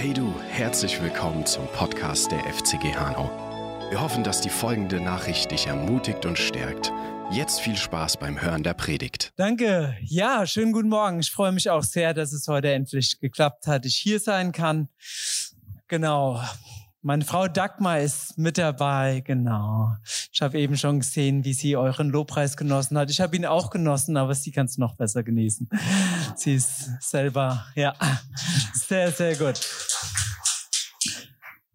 Hey 0.00 0.14
du, 0.14 0.34
herzlich 0.48 1.02
willkommen 1.02 1.44
zum 1.44 1.66
Podcast 1.74 2.32
der 2.32 2.38
FCG 2.44 2.96
Hanau. 2.96 3.30
Wir 3.90 4.00
hoffen, 4.00 4.24
dass 4.24 4.40
die 4.40 4.48
folgende 4.48 4.98
Nachricht 4.98 5.50
dich 5.50 5.66
ermutigt 5.66 6.24
und 6.24 6.38
stärkt. 6.38 6.90
Jetzt 7.30 7.60
viel 7.60 7.76
Spaß 7.76 8.16
beim 8.16 8.40
Hören 8.40 8.62
der 8.62 8.72
Predigt. 8.72 9.34
Danke. 9.36 9.94
Ja, 10.00 10.46
schönen 10.46 10.72
guten 10.72 10.88
Morgen. 10.88 11.20
Ich 11.20 11.30
freue 11.30 11.52
mich 11.52 11.68
auch 11.68 11.82
sehr, 11.82 12.14
dass 12.14 12.32
es 12.32 12.48
heute 12.48 12.72
endlich 12.72 13.20
geklappt 13.20 13.66
hat, 13.66 13.84
ich 13.84 13.96
hier 13.96 14.20
sein 14.20 14.52
kann. 14.52 14.88
Genau. 15.86 16.40
Meine 17.02 17.24
Frau 17.24 17.48
Dagmar 17.48 18.00
ist 18.00 18.36
mit 18.36 18.58
dabei, 18.58 19.22
genau. 19.26 19.94
Ich 20.32 20.40
habe 20.42 20.58
eben 20.58 20.76
schon 20.76 21.00
gesehen, 21.00 21.44
wie 21.44 21.54
sie 21.54 21.76
euren 21.76 22.10
Lobpreis 22.10 22.58
genossen 22.58 22.98
hat. 22.98 23.10
Ich 23.10 23.22
habe 23.22 23.36
ihn 23.36 23.46
auch 23.46 23.70
genossen, 23.70 24.18
aber 24.18 24.34
sie 24.34 24.52
kann 24.52 24.66
es 24.66 24.76
noch 24.76 24.96
besser 24.96 25.22
genießen. 25.22 25.68
Sie 26.36 26.54
ist 26.54 27.02
selber, 27.02 27.64
ja, 27.74 27.94
sehr, 28.74 29.12
sehr 29.12 29.34
gut. 29.36 29.60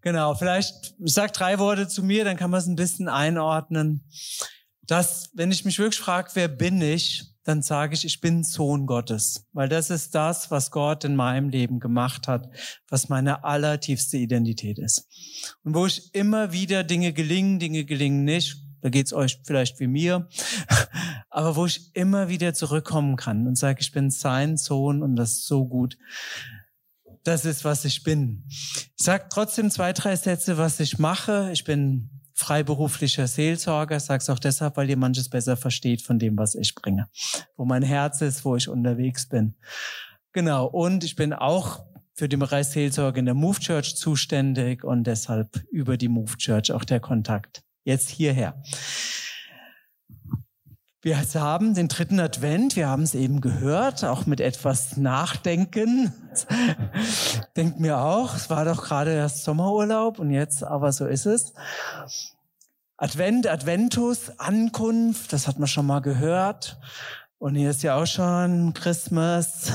Genau, 0.02 0.36
vielleicht 0.36 0.94
ich 1.04 1.14
sag 1.14 1.34
drei 1.34 1.58
Worte 1.58 1.88
zu 1.88 2.04
mir, 2.04 2.24
dann 2.26 2.38
kann 2.38 2.52
man 2.52 2.60
es 2.60 2.68
ein 2.68 2.76
bisschen 2.76 3.10
einordnen. 3.10 4.04
Dass, 4.84 5.32
wenn 5.34 5.52
ich 5.52 5.66
mich 5.66 5.80
wirklich 5.80 6.00
frage, 6.00 6.30
wer 6.36 6.48
bin 6.48 6.80
ich, 6.80 7.24
dann 7.44 7.62
sage 7.62 7.94
ich, 7.94 8.06
ich 8.06 8.22
bin 8.22 8.44
Sohn 8.44 8.86
Gottes, 8.86 9.48
weil 9.52 9.70
das 9.70 9.90
ist 9.90 10.14
das, 10.14 10.52
was 10.52 10.72
Gott 10.72 11.04
in 11.06 11.16
meinem 11.16 11.50
Leben 11.50 11.80
gemacht 11.80 12.28
hat, 12.28 12.50
was 12.88 13.10
meine 13.10 13.44
allertiefste 13.44 14.18
Identität 14.18 14.78
ist. 14.78 15.08
Und 15.64 15.74
wo 15.74 15.86
ich 15.86 16.14
immer 16.14 16.52
wieder 16.52 16.84
Dinge 16.84 17.14
gelingen, 17.14 17.60
Dinge 17.60 17.86
gelingen 17.86 18.26
nicht, 18.26 18.58
da 18.82 18.90
geht's 18.90 19.14
euch 19.14 19.40
vielleicht 19.44 19.80
wie 19.80 19.88
mir, 19.88 20.28
aber 21.30 21.56
wo 21.56 21.66
ich 21.66 21.96
immer 21.96 22.30
wieder 22.30 22.54
zurückkommen 22.54 23.16
kann 23.16 23.48
und 23.48 23.58
sage, 23.58 23.82
ich 23.82 23.92
bin 23.92 24.12
sein 24.12 24.58
Sohn 24.58 25.02
und 25.02 25.16
das 25.16 25.32
ist 25.32 25.48
so 25.48 25.66
gut. 25.66 25.98
Das 27.26 27.44
ist, 27.44 27.66
was 27.66 27.86
ich 27.86 28.04
bin. 28.04 28.44
Ich 28.48 28.92
sage 28.98 29.26
trotzdem 29.30 29.72
zwei, 29.72 29.94
drei 29.94 30.16
Sätze, 30.16 30.60
was 30.60 30.80
ich 30.80 31.00
mache. 31.00 31.50
Ich 31.52 31.64
bin 31.64 32.12
freiberuflicher 32.36 33.26
Seelsorger, 33.26 34.00
sag's 34.00 34.30
auch 34.30 34.38
deshalb, 34.38 34.78
weil 34.78 34.90
ihr 34.92 34.98
manches 34.98 35.28
besser 35.28 35.58
versteht 35.58 36.04
von 36.04 36.20
dem, 36.20 36.38
was 36.38 36.54
ich 36.54 36.76
bringe. 36.76 37.10
Wo 37.58 37.66
mein 37.66 37.82
Herz 37.82 38.22
ist, 38.22 38.46
wo 38.46 38.56
ich 38.56 38.70
unterwegs 38.70 39.28
bin. 39.28 39.56
Genau. 40.34 40.68
Und 40.68 41.04
ich 41.04 41.16
bin 41.16 41.34
auch 41.34 41.84
für 42.14 42.30
den 42.30 42.40
Bereich 42.40 42.68
Seelsorge 42.68 43.20
in 43.20 43.26
der 43.26 43.34
Move 43.34 43.60
Church 43.60 43.96
zuständig 43.96 44.84
und 44.84 45.06
deshalb 45.06 45.66
über 45.72 45.98
die 45.98 46.10
Move 46.10 46.38
Church 46.38 46.72
auch 46.72 46.84
der 46.84 47.00
Kontakt. 47.00 47.64
Jetzt 47.86 48.10
hierher. 48.10 48.62
Wir 51.06 51.20
haben 51.36 51.76
den 51.76 51.88
dritten 51.88 52.20
Advent, 52.20 52.76
wir 52.76 52.90
haben 52.90 53.04
es 53.04 53.14
eben 53.14 53.40
gehört, 53.40 54.04
auch 54.04 54.26
mit 54.26 54.42
etwas 54.42 54.98
Nachdenken. 54.98 56.12
Denkt 57.56 57.80
mir 57.80 58.00
auch, 58.00 58.36
es 58.36 58.50
war 58.50 58.66
doch 58.66 58.84
gerade 58.84 59.14
erst 59.14 59.44
Sommerurlaub 59.44 60.18
und 60.18 60.32
jetzt, 60.32 60.64
aber 60.64 60.92
so 60.92 61.06
ist 61.06 61.28
es. 61.28 61.54
Advent, 62.98 63.46
Adventus, 63.46 64.32
Ankunft, 64.40 65.32
das 65.32 65.48
hat 65.48 65.60
man 65.60 65.68
schon 65.68 65.86
mal 65.86 66.00
gehört. 66.00 66.80
Und 67.38 67.54
hier 67.54 67.70
ist 67.70 67.84
ja 67.84 68.02
auch 68.02 68.08
schon 68.08 68.74
Christmas 68.74 69.74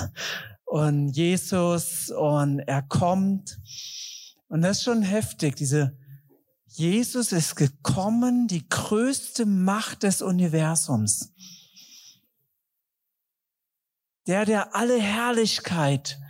und 0.64 1.10
Jesus 1.10 2.10
und 2.10 2.58
er 2.58 2.82
kommt. 2.82 3.60
Und 4.48 4.62
das 4.62 4.78
ist 4.78 4.82
schon 4.82 5.02
heftig, 5.02 5.54
diese 5.54 5.96
Jesus 6.72 7.32
ist 7.32 7.56
gekommen, 7.56 8.46
die 8.46 8.68
größte 8.68 9.44
Macht 9.44 10.04
des 10.04 10.22
Universums. 10.22 11.32
Der, 14.26 14.44
der 14.44 14.76
alle 14.76 15.00
Herrlichkeit 15.00 16.20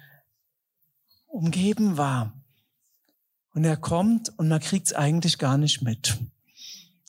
umgeben 1.26 1.98
war. 1.98 2.42
Und 3.52 3.64
er 3.64 3.76
kommt 3.76 4.30
und 4.38 4.48
man 4.48 4.60
kriegt 4.60 4.86
es 4.86 4.92
eigentlich 4.94 5.38
gar 5.38 5.58
nicht 5.58 5.82
mit. 5.82 6.18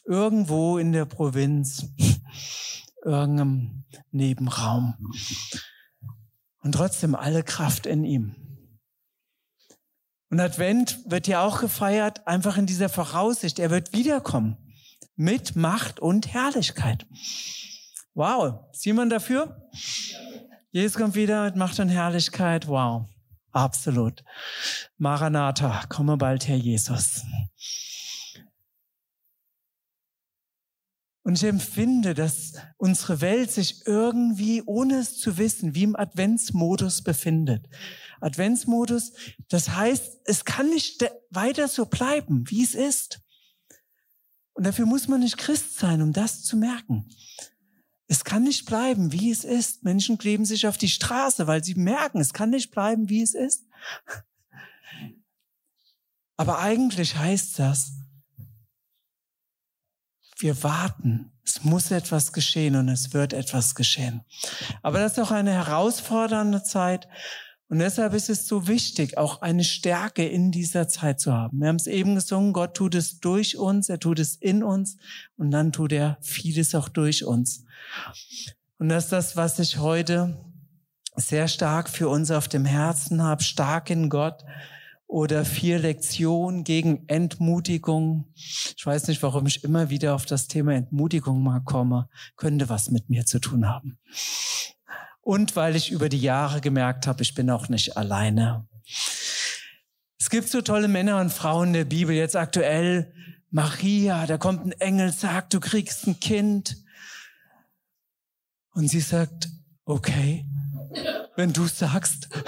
Irgendwo 0.06 0.78
in 0.78 0.92
der 0.92 1.06
Provinz, 1.06 1.86
irgendeinem 3.06 3.86
Nebenraum. 4.12 4.96
Und 6.62 6.74
trotzdem 6.74 7.16
alle 7.16 7.44
Kraft 7.44 7.86
in 7.86 8.04
ihm. 8.04 8.41
Und 10.32 10.40
Advent 10.40 11.00
wird 11.06 11.28
ja 11.28 11.44
auch 11.44 11.60
gefeiert, 11.60 12.26
einfach 12.26 12.58
in 12.58 12.66
dieser 12.66 12.88
Voraussicht. 12.88 13.60
Er 13.60 13.70
wird 13.70 13.92
wiederkommen. 13.92 14.58
Mit 15.18 15.58
Macht 15.58 16.00
und 16.00 16.34
Herrlichkeit. 16.34 17.06
Wow. 18.14 18.62
Ist 18.72 18.86
jemand 18.86 19.12
dafür? 19.12 19.70
Jesus 20.72 20.98
kommt 20.98 21.16
wieder 21.16 21.44
mit 21.44 21.58
Macht 21.58 21.82
und 21.82 21.90
Herrlichkeit. 21.90 22.68
Wow. 22.70 23.08
Absolut. 23.52 24.24
Maranatha, 24.98 25.84
komme 25.90 26.16
bald, 26.16 26.48
Herr 26.48 26.56
Jesus. 26.56 27.26
Und 31.24 31.36
ich 31.36 31.44
empfinde, 31.44 32.14
dass 32.14 32.54
unsere 32.78 33.20
Welt 33.20 33.52
sich 33.52 33.86
irgendwie, 33.86 34.64
ohne 34.66 34.96
es 34.96 35.20
zu 35.20 35.38
wissen, 35.38 35.76
wie 35.76 35.84
im 35.84 35.96
Adventsmodus 35.96 37.04
befindet. 37.04 37.68
Adventsmodus. 38.22 39.14
Das 39.50 39.70
heißt, 39.70 40.22
es 40.26 40.46
kann 40.46 40.70
nicht 40.70 41.04
weiter 41.30 41.68
so 41.68 41.86
bleiben, 41.86 42.50
wie 42.50 42.64
es 42.64 42.76
ist. 42.76 43.22
Und 44.54 44.66
dafür 44.66 44.86
muss 44.86 45.08
man 45.08 45.22
nicht 45.22 45.38
Christ 45.38 45.78
sein, 45.78 46.02
um 46.02 46.14
das 46.14 46.44
zu 46.44 46.58
merken. 46.58 47.10
Es 48.08 48.24
kann 48.24 48.44
nicht 48.44 48.66
bleiben, 48.66 49.12
wie 49.12 49.32
es 49.32 49.44
ist. 49.44 49.84
Menschen 49.84 50.18
kleben 50.18 50.46
sich 50.46 50.68
auf 50.68 50.78
die 50.78 50.90
Straße, 50.90 51.48
weil 51.48 51.64
sie 51.64 51.76
merken, 51.76 52.20
es 52.20 52.34
kann 52.34 52.50
nicht 52.50 52.72
bleiben, 52.72 53.10
wie 53.10 53.22
es 53.22 53.34
ist. 53.34 53.66
Aber 56.36 56.60
eigentlich 56.60 57.16
heißt 57.16 57.58
das, 57.60 57.94
wir 60.40 60.62
warten. 60.64 61.32
Es 61.46 61.64
muss 61.64 61.92
etwas 61.92 62.34
geschehen 62.34 62.76
und 62.76 62.90
es 62.90 63.14
wird 63.14 63.34
etwas 63.34 63.76
geschehen. 63.76 64.26
Aber 64.82 65.00
das 65.00 65.14
ist 65.14 65.20
auch 65.20 65.32
eine 65.32 65.54
herausfordernde 65.54 66.64
Zeit. 66.64 67.08
Und 67.72 67.80
deshalb 67.80 68.14
ist 68.14 68.30
es 68.30 68.48
so 68.50 68.68
wichtig, 68.68 69.18
auch 69.18 69.42
eine 69.42 69.64
Stärke 69.64 70.28
in 70.28 70.52
dieser 70.52 70.90
Zeit 70.90 71.22
zu 71.22 71.32
haben. 71.32 71.62
Wir 71.62 71.70
haben 71.70 71.78
es 71.78 71.88
eben 71.88 72.16
gesungen, 72.16 72.52
Gott 72.52 72.74
tut 72.74 72.96
es 72.96 73.22
durch 73.22 73.58
uns, 73.58 73.88
er 73.88 73.98
tut 73.98 74.20
es 74.20 74.36
in 74.36 74.62
uns 74.62 74.98
und 75.38 75.52
dann 75.52 75.72
tut 75.72 75.94
er 75.94 76.18
vieles 76.20 76.76
auch 76.76 76.90
durch 76.90 77.24
uns. 77.24 77.64
Und 78.78 78.90
das 78.90 79.06
ist 79.06 79.14
das, 79.14 79.38
was 79.38 79.58
ich 79.58 79.78
heute 79.78 80.38
sehr 81.16 81.48
stark 81.48 81.88
für 81.88 82.10
uns 82.10 82.30
auf 82.30 82.50
dem 82.50 82.66
Herzen 82.66 83.24
habe, 83.24 83.42
stark 83.42 83.90
in 83.90 84.10
Gott 84.10 84.44
oder 85.08 85.46
vier 85.46 85.80
Lektionen 85.80 86.66
gegen 86.66 87.08
Entmutigung. 87.08 88.34
Ich 88.36 88.86
weiß 88.86 89.08
nicht, 89.08 89.24
warum 89.24 89.48
ich 89.48 89.64
immer 89.64 89.90
wieder 89.90 90.16
auf 90.16 90.26
das 90.26 90.50
Thema 90.50 90.74
Entmutigung 90.74 91.42
mal 91.42 91.62
komme, 91.62 92.10
könnte 92.36 92.68
was 92.68 92.92
mit 92.92 93.10
mir 93.10 93.26
zu 93.26 93.40
tun 93.40 93.70
haben 93.70 93.98
und 95.22 95.56
weil 95.56 95.76
ich 95.76 95.92
über 95.92 96.10
die 96.10 96.20
Jahre 96.20 96.62
gemerkt 96.62 97.08
habe, 97.08 97.22
ich 97.22 97.34
bin 97.34 97.50
auch 97.50 97.70
nicht 97.70 97.98
alleine. 97.98 98.68
Es 100.20 100.30
gibt 100.30 100.50
so 100.50 100.62
tolle 100.62 100.88
Männer 100.88 101.20
und 101.20 101.32
Frauen 101.32 101.74
der 101.74 101.86
Bibel. 101.86 102.16
Jetzt 102.16 102.36
aktuell 102.36 103.14
Maria, 103.50 104.26
da 104.26 104.38
kommt 104.38 104.66
ein 104.66 104.72
Engel, 104.74 105.12
sagt, 105.12 105.54
du 105.54 105.60
kriegst 105.60 106.08
ein 106.08 106.20
Kind. 106.20 106.78
Und 108.74 108.88
sie 108.88 109.02
sagt, 109.02 109.50
okay, 109.86 110.46
wenn 111.36 111.54
du 111.54 111.68
sagst. 111.68 112.30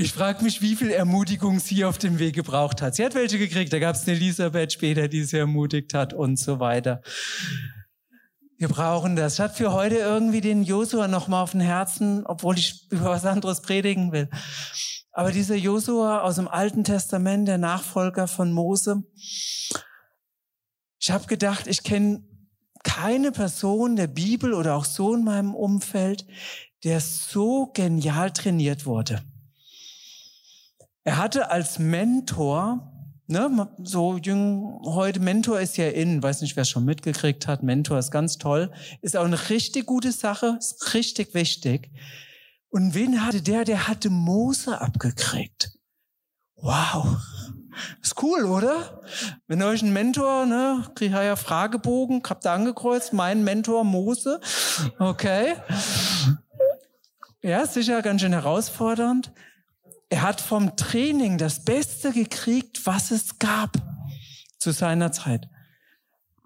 Ich 0.00 0.12
frage 0.12 0.44
mich, 0.44 0.62
wie 0.62 0.76
viel 0.76 0.92
Ermutigung 0.92 1.58
sie 1.58 1.84
auf 1.84 1.98
dem 1.98 2.20
Weg 2.20 2.36
gebraucht 2.36 2.82
hat. 2.82 2.94
Sie 2.94 3.04
hat 3.04 3.16
welche 3.16 3.36
gekriegt, 3.36 3.72
da 3.72 3.80
gab 3.80 3.96
es 3.96 4.06
eine 4.06 4.14
Elisabeth 4.14 4.72
später, 4.72 5.08
die 5.08 5.24
sie 5.24 5.38
ermutigt 5.38 5.92
hat 5.92 6.14
und 6.14 6.38
so 6.38 6.60
weiter. 6.60 7.02
Wir 8.58 8.68
brauchen 8.68 9.14
das. 9.14 9.34
Ich 9.34 9.40
hatte 9.40 9.54
für 9.54 9.72
heute 9.72 9.94
irgendwie 9.94 10.40
den 10.40 10.64
Josua 10.64 11.06
noch 11.06 11.28
mal 11.28 11.42
auf 11.42 11.52
dem 11.52 11.60
Herzen, 11.60 12.26
obwohl 12.26 12.58
ich 12.58 12.86
über 12.90 13.04
was 13.04 13.24
anderes 13.24 13.62
predigen 13.62 14.10
will. 14.10 14.28
Aber 15.12 15.30
dieser 15.30 15.54
Josua 15.54 16.22
aus 16.22 16.34
dem 16.36 16.48
Alten 16.48 16.82
Testament, 16.82 17.46
der 17.46 17.58
Nachfolger 17.58 18.26
von 18.26 18.52
Mose, 18.52 19.04
ich 21.00 21.10
habe 21.10 21.26
gedacht, 21.26 21.68
ich 21.68 21.84
kenne 21.84 22.24
keine 22.82 23.30
Person 23.30 23.94
der 23.94 24.08
Bibel 24.08 24.52
oder 24.52 24.74
auch 24.74 24.84
so 24.84 25.14
in 25.14 25.22
meinem 25.22 25.54
Umfeld, 25.54 26.26
der 26.82 27.00
so 27.00 27.66
genial 27.66 28.32
trainiert 28.32 28.86
wurde. 28.86 29.22
Er 31.04 31.16
hatte 31.16 31.50
als 31.50 31.78
Mentor 31.78 32.97
ne, 33.28 33.68
so 33.82 34.16
jung, 34.16 34.80
heute 34.84 35.20
Mentor 35.20 35.60
ist 35.60 35.76
ja 35.76 35.88
in, 35.88 36.22
weiß 36.22 36.40
nicht, 36.40 36.56
wer 36.56 36.62
es 36.62 36.68
schon 36.68 36.84
mitgekriegt 36.84 37.46
hat, 37.46 37.62
Mentor 37.62 37.98
ist 37.98 38.10
ganz 38.10 38.38
toll, 38.38 38.72
ist 39.02 39.16
auch 39.16 39.24
eine 39.24 39.50
richtig 39.50 39.86
gute 39.86 40.12
Sache, 40.12 40.56
ist 40.58 40.94
richtig 40.94 41.34
wichtig. 41.34 41.90
Und 42.70 42.94
wen 42.94 43.24
hatte 43.24 43.42
der? 43.42 43.64
Der 43.64 43.88
hatte 43.88 44.10
Mose 44.10 44.80
abgekriegt. 44.80 45.70
Wow. 46.56 47.18
Ist 48.02 48.20
cool, 48.22 48.44
oder? 48.44 49.02
Wenn 49.46 49.62
euch 49.62 49.82
ein 49.82 49.92
Mentor, 49.92 50.46
ne, 50.46 50.84
kriegt 50.94 51.12
ja 51.12 51.36
Fragebogen, 51.36 52.22
habt 52.28 52.44
ihr 52.44 52.50
angekreuzt, 52.50 53.12
mein 53.12 53.44
Mentor 53.44 53.84
Mose. 53.84 54.40
Okay. 54.98 55.54
Ja, 57.40 57.66
sicher 57.66 58.02
ganz 58.02 58.20
schön 58.20 58.32
herausfordernd. 58.32 59.32
Er 60.10 60.22
hat 60.22 60.40
vom 60.40 60.76
Training 60.76 61.38
das 61.38 61.64
Beste 61.64 62.12
gekriegt, 62.12 62.86
was 62.86 63.10
es 63.10 63.38
gab 63.38 63.72
zu 64.58 64.72
seiner 64.72 65.12
Zeit. 65.12 65.48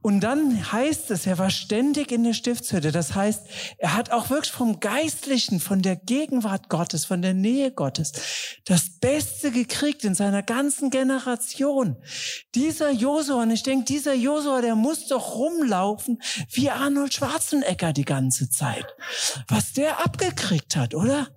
Und 0.03 0.19
dann 0.21 0.73
heißt 0.73 1.13
es, 1.13 1.27
er 1.27 1.39
war 1.39 1.51
ständig 1.51 2.11
in 2.11 2.25
der 2.25 2.33
Stiftshütte. 2.33 2.91
Das 2.91 3.15
heißt, 3.15 3.43
er 3.79 3.95
hat 3.95 4.11
auch 4.11 4.31
wirklich 4.31 4.51
vom 4.51 4.81
Geistlichen, 4.81 5.61
von 5.61 5.81
der 5.81 5.95
Gegenwart 5.95 6.69
Gottes, 6.69 7.05
von 7.05 7.23
der 7.23 7.35
Nähe 7.35 7.71
Gottes, 7.71 8.13
das 8.65 8.99
Beste 8.99 9.53
gekriegt 9.53 10.03
in 10.03 10.17
seiner 10.17 10.43
ganzen 10.43 10.91
Generation. 10.91 11.97
Dieser 12.57 12.91
Josua, 12.91 13.45
und 13.45 13.53
ich 13.53 13.63
denke, 13.63 13.85
dieser 13.85 14.15
Josua, 14.15 14.61
der 14.61 14.75
muss 14.75 15.07
doch 15.07 15.37
rumlaufen 15.37 16.21
wie 16.51 16.69
Arnold 16.69 17.15
Schwarzenegger 17.15 17.93
die 17.93 18.05
ganze 18.05 18.51
Zeit. 18.51 18.87
Was 19.47 19.73
der 19.73 20.05
abgekriegt 20.05 20.75
hat, 20.75 20.97
oder? 20.97 21.29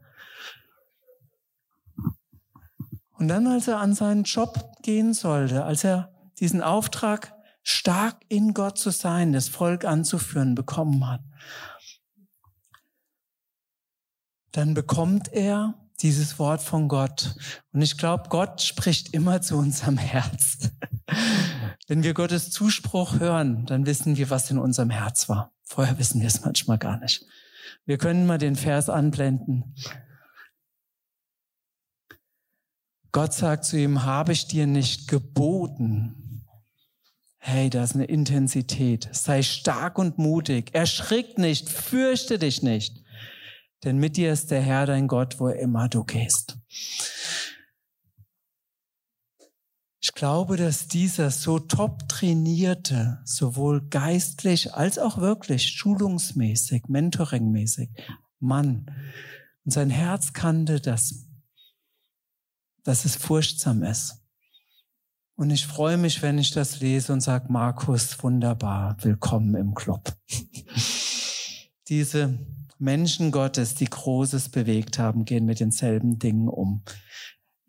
Und 3.25 3.29
dann, 3.29 3.47
als 3.47 3.67
er 3.67 3.79
an 3.79 3.95
seinen 3.95 4.21
Job 4.21 4.77
gehen 4.83 5.15
sollte, 5.15 5.63
als 5.63 5.83
er 5.83 6.13
diesen 6.39 6.61
Auftrag 6.61 7.33
stark 7.63 8.17
in 8.29 8.53
Gott 8.53 8.77
zu 8.77 8.91
sein, 8.91 9.33
das 9.33 9.49
Volk 9.49 9.83
anzuführen, 9.83 10.53
bekommen 10.53 11.09
hat, 11.09 11.21
dann 14.51 14.75
bekommt 14.75 15.33
er 15.33 15.73
dieses 16.01 16.37
Wort 16.37 16.61
von 16.61 16.87
Gott. 16.87 17.35
Und 17.73 17.81
ich 17.81 17.97
glaube, 17.97 18.29
Gott 18.29 18.61
spricht 18.61 19.15
immer 19.15 19.41
zu 19.41 19.57
unserem 19.57 19.97
Herz. 19.97 20.69
Wenn 21.87 22.03
wir 22.03 22.13
Gottes 22.13 22.51
Zuspruch 22.51 23.19
hören, 23.19 23.65
dann 23.65 23.87
wissen 23.87 24.17
wir, 24.17 24.29
was 24.29 24.51
in 24.51 24.59
unserem 24.59 24.91
Herz 24.91 25.29
war. 25.29 25.51
Vorher 25.63 25.97
wissen 25.97 26.21
wir 26.21 26.27
es 26.27 26.45
manchmal 26.45 26.77
gar 26.77 26.99
nicht. 26.99 27.25
Wir 27.87 27.97
können 27.97 28.27
mal 28.27 28.37
den 28.37 28.55
Vers 28.55 28.87
anblenden. 28.87 29.73
Gott 33.15 33.33
sagt 33.33 33.63
zu 33.63 33.79
ihm, 33.79 34.03
habe 34.03 34.33
ich 34.33 34.45
dir 34.47 34.67
nicht 34.67 35.07
geboten, 35.07 36.43
Hey, 37.37 37.69
da 37.69 37.81
ist 37.85 37.95
eine 37.95 38.03
Intensität. 38.05 39.07
Sei 39.13 39.41
stark 39.41 39.97
und 39.97 40.17
mutig. 40.17 40.73
Erschrick 40.73 41.37
nicht, 41.37 41.69
fürchte 41.69 42.39
dich 42.39 42.61
nicht. 42.61 43.05
Denn 43.85 43.99
mit 43.99 44.17
dir 44.17 44.33
ist 44.33 44.51
der 44.51 44.61
Herr 44.61 44.85
dein 44.85 45.07
Gott, 45.07 45.39
wo 45.39 45.47
immer 45.47 45.87
du 45.87 46.03
gehst. 46.03 46.57
Ich 50.01 50.11
glaube, 50.13 50.57
dass 50.57 50.89
dieser 50.89 51.31
so 51.31 51.59
top 51.59 52.09
trainierte, 52.09 53.21
sowohl 53.23 53.87
geistlich 53.87 54.73
als 54.73 54.99
auch 54.99 55.19
wirklich 55.19 55.69
schulungsmäßig, 55.69 56.89
mentoringmäßig 56.89 57.91
Mann 58.39 58.91
und 59.63 59.71
sein 59.71 59.89
Herz 59.89 60.33
kannte 60.33 60.81
das, 60.81 61.29
dass 62.85 63.03
es 63.03 63.17
furchtsam 63.17 63.83
ist. 63.83 64.21
Und 65.35 65.49
ich 65.49 65.67
freue 65.67 65.97
mich, 65.97 66.21
wenn 66.21 66.37
ich 66.37 66.51
das 66.51 66.79
lese 66.79 67.11
und 67.11 67.19
sage, 67.19 67.51
Markus, 67.51 68.23
wunderbar, 68.23 68.95
willkommen 69.01 69.55
im 69.55 69.73
Club. 69.73 70.15
Diese 71.89 72.39
Menschen 72.77 73.31
Gottes, 73.31 73.75
die 73.75 73.89
Großes 73.89 74.49
bewegt 74.49 74.97
haben, 74.97 75.25
gehen 75.25 75.45
mit 75.45 75.59
denselben 75.59 76.19
Dingen 76.19 76.47
um 76.47 76.83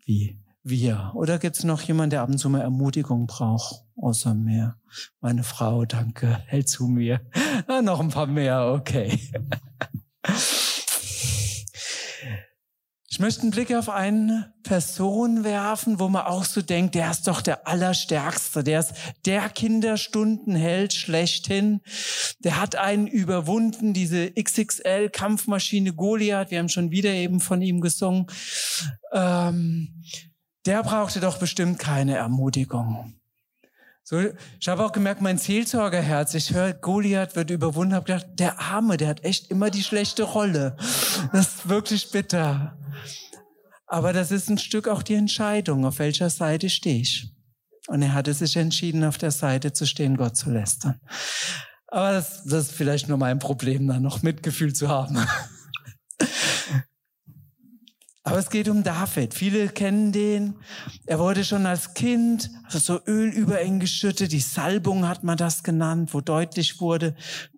wie 0.05 0.39
wir. 0.63 1.11
Oder 1.15 1.39
gibt 1.39 1.57
es 1.57 1.63
noch 1.63 1.81
jemand, 1.81 2.13
der 2.13 2.21
ab 2.21 2.29
und 2.29 2.37
zu 2.37 2.49
mal 2.49 2.61
Ermutigung 2.61 3.27
braucht? 3.27 3.83
Außer 3.97 4.33
mir. 4.33 4.75
Meine 5.19 5.43
Frau, 5.43 5.85
danke, 5.85 6.37
hält 6.45 6.69
zu 6.69 6.87
mir. 6.87 7.21
Ah, 7.67 7.81
noch 7.81 7.99
ein 7.99 8.09
paar 8.09 8.27
mehr, 8.27 8.67
okay. 8.67 9.19
Ich 13.17 13.19
möchte 13.19 13.41
einen 13.41 13.49
Blick 13.49 13.73
auf 13.73 13.89
eine 13.89 14.53
Person 14.61 15.43
werfen, 15.43 15.99
wo 15.99 16.07
man 16.07 16.27
auch 16.27 16.45
so 16.45 16.61
denkt, 16.61 16.93
der 16.93 17.09
ist 17.09 17.27
doch 17.27 17.41
der 17.41 17.67
Allerstärkste, 17.67 18.63
der 18.63 18.81
ist 18.81 18.93
der 19.25 19.49
Kinderstundenheld 19.49 20.93
schlechthin. 20.93 21.81
Der 22.43 22.61
hat 22.61 22.75
einen 22.75 23.07
überwunden, 23.07 23.95
diese 23.95 24.31
XXL-Kampfmaschine 24.33 25.93
Goliath, 25.93 26.51
wir 26.51 26.59
haben 26.59 26.69
schon 26.69 26.91
wieder 26.91 27.09
eben 27.09 27.39
von 27.39 27.63
ihm 27.63 27.81
gesungen. 27.81 28.27
Ähm, 29.11 30.03
der 30.67 30.83
brauchte 30.83 31.19
doch 31.19 31.39
bestimmt 31.39 31.79
keine 31.79 32.17
Ermutigung. 32.17 33.16
So, 34.09 34.21
ich 34.57 34.69
habe 34.69 34.85
auch 34.85 34.93
gemerkt, 34.93 35.21
mein 35.21 35.37
Seelsorgerherz, 35.37 36.33
ich 36.33 36.53
höre, 36.53 36.71
Goliath 36.71 37.35
wird 37.35 37.49
überwunden, 37.49 37.93
habe 37.93 38.05
gedacht, 38.05 38.27
der 38.39 38.57
Arme, 38.57 38.95
der 38.95 39.09
hat 39.09 39.25
echt 39.25 39.51
immer 39.51 39.69
die 39.69 39.83
schlechte 39.83 40.23
Rolle. 40.23 40.77
Das 41.33 41.55
ist 41.55 41.67
wirklich 41.67 42.09
bitter. 42.11 42.77
Aber 43.85 44.13
das 44.13 44.31
ist 44.31 44.49
ein 44.49 44.59
Stück 44.59 44.87
auch 44.87 45.03
die 45.03 45.15
Entscheidung, 45.15 45.85
auf 45.85 45.99
welcher 45.99 46.29
Seite 46.29 46.69
stehe 46.69 47.01
ich. 47.01 47.33
Und 47.87 48.01
er 48.01 48.13
hatte 48.13 48.33
sich 48.33 48.55
entschieden, 48.55 49.03
auf 49.03 49.17
der 49.17 49.31
Seite 49.31 49.73
zu 49.73 49.85
stehen, 49.85 50.15
Gott 50.15 50.37
zu 50.37 50.51
lästern. 50.51 51.01
Aber 51.87 52.13
das, 52.13 52.45
das 52.45 52.69
ist 52.69 52.71
vielleicht 52.71 53.09
nur 53.09 53.17
mein 53.17 53.39
Problem, 53.39 53.87
da 53.89 53.99
noch 53.99 54.23
Mitgefühl 54.23 54.71
zu 54.71 54.87
haben. 54.87 55.17
Aber 58.27 58.39
es 58.39 58.49
geht 58.49 58.67
um 58.67 58.83
David. 58.83 59.33
Viele 59.33 59.69
kennen 59.69 60.11
den. 60.11 60.55
Er 61.05 61.17
wurde 61.17 61.45
schon 61.45 61.65
als 61.65 61.93
Kind 61.93 62.49
also 62.65 62.77
so 62.77 62.99
Öl 63.07 63.29
über 63.29 63.61
ihn 63.61 63.79
geschüttet. 63.79 64.33
Die 64.33 64.41
Salbung 64.41 65.07
hat 65.07 65.23
man 65.23 65.37
das 65.37 65.63
genannt, 65.63 66.13
wo 66.13 66.19
deutlich 66.19 66.81
wurde, 66.81 67.15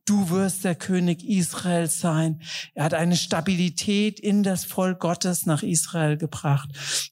du 0.09 0.29
wirst 0.31 0.63
der 0.63 0.73
König 0.73 1.23
Israel 1.23 1.87
sein. 1.87 2.41
Er 2.73 2.83
hat 2.83 2.95
eine 2.95 3.15
Stabilität 3.15 4.19
in 4.19 4.41
das 4.41 4.65
Volk 4.65 4.99
Gottes 4.99 5.45
nach 5.45 5.61
Israel 5.61 6.17
gebracht. 6.17 6.69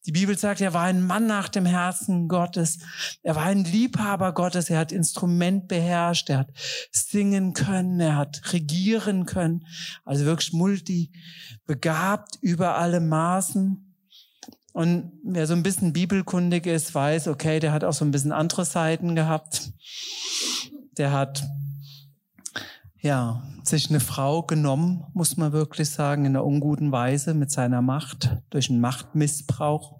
Die 0.07 0.11
Bibel 0.11 0.37
sagt, 0.37 0.61
er 0.61 0.73
war 0.73 0.83
ein 0.83 1.05
Mann 1.05 1.27
nach 1.27 1.47
dem 1.47 1.67
Herzen 1.67 2.27
Gottes. 2.27 2.79
Er 3.21 3.35
war 3.35 3.43
ein 3.43 3.63
Liebhaber 3.63 4.33
Gottes. 4.33 4.71
Er 4.71 4.79
hat 4.79 4.91
Instrument 4.91 5.67
beherrscht. 5.67 6.29
Er 6.31 6.39
hat 6.39 6.49
singen 6.91 7.53
können. 7.53 7.99
Er 7.99 8.15
hat 8.15 8.41
regieren 8.51 9.27
können. 9.27 9.65
Also 10.03 10.25
wirklich 10.25 10.53
multibegabt 10.53 12.39
über 12.41 12.77
alle 12.77 12.99
Maßen. 12.99 13.93
Und 14.73 15.11
wer 15.23 15.45
so 15.45 15.53
ein 15.53 15.63
bisschen 15.63 15.93
bibelkundig 15.93 16.65
ist, 16.65 16.93
weiß, 16.95 17.27
okay, 17.27 17.59
der 17.59 17.73
hat 17.73 17.83
auch 17.83 17.93
so 17.93 18.05
ein 18.05 18.11
bisschen 18.11 18.31
andere 18.31 18.65
Seiten 18.65 19.15
gehabt. 19.15 19.71
Der 20.97 21.11
hat 21.11 21.43
ja, 23.01 23.43
sich 23.63 23.89
eine 23.89 23.99
Frau 23.99 24.43
genommen, 24.43 25.05
muss 25.13 25.37
man 25.37 25.51
wirklich 25.51 25.89
sagen, 25.89 26.25
in 26.25 26.35
einer 26.35 26.45
unguten 26.45 26.91
Weise 26.91 27.33
mit 27.33 27.51
seiner 27.51 27.81
Macht, 27.81 28.37
durch 28.49 28.69
einen 28.69 28.79
Machtmissbrauch. 28.79 29.99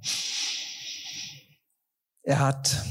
Er 2.24 2.39
hat 2.39 2.83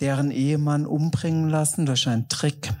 deren 0.00 0.30
Ehemann 0.30 0.86
umbringen 0.86 1.48
lassen 1.48 1.86
durch 1.86 2.08
einen 2.08 2.28
Trick. 2.28 2.72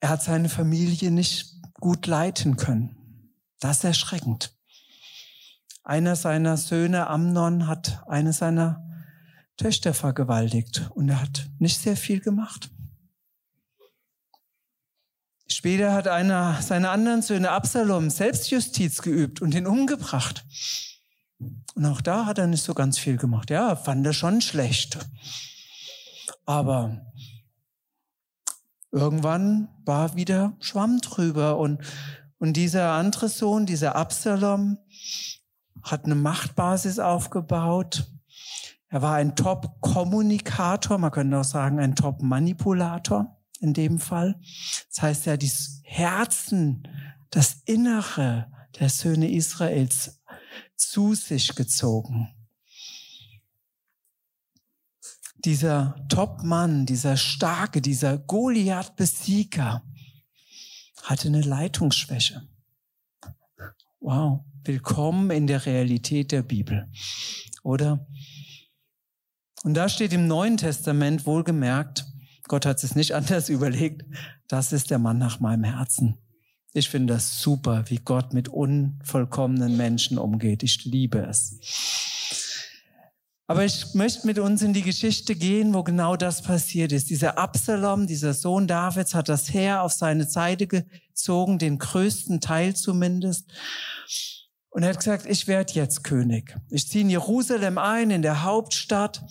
Er 0.00 0.10
hat 0.10 0.22
seine 0.22 0.48
Familie 0.48 1.10
nicht 1.10 1.56
gut 1.74 2.06
leiten 2.06 2.56
können. 2.56 3.32
Das 3.60 3.78
ist 3.78 3.84
erschreckend. 3.84 4.56
Einer 5.82 6.16
seiner 6.16 6.56
Söhne, 6.56 7.08
Amnon, 7.08 7.66
hat 7.66 8.02
eine 8.06 8.32
seiner 8.32 8.82
Töchter 9.56 9.94
vergewaltigt 9.94 10.90
und 10.94 11.08
er 11.08 11.20
hat 11.20 11.48
nicht 11.58 11.80
sehr 11.80 11.96
viel 11.96 12.20
gemacht. 12.20 12.70
Später 15.48 15.92
hat 15.92 16.08
einer 16.08 16.60
seiner 16.60 16.90
anderen 16.90 17.22
Söhne 17.22 17.50
Absalom 17.50 18.10
Selbstjustiz 18.10 19.00
geübt 19.00 19.40
und 19.40 19.54
ihn 19.54 19.66
umgebracht. 19.66 20.44
Und 21.74 21.86
auch 21.86 22.00
da 22.00 22.26
hat 22.26 22.38
er 22.38 22.48
nicht 22.48 22.64
so 22.64 22.74
ganz 22.74 22.98
viel 22.98 23.16
gemacht. 23.16 23.50
Ja, 23.50 23.76
fand 23.76 24.04
er 24.06 24.12
schon 24.12 24.40
schlecht. 24.40 24.98
Aber 26.46 27.00
irgendwann 28.90 29.68
war 29.84 30.16
wieder 30.16 30.54
Schwamm 30.58 31.00
drüber 31.00 31.58
und, 31.58 31.80
und 32.38 32.54
dieser 32.54 32.92
andere 32.92 33.28
Sohn, 33.28 33.66
dieser 33.66 33.94
Absalom, 33.94 34.78
hat 35.82 36.06
eine 36.06 36.16
Machtbasis 36.16 36.98
aufgebaut. 36.98 38.10
Er 38.88 39.02
war 39.02 39.14
ein 39.14 39.36
Top-Kommunikator, 39.36 40.98
man 40.98 41.12
könnte 41.12 41.38
auch 41.38 41.44
sagen 41.44 41.78
ein 41.78 41.94
Top-Manipulator 41.94 43.35
in 43.60 43.74
dem 43.74 43.98
Fall. 43.98 44.40
Das 44.88 45.02
heißt, 45.02 45.26
hat 45.26 45.42
die 45.42 45.52
Herzen, 45.82 46.88
das 47.30 47.62
Innere 47.64 48.50
der 48.78 48.88
Söhne 48.88 49.30
Israels 49.30 50.20
zu 50.76 51.14
sich 51.14 51.54
gezogen. 51.54 52.32
Dieser 55.44 55.96
Top-Mann, 56.08 56.86
dieser 56.86 57.16
starke, 57.16 57.80
dieser 57.80 58.18
Goliath-Besieger 58.18 59.82
hatte 61.02 61.28
eine 61.28 61.42
Leitungsschwäche. 61.42 62.48
Wow, 64.00 64.44
willkommen 64.64 65.30
in 65.30 65.46
der 65.46 65.66
Realität 65.66 66.32
der 66.32 66.42
Bibel, 66.42 66.90
oder? 67.62 68.06
Und 69.62 69.74
da 69.74 69.88
steht 69.88 70.12
im 70.12 70.26
Neuen 70.26 70.56
Testament 70.56 71.26
wohlgemerkt, 71.26 72.06
Gott 72.48 72.66
hat 72.66 72.82
es 72.82 72.94
nicht 72.94 73.12
anders 73.14 73.48
überlegt. 73.48 74.04
Das 74.48 74.72
ist 74.72 74.90
der 74.90 74.98
Mann 74.98 75.18
nach 75.18 75.40
meinem 75.40 75.64
Herzen. 75.64 76.18
Ich 76.72 76.90
finde 76.90 77.14
das 77.14 77.40
super, 77.40 77.84
wie 77.88 77.98
Gott 77.98 78.34
mit 78.34 78.48
unvollkommenen 78.48 79.76
Menschen 79.76 80.18
umgeht. 80.18 80.62
Ich 80.62 80.84
liebe 80.84 81.20
es. 81.20 81.58
Aber 83.48 83.64
ich 83.64 83.94
möchte 83.94 84.26
mit 84.26 84.38
uns 84.38 84.60
in 84.62 84.72
die 84.72 84.82
Geschichte 84.82 85.36
gehen, 85.36 85.72
wo 85.72 85.84
genau 85.84 86.16
das 86.16 86.42
passiert 86.42 86.90
ist. 86.90 87.10
Dieser 87.10 87.38
Absalom, 87.38 88.06
dieser 88.06 88.34
Sohn 88.34 88.66
Davids, 88.66 89.14
hat 89.14 89.28
das 89.28 89.54
Heer 89.54 89.82
auf 89.82 89.92
seine 89.92 90.24
Seite 90.24 90.66
gezogen, 90.66 91.58
den 91.58 91.78
größten 91.78 92.40
Teil 92.40 92.74
zumindest. 92.74 93.50
Und 94.76 94.82
er 94.82 94.90
hat 94.90 94.98
gesagt, 94.98 95.24
ich 95.24 95.48
werde 95.48 95.72
jetzt 95.72 96.04
König. 96.04 96.54
Ich 96.68 96.86
ziehe 96.86 97.02
in 97.02 97.08
Jerusalem 97.08 97.78
ein, 97.78 98.10
in 98.10 98.20
der 98.20 98.42
Hauptstadt. 98.42 99.24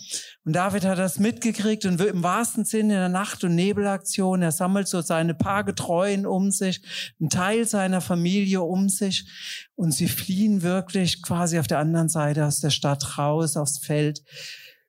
Und 0.44 0.56
David 0.56 0.84
hat 0.84 0.98
das 0.98 1.20
mitgekriegt 1.20 1.84
und 1.84 2.00
im 2.00 2.24
wahrsten 2.24 2.64
Sinne 2.64 2.94
in 2.94 2.98
der 2.98 3.08
Nacht- 3.08 3.44
und 3.44 3.54
Nebelaktion. 3.54 4.42
Er 4.42 4.50
sammelt 4.50 4.88
so 4.88 5.02
seine 5.02 5.34
paar 5.34 5.62
Getreuen 5.62 6.26
um 6.26 6.50
sich, 6.50 6.82
einen 7.20 7.30
Teil 7.30 7.64
seiner 7.64 8.00
Familie 8.00 8.62
um 8.62 8.88
sich. 8.88 9.30
Und 9.76 9.92
sie 9.92 10.08
fliehen 10.08 10.62
wirklich 10.62 11.22
quasi 11.22 11.60
auf 11.60 11.68
der 11.68 11.78
anderen 11.78 12.08
Seite 12.08 12.44
aus 12.44 12.58
der 12.58 12.70
Stadt 12.70 13.16
raus, 13.16 13.56
aufs 13.56 13.78
Feld, 13.78 14.24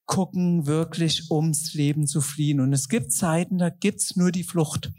gucken 0.07 0.65
wirklich 0.65 1.29
ums 1.29 1.75
Leben 1.75 2.07
zu 2.07 2.19
fliehen. 2.19 2.61
Und 2.61 2.73
es 2.73 2.89
gibt 2.89 3.11
Zeiten, 3.11 3.59
da 3.59 3.69
gibt's 3.69 4.15
nur 4.15 4.31
die 4.31 4.43
Flucht. 4.43 4.91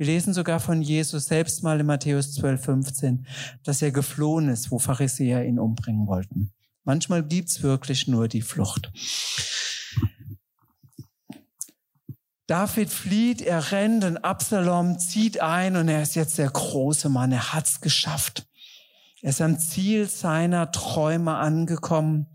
Wir 0.00 0.06
lesen 0.06 0.32
sogar 0.32 0.60
von 0.60 0.80
Jesus 0.80 1.26
selbst 1.26 1.62
mal 1.62 1.78
in 1.78 1.84
Matthäus 1.84 2.32
12, 2.32 2.64
15, 2.64 3.26
dass 3.64 3.82
er 3.82 3.92
geflohen 3.92 4.48
ist, 4.48 4.70
wo 4.70 4.78
Pharisäer 4.78 5.44
ihn 5.44 5.58
umbringen 5.58 6.06
wollten. 6.06 6.54
Manchmal 6.84 7.22
gibt's 7.22 7.62
wirklich 7.62 8.08
nur 8.08 8.26
die 8.26 8.40
Flucht. 8.40 8.90
David 12.46 12.88
flieht, 12.88 13.42
er 13.42 13.72
rennt 13.72 14.04
und 14.04 14.16
Absalom 14.24 14.98
zieht 14.98 15.42
ein 15.42 15.76
und 15.76 15.88
er 15.88 16.00
ist 16.00 16.14
jetzt 16.14 16.38
der 16.38 16.48
große 16.48 17.10
Mann, 17.10 17.30
er 17.30 17.52
hat's 17.52 17.82
geschafft. 17.82 18.46
Er 19.22 19.30
ist 19.30 19.42
am 19.42 19.58
Ziel 19.58 20.08
seiner 20.08 20.72
Träume 20.72 21.34
angekommen. 21.34 22.26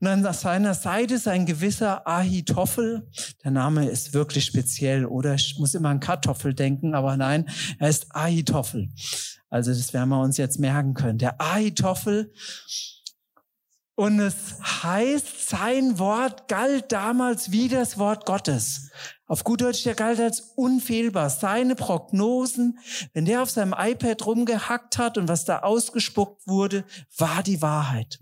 Und 0.00 0.08
an 0.08 0.32
seiner 0.32 0.74
Seite 0.74 1.14
ist 1.14 1.28
ein 1.28 1.44
gewisser 1.44 2.06
Ahitophel. 2.06 3.08
Der 3.44 3.50
Name 3.50 3.88
ist 3.88 4.14
wirklich 4.14 4.46
speziell, 4.46 5.04
oder? 5.04 5.34
Ich 5.34 5.58
muss 5.58 5.74
immer 5.74 5.90
an 5.90 6.00
Kartoffel 6.00 6.54
denken, 6.54 6.94
aber 6.94 7.16
nein, 7.16 7.48
er 7.78 7.90
ist 7.90 8.06
Ahitophel. 8.14 8.88
Also 9.50 9.72
das 9.72 9.92
werden 9.92 10.08
wir 10.08 10.20
uns 10.20 10.38
jetzt 10.38 10.58
merken 10.58 10.94
können. 10.94 11.18
Der 11.18 11.40
Ahitophel 11.40 12.32
und 13.96 14.20
es 14.20 14.56
heißt, 14.60 15.48
sein 15.48 15.98
Wort 15.98 16.48
galt 16.48 16.92
damals 16.92 17.50
wie 17.50 17.68
das 17.68 17.96
Wort 17.96 18.26
Gottes. 18.26 18.90
Auf 19.26 19.42
gut 19.42 19.62
Deutsch, 19.62 19.84
der 19.84 19.94
galt 19.94 20.20
als 20.20 20.40
unfehlbar. 20.54 21.30
Seine 21.30 21.74
Prognosen, 21.74 22.78
wenn 23.14 23.24
der 23.24 23.42
auf 23.42 23.50
seinem 23.50 23.74
iPad 23.76 24.26
rumgehackt 24.26 24.98
hat 24.98 25.16
und 25.16 25.28
was 25.28 25.46
da 25.46 25.60
ausgespuckt 25.60 26.46
wurde, 26.46 26.84
war 27.16 27.42
die 27.42 27.62
Wahrheit. 27.62 28.20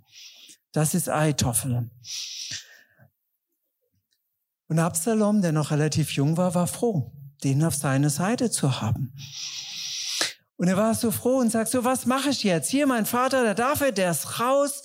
Das 0.70 0.94
ist 0.94 1.08
Eitoffel. 1.08 1.90
Und 4.68 4.78
Absalom, 4.78 5.42
der 5.42 5.52
noch 5.52 5.72
relativ 5.72 6.12
jung 6.12 6.36
war, 6.36 6.54
war 6.54 6.68
froh, 6.68 7.12
den 7.42 7.64
auf 7.64 7.74
seine 7.74 8.10
Seite 8.10 8.48
zu 8.48 8.80
haben. 8.80 9.12
Und 10.56 10.68
er 10.68 10.76
war 10.76 10.94
so 10.94 11.10
froh 11.10 11.38
und 11.38 11.50
sagt 11.50 11.70
so, 11.70 11.84
was 11.84 12.06
mache 12.06 12.30
ich 12.30 12.44
jetzt? 12.44 12.70
Hier, 12.70 12.86
mein 12.86 13.06
Vater, 13.06 13.42
der 13.42 13.54
David, 13.54 13.98
der 13.98 14.12
ist 14.12 14.38
raus, 14.38 14.82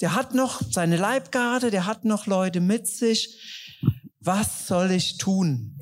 der 0.00 0.14
hat 0.14 0.34
noch 0.34 0.60
seine 0.70 0.96
Leibgarde, 0.96 1.70
der 1.70 1.86
hat 1.86 2.04
noch 2.04 2.26
Leute 2.26 2.60
mit 2.60 2.88
sich. 2.88 3.78
Was 4.18 4.66
soll 4.66 4.90
ich 4.90 5.18
tun? 5.18 5.78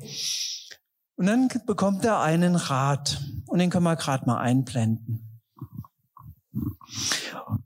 Und 1.15 1.25
dann 1.25 1.47
bekommt 1.65 2.05
er 2.05 2.19
einen 2.21 2.55
Rat. 2.55 3.21
Und 3.47 3.59
den 3.59 3.69
können 3.69 3.83
wir 3.83 3.95
gerade 3.95 4.25
mal 4.25 4.39
einblenden. 4.39 5.41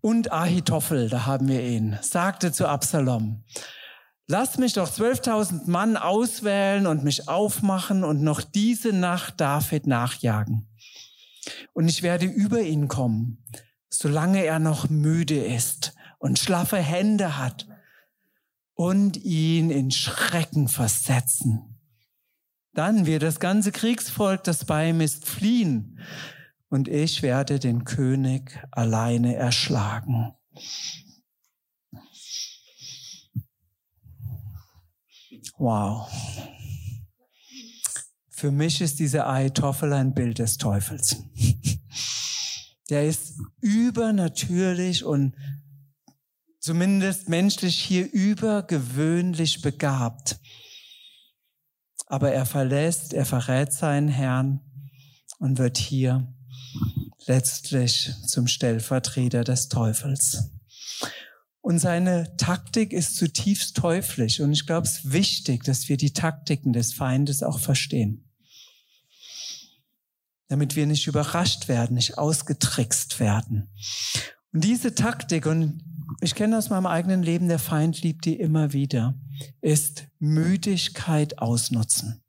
Und 0.01 0.31
Ahitophel, 0.31 1.09
da 1.09 1.25
haben 1.25 1.47
wir 1.47 1.61
ihn, 1.61 1.97
sagte 2.01 2.51
zu 2.51 2.67
Absalom, 2.67 3.43
lass 4.27 4.57
mich 4.57 4.73
doch 4.73 4.89
12.000 4.89 5.69
Mann 5.69 5.97
auswählen 5.97 6.87
und 6.87 7.03
mich 7.03 7.27
aufmachen 7.27 8.03
und 8.03 8.21
noch 8.21 8.41
diese 8.41 8.93
Nacht 8.93 9.41
David 9.41 9.87
nachjagen. 9.87 10.67
Und 11.73 11.87
ich 11.87 12.03
werde 12.03 12.25
über 12.25 12.61
ihn 12.61 12.87
kommen, 12.87 13.43
solange 13.89 14.43
er 14.43 14.59
noch 14.59 14.89
müde 14.89 15.43
ist 15.43 15.95
und 16.19 16.39
schlaffe 16.39 16.77
Hände 16.77 17.37
hat 17.37 17.67
und 18.73 19.17
ihn 19.17 19.69
in 19.69 19.91
Schrecken 19.91 20.67
versetzen. 20.67 21.79
Dann 22.73 23.05
wird 23.05 23.23
das 23.23 23.39
ganze 23.39 23.71
Kriegsvolk, 23.71 24.43
das 24.43 24.65
bei 24.65 24.89
ihm 24.89 25.01
ist, 25.01 25.25
fliehen 25.25 25.99
und 26.69 26.89
ich 26.89 27.21
werde 27.21 27.57
den 27.57 27.85
König 27.85 28.59
alleine 28.71 29.35
erschlagen. 29.35 30.33
Wow. 35.57 36.11
Für 38.29 38.51
mich 38.51 38.81
ist 38.81 38.99
dieser 38.99 39.29
Aitoffel 39.29 39.93
ein 39.93 40.13
Bild 40.13 40.39
des 40.39 40.57
Teufels. 40.57 41.23
Der 42.89 43.07
ist 43.07 43.39
übernatürlich 43.61 45.03
und 45.03 45.35
zumindest 46.59 47.29
menschlich 47.29 47.79
hier 47.79 48.11
übergewöhnlich 48.11 49.61
begabt. 49.61 50.39
Aber 52.07 52.31
er 52.31 52.45
verlässt, 52.45 53.13
er 53.13 53.25
verrät 53.25 53.73
seinen 53.73 54.07
Herrn 54.07 54.61
und 55.39 55.57
wird 55.57 55.77
hier 55.77 56.31
letztlich 57.25 58.11
zum 58.27 58.47
Stellvertreter 58.47 59.43
des 59.43 59.69
Teufels. 59.69 60.51
Und 61.61 61.79
seine 61.79 62.37
Taktik 62.37 62.93
ist 62.93 63.15
zutiefst 63.15 63.75
teuflisch. 63.75 64.39
Und 64.39 64.53
ich 64.53 64.67
glaube, 64.67 64.85
es 64.85 64.99
ist 64.99 65.11
wichtig, 65.11 65.63
dass 65.63 65.89
wir 65.89 65.97
die 65.97 66.13
Taktiken 66.13 66.73
des 66.73 66.93
Feindes 66.93 67.41
auch 67.41 67.57
verstehen 67.57 68.24
damit 70.47 70.75
wir 70.75 70.85
nicht 70.85 71.07
überrascht 71.07 71.67
werden, 71.67 71.95
nicht 71.95 72.17
ausgetrickst 72.17 73.19
werden. 73.19 73.69
Und 74.53 74.63
diese 74.63 74.95
Taktik, 74.95 75.45
und 75.45 75.83
ich 76.21 76.35
kenne 76.35 76.57
aus 76.57 76.69
meinem 76.69 76.85
eigenen 76.85 77.23
Leben, 77.23 77.47
der 77.47 77.59
Feind 77.59 78.01
liebt 78.01 78.25
die 78.25 78.39
immer 78.39 78.73
wieder, 78.73 79.15
ist 79.61 80.07
Müdigkeit 80.19 81.39
ausnutzen. 81.39 82.23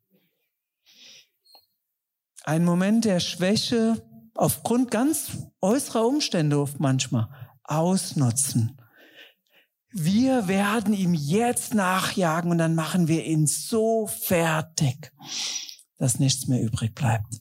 Ein 2.43 2.65
Moment 2.65 3.05
der 3.05 3.21
Schwäche 3.21 4.03
aufgrund 4.35 4.91
ganz 4.91 5.39
äußerer 5.61 6.07
Umstände 6.07 6.61
oft 6.61 6.81
manchmal 6.81 7.29
ausnutzen. 7.65 8.81
Wir 9.91 10.47
werden 10.47 10.95
ihm 10.95 11.15
jetzt 11.15 11.75
nachjagen 11.75 12.51
und 12.51 12.59
dann 12.59 12.75
machen 12.75 13.09
wir 13.09 13.25
ihn 13.25 13.47
so 13.47 14.07
fertig, 14.07 15.11
dass 15.97 16.19
nichts 16.19 16.49
mehr 16.49 16.63
übrig 16.63 16.95
bleibt. 16.95 17.41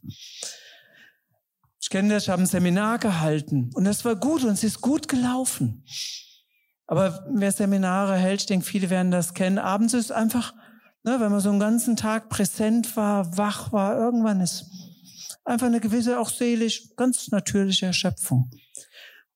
Ich 1.86 1.92
kenne 1.92 2.16
das, 2.16 2.24
ich 2.24 2.30
habe 2.30 2.42
ein 2.42 2.48
Seminar 2.48 2.98
gehalten 2.98 3.70
und 3.76 3.84
das 3.84 4.04
war 4.06 4.16
gut 4.16 4.44
und 4.44 4.54
es 4.54 4.64
ist 4.64 4.82
gut 4.82 5.08
gelaufen. 5.08 5.86
Aber 6.88 7.28
wer 7.32 7.52
Seminare 7.52 8.18
hält, 8.18 8.42
ich 8.42 8.48
denke, 8.48 8.66
viele 8.66 8.90
werden 8.90 9.12
das 9.12 9.36
kennen, 9.36 9.60
abends 9.60 9.94
ist 9.94 10.12
einfach, 10.12 10.56
ne, 11.04 11.20
wenn 11.20 11.32
man 11.32 11.42
so 11.42 11.52
einen 11.52 11.60
ganzen 11.60 11.96
Tag 11.96 12.30
präsent 12.30 12.98
war, 12.98 13.38
wach 13.38 13.72
war, 13.72 13.96
irgendwann 14.00 14.42
ist 14.42 14.66
einfach 15.44 15.68
eine 15.68 15.80
gewisse, 15.80 16.20
auch 16.20 16.32
seelisch, 16.32 16.96
ganz 16.96 17.28
natürliche 17.28 17.86
Erschöpfung. 17.86 18.50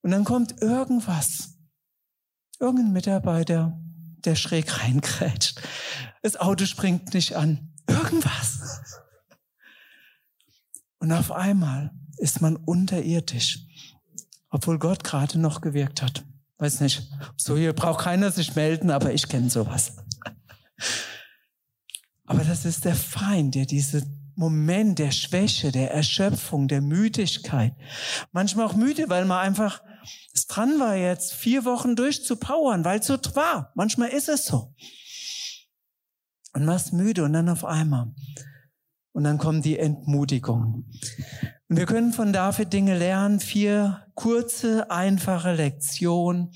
Und 0.01 0.10
dann 0.10 0.24
kommt 0.24 0.60
irgendwas, 0.60 1.56
irgendein 2.60 2.94
Mitarbeiter, 2.94 3.79
der 4.25 4.34
schräg 4.34 4.82
reinkrätscht. 4.82 5.62
Das 6.24 6.36
Auto 6.36 6.65
springt 6.65 7.13
nicht 7.13 7.36
an. 7.36 7.75
Irgendwas. 7.88 8.82
Und 10.98 11.12
auf 11.12 11.32
einmal 11.32 11.91
ist 12.20 12.42
man 12.42 12.56
unterirdisch, 12.56 13.60
obwohl 14.50 14.78
Gott 14.80 15.04
gerade 15.04 15.40
noch 15.40 15.62
gewirkt 15.62 16.02
hat. 16.02 16.24
Weiß 16.58 16.82
nicht, 16.82 17.10
so 17.38 17.56
hier 17.58 17.74
braucht 17.74 18.04
keiner 18.04 18.32
sich 18.32 18.56
melden, 18.56 18.92
aber 18.92 19.14
ich 19.14 19.28
kenne 19.28 19.50
sowas. 19.50 19.96
Aber 22.26 22.44
das 22.44 22.66
ist 22.66 22.86
der 22.86 22.96
Feind, 22.96 23.56
der 23.56 23.66
diese 23.66 24.06
Moment 24.36 25.00
der 25.00 25.12
Schwäche, 25.12 25.72
der 25.72 25.92
Erschöpfung, 25.92 26.68
der 26.68 26.82
Müdigkeit, 26.82 27.74
manchmal 28.32 28.68
auch 28.68 28.76
müde, 28.76 29.10
weil 29.10 29.26
man 29.26 29.40
einfach 29.40 29.82
es 30.34 30.48
dran 30.48 30.80
war, 30.80 30.96
jetzt 30.96 31.34
vier 31.34 31.66
Wochen 31.66 31.96
durchzupowern, 31.96 32.86
weil 32.86 33.00
es 33.00 33.08
so 33.08 33.18
war. 33.34 33.72
Manchmal 33.76 34.10
ist 34.10 34.30
es 34.30 34.46
so. 34.46 34.74
Und 36.54 36.66
man 36.66 36.76
ist 36.76 36.94
müde 36.94 37.24
und 37.24 37.34
dann 37.34 37.50
auf 37.50 37.66
einmal. 37.66 38.14
Und 39.12 39.24
dann 39.24 39.38
kommt 39.38 39.66
die 39.66 39.78
Entmutigung. 39.78 40.90
Und 41.70 41.78
wir 41.78 41.86
können 41.86 42.14
von 42.14 42.34
David 42.34 42.74
Dinge 42.74 42.98
lernen, 42.98 43.40
vier 43.40 44.04
kurze, 44.16 44.90
einfache 44.90 45.54
Lektionen. 45.54 46.52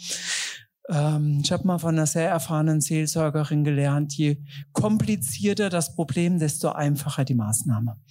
Ähm, 0.90 1.42
ich 1.44 1.52
habe 1.52 1.68
mal 1.68 1.78
von 1.78 1.94
einer 1.94 2.08
sehr 2.08 2.28
erfahrenen 2.28 2.82
Seelsorgerin 2.82 3.64
gelernt, 3.64 4.14
je 4.18 4.44
komplizierter 4.72 5.70
das 5.70 5.94
Problem, 5.94 6.40
desto 6.40 6.72
einfacher 6.72 7.26
die 7.26 7.36
Maßnahme. 7.36 8.02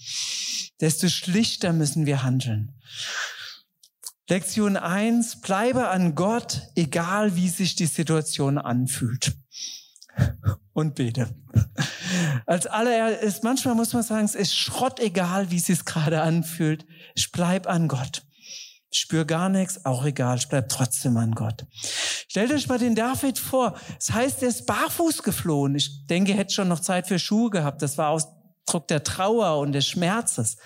Desto 0.79 1.09
schlichter 1.09 1.73
müssen 1.73 2.05
wir 2.05 2.23
handeln. 2.23 2.79
Lektion 4.29 4.77
eins: 4.77 5.41
bleibe 5.41 5.89
an 5.89 6.15
Gott, 6.15 6.61
egal 6.75 7.35
wie 7.35 7.49
sich 7.49 7.75
die 7.75 7.85
Situation 7.85 8.57
anfühlt. 8.57 9.35
Und 10.73 10.95
bete. 10.95 11.35
Als 12.45 12.65
allererstes, 12.65 13.43
manchmal 13.43 13.75
muss 13.75 13.93
man 13.93 14.03
sagen, 14.03 14.25
es 14.25 14.35
ist 14.35 14.55
Schrott 14.55 14.99
egal, 14.99 15.51
wie 15.51 15.57
es 15.57 15.67
sich 15.67 15.85
gerade 15.85 16.21
anfühlt. 16.21 16.85
Ich 17.15 17.31
bleib 17.31 17.67
an 17.67 17.87
Gott. 17.87 18.23
Ich 18.89 18.99
spür 18.99 19.25
gar 19.25 19.49
nichts, 19.49 19.85
auch 19.85 20.05
egal, 20.05 20.37
ich 20.37 20.47
bleib 20.49 20.69
trotzdem 20.69 21.17
an 21.17 21.31
Gott. 21.31 21.65
Stellt 22.27 22.51
euch 22.51 22.67
mal 22.67 22.77
den 22.77 22.93
David 22.93 23.39
vor. 23.39 23.75
Das 23.95 24.11
heißt, 24.11 24.43
er 24.43 24.49
ist 24.49 24.67
barfuß 24.67 25.23
geflohen. 25.23 25.75
Ich 25.75 26.05
denke, 26.05 26.33
er 26.33 26.37
hätte 26.37 26.53
schon 26.53 26.67
noch 26.67 26.79
Zeit 26.79 27.07
für 27.07 27.17
Schuhe 27.17 27.49
gehabt. 27.49 27.81
Das 27.81 27.97
war 27.97 28.09
Ausdruck 28.09 28.87
der 28.87 29.03
Trauer 29.03 29.59
und 29.59 29.71
des 29.71 29.87
Schmerzes. 29.87 30.57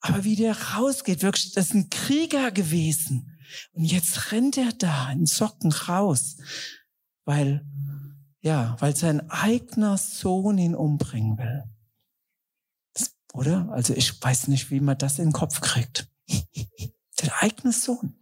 Aber 0.00 0.22
wie 0.22 0.36
der 0.36 0.56
rausgeht, 0.74 1.22
wirklich, 1.22 1.52
das 1.52 1.66
ist 1.66 1.74
ein 1.74 1.90
Krieger 1.90 2.52
gewesen. 2.52 3.38
Und 3.72 3.84
jetzt 3.84 4.30
rennt 4.30 4.56
er 4.56 4.72
da 4.72 5.10
in 5.10 5.26
Socken 5.26 5.72
raus, 5.72 6.36
weil, 7.24 7.64
ja, 8.40 8.76
weil 8.80 8.94
sein 8.96 9.30
eigener 9.30 9.96
Sohn 9.96 10.58
ihn 10.58 10.74
umbringen 10.74 11.38
will. 11.38 11.64
Das, 12.94 13.14
oder? 13.32 13.68
Also 13.70 13.94
ich 13.94 14.22
weiß 14.22 14.48
nicht, 14.48 14.70
wie 14.70 14.80
man 14.80 14.98
das 14.98 15.18
in 15.18 15.26
den 15.26 15.32
Kopf 15.32 15.60
kriegt. 15.60 16.08
Der 17.22 17.42
eigene 17.42 17.72
Sohn. 17.72 18.14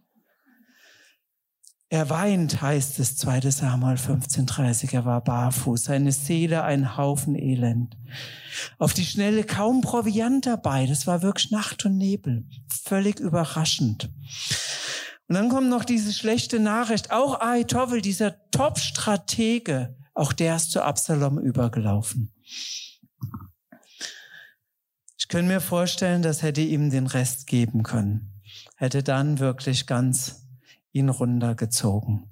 Er 1.89 2.09
weint, 2.09 2.61
heißt 2.61 2.99
es, 2.99 3.15
2 3.15 3.49
Samuel 3.49 3.95
15,30. 3.95 4.93
Er 4.93 5.05
war 5.05 5.23
barfuß, 5.23 5.85
seine 5.85 6.11
Seele 6.11 6.63
ein 6.63 6.97
Haufen 6.97 7.35
Elend. 7.35 7.95
Auf 8.77 8.93
die 8.93 9.05
Schnelle 9.05 9.45
kaum 9.45 9.79
Proviant 9.79 10.45
dabei. 10.47 10.85
Das 10.85 11.07
war 11.07 11.21
wirklich 11.21 11.49
Nacht 11.49 11.85
und 11.85 11.97
Nebel. 11.97 12.45
Völlig 12.83 13.21
überraschend. 13.21 14.09
Und 15.29 15.35
dann 15.35 15.47
kommt 15.47 15.69
noch 15.69 15.85
diese 15.85 16.11
schlechte 16.11 16.59
Nachricht. 16.59 17.11
Auch 17.11 17.39
Ahitophel, 17.39 18.01
dieser 18.01 18.35
Top-Stratege, 18.51 19.95
auch 20.17 20.33
der 20.33 20.55
ist 20.55 20.71
zu 20.71 20.83
Absalom 20.83 21.39
übergelaufen. 21.39 22.33
Ich 25.17 25.27
könnte 25.27 25.51
mir 25.53 25.61
vorstellen, 25.61 26.21
das 26.21 26.41
hätte 26.41 26.61
ihm 26.61 26.89
den 26.89 27.07
Rest 27.07 27.47
geben 27.47 27.83
können 27.83 28.33
hätte 28.77 29.03
dann 29.03 29.39
wirklich 29.39 29.87
ganz 29.87 30.47
ihn 30.91 31.09
runtergezogen. 31.09 32.29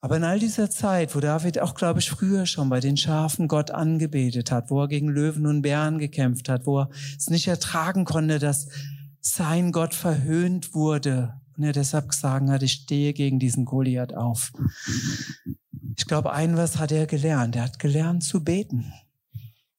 Aber 0.00 0.16
in 0.16 0.24
all 0.24 0.38
dieser 0.38 0.70
Zeit, 0.70 1.14
wo 1.14 1.20
David 1.20 1.58
auch, 1.60 1.74
glaube 1.74 2.00
ich, 2.00 2.10
früher 2.10 2.46
schon 2.46 2.68
bei 2.68 2.80
den 2.80 2.96
Schafen 2.96 3.48
Gott 3.48 3.70
angebetet 3.70 4.50
hat, 4.50 4.70
wo 4.70 4.82
er 4.82 4.88
gegen 4.88 5.08
Löwen 5.08 5.46
und 5.46 5.62
Bären 5.62 5.98
gekämpft 5.98 6.48
hat, 6.48 6.66
wo 6.66 6.80
er 6.80 6.90
es 7.16 7.28
nicht 7.30 7.48
ertragen 7.48 8.04
konnte, 8.04 8.38
dass 8.38 8.68
sein 9.20 9.72
Gott 9.72 9.94
verhöhnt 9.94 10.74
wurde 10.74 11.40
und 11.56 11.64
er 11.64 11.72
deshalb 11.72 12.08
gesagt 12.08 12.48
hat, 12.48 12.62
ich 12.62 12.72
stehe 12.72 13.12
gegen 13.12 13.38
diesen 13.38 13.64
Goliath 13.64 14.14
auf. 14.14 14.52
Ich 15.96 16.06
glaube, 16.06 16.32
ein 16.32 16.56
was 16.56 16.78
hat 16.78 16.92
er 16.92 17.06
gelernt. 17.06 17.56
Er 17.56 17.64
hat 17.64 17.78
gelernt 17.78 18.24
zu 18.24 18.42
beten. 18.42 18.92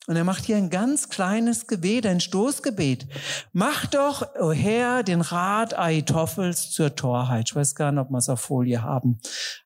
Und 0.08 0.15
er 0.15 0.24
macht 0.24 0.46
hier 0.46 0.58
ein 0.58 0.70
ganz 0.70 1.10
kleines 1.10 1.65
Gebet, 1.65 2.05
ein 2.05 2.20
Stoßgebet. 2.20 3.08
Mach 3.53 3.88
doch, 3.88 4.22
o 4.22 4.50
oh 4.50 4.51
Herr, 4.51 5.01
den 5.01 5.22
Rat 5.22 5.77
Aitophels 5.77 6.70
zur 6.70 6.96
Torheit. 6.96 7.50
Ich 7.50 7.55
weiß 7.55 7.74
gar 7.74 7.91
nicht, 7.91 8.01
ob 8.01 8.12
wir 8.12 8.20
es 8.20 8.29
auf 8.29 8.41
Folie 8.41 8.84
haben, 8.84 9.20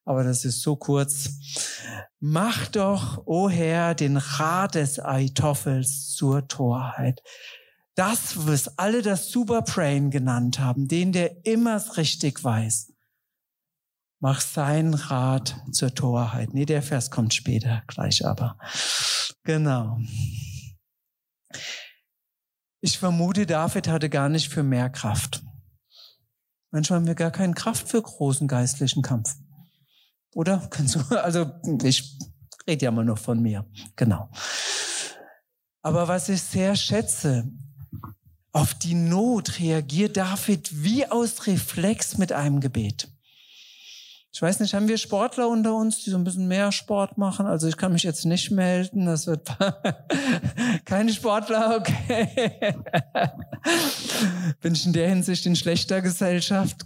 aber 0.06 0.24
das 0.24 0.46
ist 0.46 0.62
so 0.62 0.78
kurz. 0.78 1.32
Mach 2.22 2.68
doch, 2.68 3.18
o 3.26 3.48
oh 3.48 3.50
Herr, 3.50 3.96
den 3.96 4.16
Rat 4.16 4.76
des 4.76 5.00
Aitophels 5.00 6.14
zur 6.16 6.48
Torheit. 6.48 7.22
Das, 8.00 8.48
was 8.48 8.78
alle 8.78 9.02
das 9.02 9.30
Superbrain 9.30 10.10
genannt 10.10 10.58
haben, 10.58 10.88
den, 10.88 11.12
der 11.12 11.46
immer 11.46 11.84
richtig 11.98 12.42
weiß. 12.42 12.94
Mach 14.22 14.40
seinen 14.40 14.94
Rat 14.94 15.62
zur 15.74 15.94
Torheit. 15.94 16.54
Nee, 16.54 16.66
der 16.66 16.82
Vers 16.82 17.12
kommt 17.12 17.34
später, 17.34 17.84
gleich 17.88 18.26
aber. 18.26 18.58
Genau. 19.44 20.00
Ich 22.80 22.98
vermute, 22.98 23.46
David 23.46 23.90
hatte 23.90 24.10
gar 24.10 24.30
nicht 24.30 24.48
für 24.48 24.64
mehr 24.64 24.90
Kraft. 24.90 25.44
Manchmal 26.72 27.00
haben 27.00 27.08
wir 27.08 27.16
gar 27.16 27.32
keine 27.32 27.54
Kraft 27.54 27.90
für 27.90 28.02
großen 28.02 28.48
geistlichen 28.48 29.02
Kampf. 29.02 29.36
Oder? 30.36 30.70
Also, 31.10 31.52
ich 31.84 32.18
rede 32.66 32.86
ja 32.86 32.92
mal 32.92 33.04
noch 33.04 33.20
von 33.20 33.42
mir. 33.42 33.70
Genau. 33.98 34.32
Aber 35.82 36.08
was 36.08 36.30
ich 36.30 36.42
sehr 36.42 36.78
schätze, 36.78 37.52
auf 38.52 38.74
die 38.74 38.96
Not 38.96 39.60
reagiert 39.60 40.18
David 40.18 40.84
wie 40.84 41.06
aus 41.06 41.48
Reflex 41.48 42.18
mit 42.18 42.32
einem 42.32 42.60
Gebet. 42.60 43.08
Ich 44.32 44.42
weiß 44.42 44.60
nicht, 44.60 44.76
haben 44.76 44.88
wir 44.88 44.98
Sportler 44.98 45.50
unter 45.50 45.76
uns, 45.76 46.04
die 46.04 46.12
so 46.12 46.18
ein 46.18 46.24
bisschen 46.24 46.48
mehr 46.48 46.72
Sport 46.72 47.18
machen? 47.18 47.48
Also 47.48 47.68
ich 47.68 47.78
kann 47.78 47.94
mich 47.94 48.04
jetzt 48.04 48.26
nicht 48.26 48.52
melden. 48.52 49.08
Das 49.08 49.26
wird 49.26 49.50
keine 50.86 51.12
Sportler, 51.12 51.78
okay. 51.78 52.76
Bin 54.62 54.74
ich 54.74 54.86
in 54.86 54.94
der 54.94 55.10
Hinsicht 55.10 55.46
in 55.48 55.56
schlechter 55.56 56.02
Gesellschaft. 56.02 56.86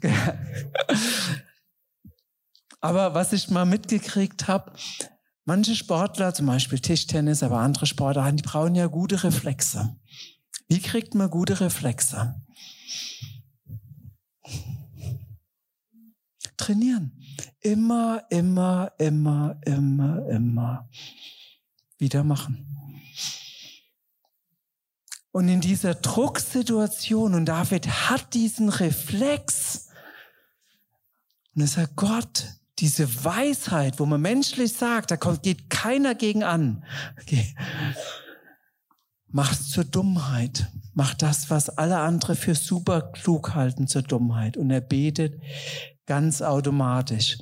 Aber 2.79 3.13
was 3.13 3.33
ich 3.33 3.49
mal 3.49 3.65
mitgekriegt 3.65 4.47
habe, 4.47 4.71
manche 5.43 5.75
Sportler, 5.75 6.33
zum 6.33 6.45
Beispiel 6.45 6.79
Tischtennis, 6.79 7.43
aber 7.43 7.57
andere 7.57 7.85
Sportler, 7.85 8.31
die 8.31 8.41
brauchen 8.41 8.75
ja 8.75 8.87
gute 8.87 9.21
Reflexe. 9.21 9.97
Wie 10.73 10.81
kriegt 10.81 11.13
man 11.13 11.29
gute 11.29 11.59
Reflexe? 11.59 12.33
Trainieren. 16.57 17.11
Immer, 17.59 18.23
immer, 18.31 18.91
immer, 18.97 19.55
immer, 19.67 20.27
immer 20.27 20.89
wieder 21.99 22.23
machen. 22.23 22.65
Und 25.31 25.47
in 25.47 25.61
dieser 25.61 25.93
Drucksituation, 25.93 27.35
und 27.35 27.45
David 27.45 28.09
hat 28.09 28.33
diesen 28.33 28.69
Reflex, 28.69 29.89
und 31.53 31.61
er 31.61 31.67
sagt, 31.67 31.95
Gott, 31.97 32.47
diese 32.79 33.23
Weisheit, 33.23 33.99
wo 33.99 34.07
man 34.07 34.21
menschlich 34.21 34.73
sagt, 34.73 35.11
da 35.11 35.17
kommt, 35.17 35.43
geht 35.43 35.69
keiner 35.69 36.15
gegen 36.15 36.43
an. 36.43 36.83
Okay. 37.21 37.55
Mach's 39.35 39.71
zur 39.71 39.83
Dummheit. 39.83 40.71
Mach 40.93 41.15
das, 41.15 41.49
was 41.49 41.69
alle 41.69 41.97
andere 41.97 42.35
für 42.35 42.53
super 42.53 43.01
klug 43.01 43.55
halten, 43.55 43.87
zur 43.87 44.03
Dummheit. 44.03 44.57
Und 44.57 44.69
er 44.69 44.79
betet, 44.79 45.41
ganz 46.05 46.43
automatisch. 46.43 47.39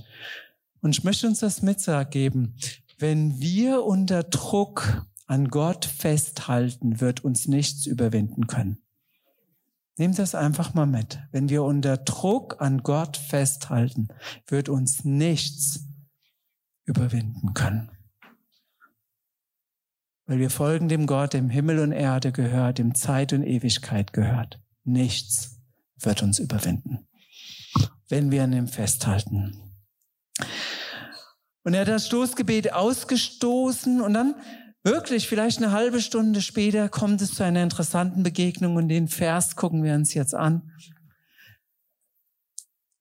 Und 0.79 0.97
ich 0.97 1.03
möchte 1.03 1.27
uns 1.27 1.39
das 1.39 1.61
mitgeben. 1.61 2.55
Wenn 2.97 3.41
wir 3.41 3.83
unter 3.83 4.23
Druck 4.23 5.05
an 5.27 5.49
Gott 5.49 5.83
festhalten, 5.83 7.01
wird 7.01 7.25
uns 7.25 7.49
nichts 7.49 7.85
überwinden 7.85 8.47
können. 8.47 8.77
Nehmt 9.97 10.17
das 10.17 10.33
einfach 10.33 10.73
mal 10.73 10.85
mit. 10.85 11.19
Wenn 11.33 11.49
wir 11.49 11.63
unter 11.63 11.97
Druck 11.97 12.61
an 12.61 12.83
Gott 12.83 13.17
festhalten, 13.17 14.07
wird 14.47 14.69
uns 14.69 15.03
nichts 15.03 15.81
überwinden 16.85 17.53
können. 17.53 17.91
Weil 20.25 20.39
wir 20.39 20.49
folgen 20.49 20.87
dem 20.87 21.07
Gott, 21.07 21.33
dem 21.33 21.49
Himmel 21.49 21.79
und 21.79 21.91
Erde 21.91 22.31
gehört, 22.31 22.77
dem 22.77 22.95
Zeit 22.95 23.33
und 23.33 23.43
Ewigkeit 23.43 24.13
gehört. 24.13 24.59
Nichts 24.83 25.59
wird 25.99 26.23
uns 26.23 26.39
überwinden 26.39 27.07
wenn 28.11 28.29
wir 28.29 28.43
an 28.43 28.53
ihm 28.53 28.67
festhalten. 28.67 29.57
Und 31.63 31.73
er 31.73 31.81
hat 31.81 31.87
das 31.87 32.07
Stoßgebet 32.07 32.73
ausgestoßen 32.73 34.01
und 34.01 34.13
dann 34.13 34.35
wirklich 34.83 35.27
vielleicht 35.27 35.59
eine 35.59 35.71
halbe 35.71 36.01
Stunde 36.01 36.41
später 36.41 36.89
kommt 36.89 37.21
es 37.21 37.33
zu 37.33 37.43
einer 37.43 37.63
interessanten 37.63 38.23
Begegnung 38.23 38.75
und 38.75 38.89
den 38.89 39.07
Vers 39.07 39.55
gucken 39.55 39.83
wir 39.83 39.93
uns 39.93 40.13
jetzt 40.13 40.35
an. 40.35 40.71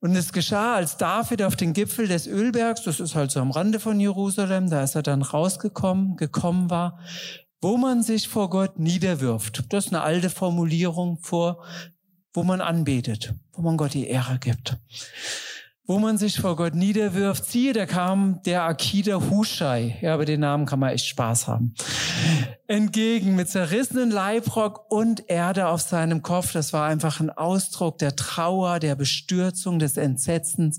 Und 0.00 0.16
es 0.16 0.32
geschah, 0.32 0.74
als 0.74 0.96
David 0.96 1.42
auf 1.42 1.56
den 1.56 1.72
Gipfel 1.72 2.08
des 2.08 2.26
Ölbergs, 2.26 2.84
das 2.84 3.00
ist 3.00 3.14
halt 3.14 3.30
so 3.30 3.40
am 3.40 3.50
Rande 3.50 3.80
von 3.80 4.00
Jerusalem, 4.00 4.70
da 4.70 4.82
ist 4.82 4.94
er 4.94 5.02
dann 5.02 5.22
rausgekommen, 5.22 6.16
gekommen 6.16 6.70
war, 6.70 6.98
wo 7.60 7.76
man 7.76 8.02
sich 8.02 8.28
vor 8.28 8.48
Gott 8.48 8.78
niederwirft. 8.78 9.64
Das 9.68 9.86
ist 9.86 9.92
eine 9.92 10.02
alte 10.02 10.30
Formulierung 10.30 11.18
vor 11.20 11.62
wo 12.32 12.42
man 12.44 12.60
anbetet, 12.60 13.34
wo 13.52 13.62
man 13.62 13.76
Gott 13.76 13.94
die 13.94 14.06
Ehre 14.06 14.38
gibt, 14.38 14.78
wo 15.90 15.98
man 15.98 16.18
sich 16.18 16.38
vor 16.38 16.55
Gott 16.55 16.76
niederwirft. 16.76 17.46
Siehe, 17.46 17.72
da 17.72 17.85
kam 17.85 18.40
der 18.44 18.62
Akida 18.62 19.29
Hushai, 19.29 19.98
ja, 20.00 20.14
aber 20.14 20.24
den 20.24 20.38
Namen 20.38 20.64
kann 20.64 20.79
man 20.79 20.90
echt 20.90 21.07
Spaß 21.07 21.48
haben, 21.48 21.74
entgegen 22.68 23.35
mit 23.35 23.48
zerrissenen 23.48 24.12
Leibrock 24.12 24.88
und 24.88 25.29
Erde 25.29 25.66
auf 25.66 25.81
seinem 25.81 26.22
Kopf. 26.22 26.53
Das 26.53 26.72
war 26.72 26.87
einfach 26.87 27.18
ein 27.18 27.31
Ausdruck 27.31 27.98
der 27.98 28.14
Trauer, 28.14 28.79
der 28.79 28.94
Bestürzung, 28.94 29.81
des 29.81 29.96
Entsetzens, 29.96 30.79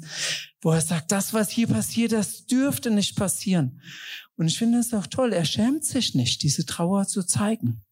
wo 0.61 0.71
er 0.71 0.79
sagt, 0.79 1.11
das, 1.11 1.33
was 1.33 1.49
hier 1.49 1.67
passiert, 1.67 2.13
das 2.13 2.45
dürfte 2.45 2.89
nicht 2.89 3.17
passieren. 3.17 3.81
Und 4.37 4.47
ich 4.47 4.57
finde 4.57 4.77
es 4.77 4.93
auch 4.93 5.07
toll, 5.07 5.33
er 5.33 5.43
schämt 5.43 5.83
sich 5.83 6.15
nicht, 6.15 6.41
diese 6.41 6.65
Trauer 6.65 7.05
zu 7.05 7.23
zeigen. 7.23 7.83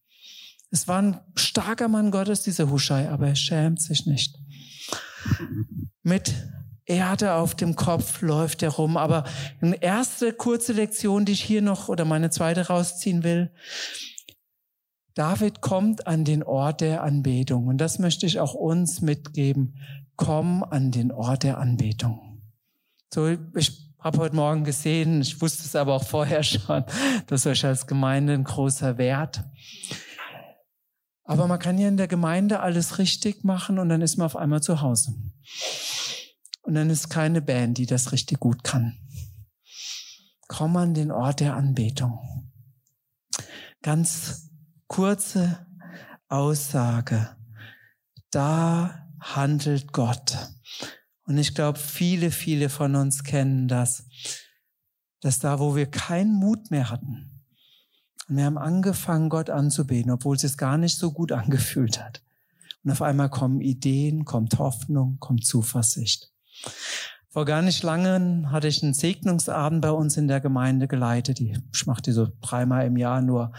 Es 0.72 0.88
war 0.88 1.02
ein 1.02 1.20
starker 1.36 1.90
Mann 1.90 2.12
Gottes, 2.12 2.44
dieser 2.44 2.70
Huschai, 2.72 3.10
aber 3.10 3.28
er 3.28 3.36
schämt 3.36 3.82
sich 3.82 4.06
nicht. 4.06 4.38
Mit 6.02 6.34
Erde 6.90 7.34
auf 7.34 7.56
dem 7.56 7.76
Kopf 7.76 8.22
läuft 8.22 8.64
er 8.64 8.72
rum. 8.72 8.98
Aber 8.98 9.24
eine 9.62 9.82
erste 9.82 10.34
kurze 10.34 10.74
Lektion, 10.74 11.24
die 11.24 11.34
ich 11.34 11.44
hier 11.44 11.62
noch 11.62 11.88
oder 11.88 12.04
meine 12.04 12.32
zweite 12.32 12.68
rausziehen 12.68 13.24
will. 13.24 13.52
David 15.14 15.62
kommt 15.62 16.08
an 16.08 16.26
den 16.26 16.44
Ort 16.44 16.82
der 16.82 17.04
Anbetung. 17.04 17.68
Und 17.68 17.78
das 17.78 18.00
möchte 18.00 18.26
ich 18.26 18.40
auch 18.40 18.54
uns 18.54 19.02
mitgeben. 19.02 19.76
Komm 20.16 20.64
an 20.64 20.92
den 20.92 21.12
Ort 21.12 21.44
der 21.44 21.60
Anbetung. 21.60 22.42
So, 23.14 23.28
ich 23.56 23.90
habe 24.00 24.18
heute 24.18 24.36
Morgen 24.36 24.64
gesehen, 24.64 25.22
ich 25.22 25.42
wusste 25.42 25.66
es 25.66 25.76
aber 25.76 25.94
auch 25.94 26.04
vorher 26.04 26.44
schon, 26.44 26.84
das 27.28 27.42
ist 27.42 27.48
euch 27.48 27.66
als 27.66 27.86
Gemeinde 27.86 28.34
ein 28.34 28.44
großer 28.44 28.98
Wert. 28.98 29.44
Aber 31.24 31.48
man 31.48 31.60
kann 31.60 31.78
ja 31.78 31.88
in 31.88 31.98
der 31.98 32.08
Gemeinde 32.08 32.60
alles 32.62 32.98
richtig 32.98 33.44
machen 33.44 33.78
und 33.78 33.90
dann 33.90 34.02
ist 34.02 34.18
man 34.18 34.26
auf 34.26 34.36
einmal 34.36 34.64
zu 34.64 34.82
Hause. 34.82 35.14
Und 36.70 36.76
dann 36.76 36.92
ist 36.92 37.10
keine 37.10 37.42
Band, 37.42 37.80
die 37.80 37.88
das 37.88 38.12
richtig 38.12 38.40
gut 38.40 38.64
kann. 38.64 38.96
Komm 40.48 40.78
an 40.78 40.94
den 40.94 41.10
Ort 41.10 41.40
der 41.40 41.56
Anbetung. 41.56 42.52
Ganz 43.82 44.52
kurze 44.86 45.66
Aussage. 46.28 47.36
Da 48.30 49.08
handelt 49.20 49.94
Gott. 49.94 50.38
Und 51.24 51.40
ich 51.40 51.56
glaube, 51.56 51.80
viele, 51.80 52.30
viele 52.30 52.70
von 52.70 52.94
uns 52.94 53.24
kennen 53.24 53.68
das, 53.68 54.08
dass 55.22 55.40
da, 55.40 55.58
wo 55.58 55.76
wir 55.76 55.90
keinen 55.90 56.36
Mut 56.36 56.70
mehr 56.70 56.92
hatten, 56.92 57.42
und 58.28 58.38
wir 58.38 58.46
haben 58.46 58.60
angefangen, 58.60 59.30
Gott 59.30 59.50
anzubeten, 59.50 60.12
obwohl 60.12 60.36
es 60.36 60.44
sich 60.44 60.56
gar 60.56 60.78
nicht 60.78 61.00
so 61.00 61.12
gut 61.14 61.32
angefühlt 61.32 62.00
hat. 62.00 62.22
Und 62.84 62.92
auf 62.92 63.02
einmal 63.02 63.32
kommen 63.32 63.60
Ideen, 63.60 64.24
kommt 64.24 64.60
Hoffnung, 64.60 65.18
kommt 65.18 65.48
Zuversicht. 65.48 66.32
Vor 67.30 67.46
gar 67.46 67.62
nicht 67.62 67.84
lange 67.84 68.52
hatte 68.52 68.68
ich 68.68 68.82
einen 68.82 68.94
Segnungsabend 68.94 69.82
bei 69.82 69.92
uns 69.92 70.18
in 70.18 70.28
der 70.28 70.42
Gemeinde 70.42 70.88
geleitet. 70.88 71.40
Ich 71.40 71.86
mache 71.86 72.02
die 72.02 72.12
so 72.12 72.28
dreimal 72.42 72.88
im 72.88 72.98
Jahr 72.98 73.22
nur 73.22 73.52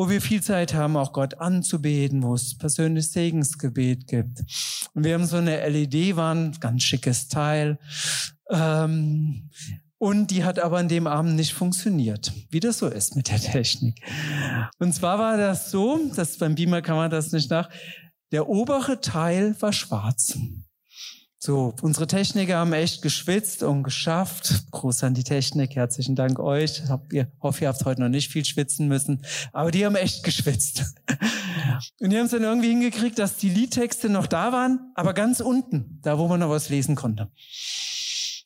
wo 0.00 0.08
wir 0.08 0.22
viel 0.22 0.42
Zeit 0.42 0.72
haben, 0.72 0.96
auch 0.96 1.12
Gott 1.12 1.34
anzubeten, 1.34 2.22
wo 2.22 2.32
es 2.34 2.56
persönliches 2.56 3.12
Segensgebet 3.12 4.06
gibt. 4.06 4.40
Und 4.94 5.04
wir 5.04 5.12
haben 5.12 5.26
so 5.26 5.36
eine 5.36 5.68
LED-Wand, 5.68 6.58
ganz 6.58 6.84
schickes 6.84 7.28
Teil. 7.28 7.78
Ähm, 8.48 9.50
und 9.98 10.30
die 10.30 10.42
hat 10.42 10.58
aber 10.58 10.78
an 10.78 10.88
dem 10.88 11.06
Abend 11.06 11.36
nicht 11.36 11.52
funktioniert, 11.52 12.32
wie 12.48 12.60
das 12.60 12.78
so 12.78 12.88
ist 12.88 13.14
mit 13.14 13.28
der 13.28 13.40
Technik. 13.40 14.00
Und 14.78 14.94
zwar 14.94 15.18
war 15.18 15.36
das 15.36 15.70
so, 15.70 16.00
dass 16.16 16.38
beim 16.38 16.54
Beamer 16.54 16.80
kann 16.80 16.96
man 16.96 17.10
das 17.10 17.32
nicht 17.32 17.50
nach, 17.50 17.68
der 18.32 18.48
obere 18.48 19.02
Teil 19.02 19.54
war 19.60 19.74
schwarz. 19.74 20.38
So, 21.42 21.72
unsere 21.80 22.06
Techniker 22.06 22.58
haben 22.58 22.74
echt 22.74 23.00
geschwitzt 23.00 23.62
und 23.62 23.82
geschafft. 23.82 24.70
Groß 24.72 25.04
an 25.04 25.14
die 25.14 25.24
Technik, 25.24 25.74
herzlichen 25.74 26.14
Dank 26.14 26.38
euch. 26.38 26.82
Ich 27.10 27.30
hoffe, 27.40 27.62
ihr 27.64 27.68
habt 27.68 27.82
heute 27.86 28.02
noch 28.02 28.10
nicht 28.10 28.30
viel 28.30 28.44
schwitzen 28.44 28.88
müssen, 28.88 29.24
aber 29.54 29.70
die 29.70 29.86
haben 29.86 29.96
echt 29.96 30.22
geschwitzt. 30.22 30.84
Und 31.98 32.10
die 32.10 32.18
haben 32.18 32.26
es 32.26 32.32
dann 32.32 32.42
irgendwie 32.42 32.68
hingekriegt, 32.68 33.18
dass 33.18 33.38
die 33.38 33.48
Liedtexte 33.48 34.10
noch 34.10 34.26
da 34.26 34.52
waren, 34.52 34.92
aber 34.94 35.14
ganz 35.14 35.40
unten, 35.40 35.98
da 36.02 36.18
wo 36.18 36.28
man 36.28 36.40
noch 36.40 36.50
was 36.50 36.68
lesen 36.68 36.94
konnte. 36.94 37.30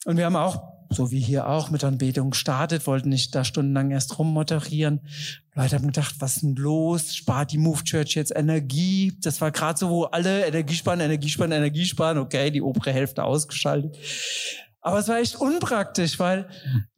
Und 0.05 0.17
wir 0.17 0.27
haben 0.27 0.37
auch 0.37 0.75
so 0.95 1.11
wie 1.11 1.21
hier 1.21 1.49
auch 1.49 1.71
mit 1.71 1.85
Anbetung 1.85 2.31
gestartet, 2.31 2.87
wollten 2.87 3.09
nicht 3.09 3.35
da 3.35 3.45
stundenlang 3.45 3.91
erst 3.91 4.19
rummoderieren. 4.19 5.01
Leute 5.55 5.77
haben 5.77 5.87
gedacht, 5.87 6.17
was 6.19 6.37
ist 6.37 6.43
denn 6.43 6.57
los? 6.57 7.15
Spart 7.15 7.53
die 7.53 7.59
Move 7.59 7.85
Church 7.85 8.15
jetzt 8.15 8.35
Energie? 8.35 9.17
Das 9.21 9.41
war 9.41 9.51
gerade 9.51 9.79
so, 9.79 9.91
wo 9.91 10.05
alle 10.05 10.47
Energie 10.47 10.75
sparen, 10.75 11.01
Energie 11.01 11.29
sparen, 11.29 11.53
Energie 11.53 11.85
sparen. 11.85 12.19
Okay, 12.19 12.51
die 12.51 12.63
obere 12.63 12.93
Hälfte 12.93 13.25
ausgeschaltet. 13.25 13.97
Aber 14.81 14.99
es 14.99 15.09
war 15.09 15.19
echt 15.19 15.37
unpraktisch, 15.37 16.19
weil, 16.19 16.47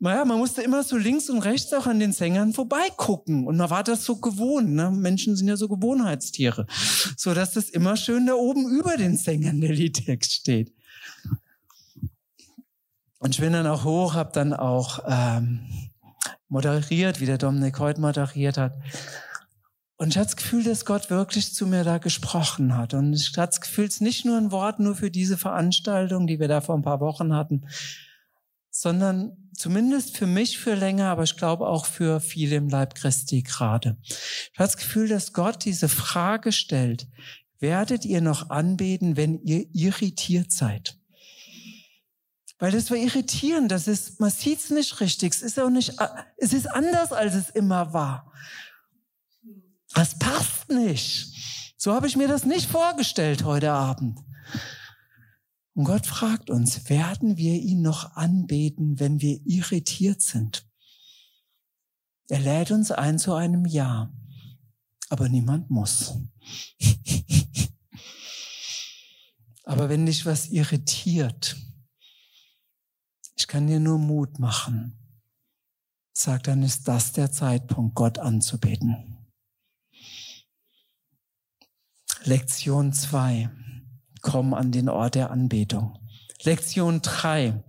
naja, 0.01 0.25
man 0.25 0.39
musste 0.39 0.61
immer 0.61 0.83
so 0.83 0.97
links 0.97 1.31
und 1.31 1.39
rechts 1.39 1.73
auch 1.73 1.87
an 1.87 2.01
den 2.01 2.13
Sängern 2.13 2.53
vorbeigucken. 2.53 3.47
Und 3.47 3.57
man 3.59 3.71
war 3.71 3.85
das 3.85 4.05
so 4.05 4.17
gewohnt. 4.17 4.71
Ne? 4.71 4.91
Menschen 4.91 5.37
sind 5.37 5.47
ja 5.47 5.57
so 5.57 5.69
Gewohnheitstiere. 5.69 6.67
So 7.17 7.33
dass 7.33 7.53
das 7.53 7.71
immer 7.71 7.97
schön 7.97 8.27
da 8.27 8.35
oben 8.35 8.69
über 8.69 8.97
den 8.97 9.17
Sängern 9.17 9.61
der 9.61 9.73
Liedtext 9.73 10.33
steht. 10.33 10.76
Und 13.19 13.35
ich 13.35 13.41
bin 13.41 13.53
dann 13.53 13.67
auch 13.67 13.85
hoch, 13.85 14.15
habe 14.15 14.33
dann 14.33 14.53
auch 14.53 15.01
ähm, 15.07 15.91
moderiert, 16.49 17.21
wie 17.21 17.27
der 17.27 17.39
Dominik 17.39 17.79
heute 17.79 18.01
moderiert 18.01 18.59
hat. 18.59 18.75
Und 19.99 20.09
ich 20.09 20.19
hatte 20.19 20.27
das 20.27 20.37
Gefühl, 20.37 20.63
dass 20.63 20.85
Gott 20.85 21.09
wirklich 21.09 21.55
zu 21.55 21.67
mir 21.67 21.83
da 21.83 21.99
gesprochen 21.99 22.77
hat. 22.77 22.93
Und 22.93 23.15
ich 23.15 23.29
hatte 23.29 23.47
das 23.47 23.61
Gefühl, 23.63 23.87
es 23.87 23.95
ist 23.95 24.01
nicht 24.03 24.27
nur 24.27 24.37
ein 24.37 24.51
Wort 24.51 24.79
nur 24.79 24.95
für 24.95 25.11
diese 25.11 25.39
Veranstaltung, 25.39 26.27
die 26.27 26.39
wir 26.39 26.49
da 26.49 26.61
vor 26.61 26.77
ein 26.77 26.83
paar 26.83 27.01
Wochen 27.01 27.35
hatten, 27.35 27.67
sondern 28.71 29.51
zumindest 29.57 30.19
für 30.19 30.27
mich 30.27 30.59
für 30.59 30.75
länger, 30.75 31.07
aber 31.07 31.23
ich 31.23 31.39
glaube 31.39 31.67
auch 31.67 31.87
für 31.87 32.21
viele 32.21 32.57
im 32.57 32.69
Leib 32.69 32.95
Christi 32.95 33.43
gerade. 33.43 33.97
Ich 34.03 34.59
hatte 34.59 34.69
das 34.73 34.77
Gefühl, 34.77 35.09
dass 35.09 35.33
Gott 35.33 35.65
diese 35.65 35.89
Frage 35.89 36.53
stellt, 36.53 37.09
werdet 37.59 38.05
ihr 38.05 38.21
noch 38.21 38.51
anbeten, 38.51 39.17
wenn 39.17 39.41
ihr 39.43 39.65
irritiert 39.73 40.53
seid? 40.53 40.99
Weil 42.59 42.73
das 42.73 42.91
war 42.91 42.97
irritierend, 42.97 43.71
das 43.71 43.87
ist, 43.87 44.19
man 44.19 44.31
sieht's 44.31 44.71
nicht 44.71 45.01
richtig, 45.01 45.35
es 45.35 45.43
ist 45.43 45.61
auch 45.61 45.69
nicht, 45.69 45.95
es 46.39 46.53
ist 46.55 46.67
anders, 46.67 47.13
als 47.13 47.35
es 47.35 47.51
immer 47.51 47.93
war. 47.93 48.33
Das 49.95 50.19
passt 50.19 50.71
nicht. 50.71 51.75
So 51.77 51.93
habe 51.93 52.07
ich 52.07 52.17
mir 52.17 52.29
das 52.29 52.45
nicht 52.45 52.71
vorgestellt 52.71 53.45
heute 53.45 53.73
Abend. 53.73 54.19
Und 55.75 55.85
Gott 55.85 56.07
fragt 56.07 56.49
uns, 56.49 56.89
werden 56.89 57.37
wir 57.37 57.55
ihn 57.55 57.83
noch 57.83 58.17
anbeten, 58.17 58.99
wenn 58.99 59.21
wir 59.21 59.39
irritiert 59.45 60.23
sind? 60.23 60.67
Er 62.29 62.41
lädt 62.41 62.71
uns 62.71 62.91
ein 62.91 63.19
zu 63.19 63.35
einem 63.35 63.67
Ja, 63.67 64.11
aber 65.11 65.29
niemand 65.29 65.71
muss. 65.71 66.15
aber 69.65 69.91
wenn 69.91 70.07
dich 70.07 70.25
was 70.25 70.49
irritiert, 70.49 71.57
ich 73.37 73.47
kann 73.47 73.67
dir 73.67 73.81
nur 73.81 73.99
Mut 73.99 74.39
machen. 74.39 74.99
Sag, 76.13 76.45
dann 76.45 76.63
ist 76.63 76.89
das 76.89 77.13
der 77.13 77.31
Zeitpunkt, 77.31 77.95
Gott 77.95 78.19
anzubeten. 78.19 79.19
Lektion 82.25 82.95
zwei: 82.95 83.51
Komm 84.23 84.55
an 84.55 84.73
den 84.73 84.89
Ort 84.89 85.15
der 85.15 85.31
Anbetung. 85.31 85.99
Lektion 86.43 87.03
drei: 87.03 87.63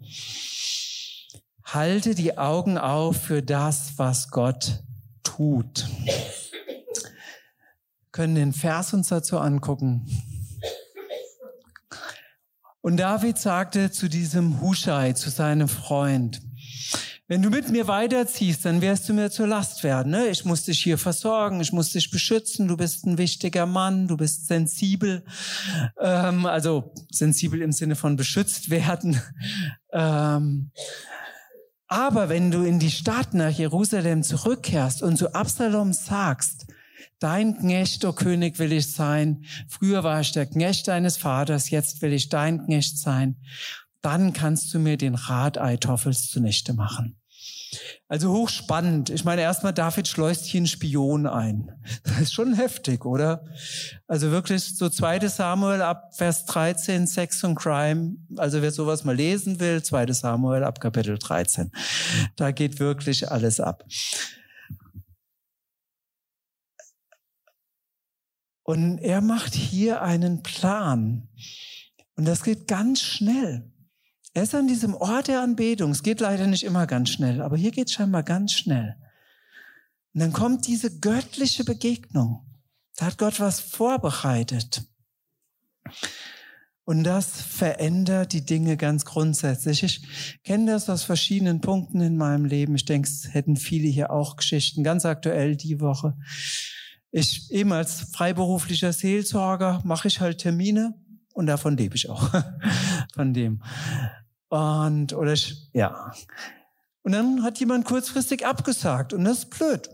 Halte 1.66 2.16
die 2.16 2.38
Augen 2.38 2.78
auf 2.78 3.18
für 3.18 3.44
das, 3.44 3.98
was 3.98 4.30
Gott 4.30 4.82
tut. 5.24 5.86
Wir 6.06 6.84
können 8.12 8.36
den 8.36 8.54
Vers 8.54 8.94
uns 8.94 9.10
dazu 9.10 9.38
angucken. 9.38 10.08
Und 12.88 12.96
David 12.96 13.38
sagte 13.38 13.92
zu 13.92 14.08
diesem 14.08 14.62
Huschai, 14.62 15.12
zu 15.12 15.30
seinem 15.30 15.68
Freund, 15.68 16.42
wenn 17.28 17.42
du 17.42 17.50
mit 17.50 17.70
mir 17.70 17.90
weiterziehst, 17.90 18.64
dann 18.64 18.80
wirst 18.80 19.10
du 19.10 19.14
mir 19.14 19.30
zur 19.30 19.46
Last 19.46 19.84
werden. 19.84 20.14
Ne? 20.14 20.30
Ich 20.30 20.46
muss 20.46 20.64
dich 20.64 20.84
hier 20.84 20.98
versorgen, 20.98 21.60
ich 21.60 21.74
muss 21.74 21.92
dich 21.92 22.12
beschützen, 22.12 22.70
du 22.70 22.78
bist 22.78 23.06
ein 23.06 23.18
wichtiger 23.18 23.66
Mann, 23.66 24.08
du 24.08 24.16
bist 24.16 24.48
sensibel, 24.48 25.26
ähm, 26.00 26.46
also 26.46 26.94
sensibel 27.12 27.62
im 27.62 27.74
Sinne 27.74 27.98
von 27.98 28.16
beschützt 28.16 28.70
werden. 28.70 29.22
Ähm, 29.94 30.72
aber 31.88 32.28
wenn 32.28 32.52
du 32.52 32.64
in 32.64 32.78
die 32.78 32.92
Stadt 32.92 33.34
nach 33.34 33.50
Jerusalem 33.50 34.22
zurückkehrst 34.22 35.02
und 35.02 35.18
zu 35.18 35.34
Absalom 35.34 35.94
sagst, 35.94 36.68
Dein 37.20 37.58
Knecht, 37.58 38.06
o 38.06 38.10
oh 38.10 38.14
König, 38.14 38.60
will 38.60 38.72
ich 38.72 38.92
sein. 38.94 39.44
Früher 39.68 40.04
war 40.04 40.22
ich 40.22 40.32
der 40.34 40.46
Knecht 40.46 40.88
deines 40.88 41.18
Vaters, 41.18 41.70
jetzt 41.70 42.02
will 42.02 42.14
ich 42.14 42.30
dein 42.30 42.66
Knecht 42.66 43.00
sein. 43.00 43.38
Dann 44.02 44.34
kannst 44.34 44.74
du 44.74 44.80
mir 44.80 44.98
den 44.98 45.16
Rat 45.16 45.58
Eitoffels 45.58 46.30
zunichte 46.30 46.74
machen. 46.74 47.18
Also 48.08 48.32
hochspannend. 48.32 49.10
Ich 49.10 49.26
meine, 49.26 49.42
erstmal 49.42 49.74
David 49.74 50.08
schleust 50.08 50.46
hier 50.46 50.60
einen 50.60 50.68
Spion 50.68 51.28
ein. 51.28 51.72
Das 52.04 52.22
ist 52.22 52.34
schon 52.34 52.54
heftig, 52.54 53.06
oder? 53.06 53.44
Also 54.08 54.32
wirklich 54.32 54.78
so 54.78 54.88
zweite 54.88 55.28
Samuel 55.28 55.82
ab 55.82 56.16
Vers 56.16 56.46
13, 56.46 57.08
Sex 57.08 57.44
und 57.44 57.56
Crime. 57.56 58.16
Also 58.38 58.62
wer 58.62 58.72
sowas 58.72 59.04
mal 59.04 59.16
lesen 59.16 59.60
will, 59.60 59.84
zweite 59.84 60.14
Samuel 60.14 60.64
ab 60.64 60.80
Kapitel 60.80 61.18
13. 61.18 61.72
Da 62.38 62.52
geht 62.52 62.80
wirklich 62.80 63.30
alles 63.30 63.60
ab. 63.60 63.84
Und 68.70 68.98
er 68.98 69.22
macht 69.22 69.56
hier 69.56 70.02
einen 70.02 70.44
Plan. 70.44 71.30
Und 72.18 72.28
das 72.28 72.44
geht 72.44 72.68
ganz 72.68 73.00
schnell. 73.00 73.72
Er 74.34 74.44
ist 74.44 74.54
an 74.54 74.68
diesem 74.68 74.94
Ort 74.94 75.30
der 75.30 75.42
Anbetung. 75.42 75.92
Es 75.92 76.04
geht 76.04 76.20
leider 76.20 76.48
nicht 76.48 76.64
immer 76.64 76.86
ganz 76.86 77.12
schnell, 77.12 77.42
aber 77.42 77.56
hier 77.56 77.72
geht 77.72 77.88
es 77.88 77.94
scheinbar 77.94 78.24
ganz 78.24 78.52
schnell. 78.52 78.98
Und 80.14 80.20
dann 80.20 80.34
kommt 80.34 80.68
diese 80.68 81.00
göttliche 81.00 81.64
Begegnung. 81.64 82.46
Da 82.98 83.06
hat 83.06 83.18
Gott 83.18 83.40
was 83.40 83.62
vorbereitet. 83.62 84.84
Und 86.84 87.06
das 87.06 87.42
verändert 87.42 88.34
die 88.34 88.46
Dinge 88.46 88.76
ganz 88.76 89.06
grundsätzlich. 89.06 89.84
Ich 89.84 90.44
kenne 90.44 90.74
das 90.74 90.90
aus 90.90 91.04
verschiedenen 91.04 91.62
Punkten 91.62 92.02
in 92.02 92.18
meinem 92.18 92.44
Leben. 92.44 92.76
Ich 92.76 92.84
denke, 92.84 93.08
es 93.08 93.34
hätten 93.34 93.56
viele 93.56 93.88
hier 93.88 94.12
auch 94.12 94.36
Geschichten. 94.36 94.84
Ganz 94.84 95.06
aktuell 95.06 95.56
die 95.56 95.80
Woche. 95.80 96.18
Ich 97.12 97.52
eben 97.52 97.72
als 97.72 98.02
freiberuflicher 98.14 98.94
Seelsorger 98.94 99.82
mache 99.84 100.08
ich 100.08 100.20
halt 100.20 100.40
Termine 100.40 100.96
und 101.34 101.48
davon 101.48 101.78
lebe 101.78 101.96
ich 101.96 102.10
auch. 102.10 102.30
Von 103.14 103.34
dem. 103.34 103.64
Und, 104.50 105.14
oder 105.14 105.34
ich, 105.34 105.70
ja. 105.74 106.12
Und 107.04 107.14
dann 107.14 107.44
hat 107.44 107.60
jemand 107.60 107.86
kurzfristig 107.86 108.46
abgesagt 108.46 109.14
und 109.14 109.24
das 109.24 109.40
ist 109.40 109.50
blöd 109.50 109.90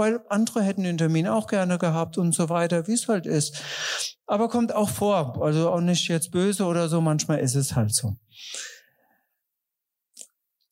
weil 0.00 0.20
andere 0.30 0.62
hätten 0.62 0.82
den 0.82 0.96
Termin 0.96 1.28
auch 1.28 1.46
gerne 1.46 1.76
gehabt 1.76 2.16
und 2.16 2.34
so 2.34 2.48
weiter, 2.48 2.86
wie 2.86 2.94
es 2.94 3.06
halt 3.06 3.26
ist. 3.26 3.62
Aber 4.26 4.48
kommt 4.48 4.74
auch 4.74 4.88
vor, 4.88 5.42
also 5.42 5.70
auch 5.70 5.82
nicht 5.82 6.08
jetzt 6.08 6.30
böse 6.30 6.64
oder 6.64 6.88
so, 6.88 7.02
manchmal 7.02 7.40
ist 7.40 7.54
es 7.54 7.76
halt 7.76 7.94
so. 7.94 8.16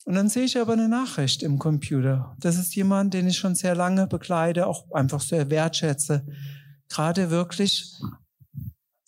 Und 0.05 0.15
dann 0.15 0.29
sehe 0.29 0.45
ich 0.45 0.59
aber 0.59 0.73
eine 0.73 0.89
Nachricht 0.89 1.43
im 1.43 1.59
Computer. 1.59 2.35
Das 2.41 2.57
ist 2.57 2.75
jemand, 2.75 3.15
den 3.15 3.27
ich 3.27 3.37
schon 3.37 3.55
sehr 3.55 3.75
lange 3.75 4.07
begleite, 4.07 4.67
auch 4.67 4.91
einfach 4.93 5.21
sehr 5.21 5.51
wertschätze. 5.51 6.27
Gerade 6.89 7.31
wirklich 7.31 8.01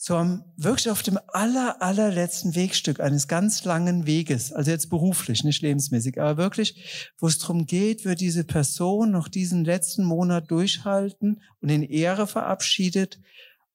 so 0.03 0.17
am, 0.17 0.45
wirklich 0.57 0.89
auf 0.89 1.03
dem 1.03 1.19
aller, 1.29 1.83
allerletzten 1.83 2.55
Wegstück 2.55 3.01
eines 3.01 3.29
ganz 3.29 3.65
langen 3.65 4.07
Weges, 4.07 4.51
also 4.51 4.71
jetzt 4.71 4.89
beruflich, 4.89 5.45
nicht 5.45 5.61
lebensmäßig, 5.61 6.19
aber 6.19 6.39
wirklich, 6.39 7.13
wo 7.19 7.27
es 7.27 7.37
darum 7.37 7.67
geht, 7.67 8.07
wird 8.07 8.21
diese 8.21 8.45
Person 8.45 9.11
noch 9.11 9.29
diesen 9.29 9.63
letzten 9.63 10.05
Monat 10.05 10.51
durchhalten 10.51 11.43
und 11.61 11.69
in 11.69 11.83
Ehre 11.83 12.27
verabschiedet 12.27 13.21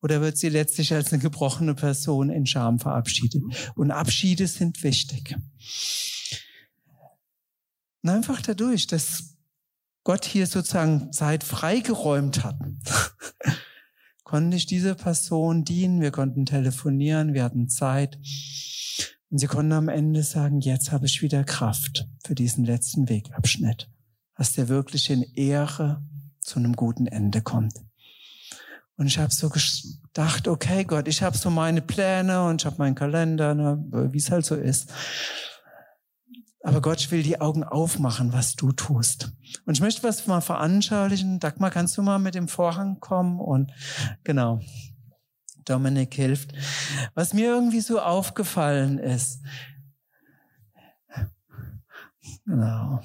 oder 0.02 0.20
wird 0.22 0.38
sie 0.38 0.50
letztlich 0.50 0.94
als 0.94 1.14
eine 1.14 1.22
gebrochene 1.22 1.76
Person 1.76 2.32
in 2.32 2.48
Scham 2.48 2.80
verabschiedet? 2.80 3.44
Und 3.76 3.92
Abschiede 3.92 4.48
sind 4.48 4.82
wichtig. 4.82 5.36
Und 8.06 8.12
einfach 8.12 8.40
dadurch, 8.40 8.86
dass 8.86 9.36
Gott 10.04 10.26
hier 10.26 10.46
sozusagen 10.46 11.12
Zeit 11.12 11.44
freigeräumt 11.44 12.44
hat, 12.44 12.56
konnte 14.24 14.58
ich 14.58 14.68
dieser 14.68 14.94
Person 14.94 15.64
dienen, 15.64 16.02
wir 16.02 16.12
konnten 16.12 16.46
telefonieren, 16.46 17.34
wir 17.34 17.44
hatten 17.44 17.68
Zeit. 17.68 18.20
Und 19.32 19.40
sie 19.40 19.48
konnte 19.48 19.76
am 19.76 19.90
Ende 19.90 20.22
sagen, 20.22 20.60
jetzt 20.60 20.92
habe 20.92 21.08
ich 21.08 21.24
wieder 21.24 21.44
Kraft 21.44 22.08
für 22.24 22.36
diesen 22.36 22.64
letzten 22.64 23.10
Wegabschnitt, 23.10 23.90
dass 24.36 24.54
der 24.54 24.70
wirklich 24.70 25.10
in 25.10 25.24
Ehre 25.24 26.04
zu 26.42 26.60
einem 26.60 26.74
guten 26.74 27.08
Ende 27.08 27.42
kommt. 27.42 27.74
Und 28.98 29.08
ich 29.08 29.18
habe 29.18 29.34
so 29.34 29.50
gedacht, 29.50 30.48
okay 30.48 30.84
Gott, 30.84 31.08
ich 31.08 31.24
habe 31.24 31.36
so 31.36 31.50
meine 31.50 31.82
Pläne 31.82 32.44
und 32.44 32.62
ich 32.62 32.68
habe 32.68 32.78
meinen 32.78 32.94
Kalender, 32.94 33.56
ne, 33.56 33.84
wie 34.12 34.20
es 34.20 34.30
halt 34.30 34.46
so 34.46 34.54
ist. 34.54 34.92
Aber 36.66 36.82
Gott 36.82 37.12
will 37.12 37.22
die 37.22 37.40
Augen 37.40 37.64
aufmachen, 37.64 38.34
was 38.34 38.56
du 38.56 38.72
tust. 38.72 39.32
Und 39.68 39.76
ich 39.76 39.82
möchte 39.82 40.02
was 40.02 40.26
mal 40.26 40.42
veranschaulichen. 40.42 41.40
Dagmar, 41.40 41.70
kannst 41.70 41.96
du 41.96 42.02
mal 42.02 42.18
mit 42.18 42.34
dem 42.34 42.48
Vorhang 42.48 43.00
kommen? 43.00 43.40
Und 43.40 43.72
genau, 44.24 44.60
Dominik 45.64 46.16
hilft. 46.16 46.54
Was 47.14 47.36
mir 47.36 47.46
irgendwie 47.46 47.82
so 47.82 48.02
aufgefallen 48.02 48.98
ist. 48.98 49.44
Genau. 52.48 53.00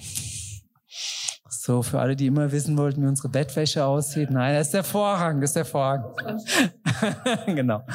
So, 1.62 1.82
für 1.82 2.00
alle, 2.00 2.16
die 2.16 2.26
immer 2.26 2.50
wissen 2.52 2.78
wollten, 2.78 3.02
wie 3.02 3.06
unsere 3.06 3.28
Bettwäsche 3.28 3.84
aussieht. 3.84 4.30
Nein, 4.30 4.54
das 4.54 4.68
ist 4.68 4.74
der 4.74 4.84
Vorhang, 4.84 5.42
das 5.42 5.50
ist 5.50 5.56
der 5.56 5.66
Vorhang. 5.66 6.04
genau. 7.46 7.86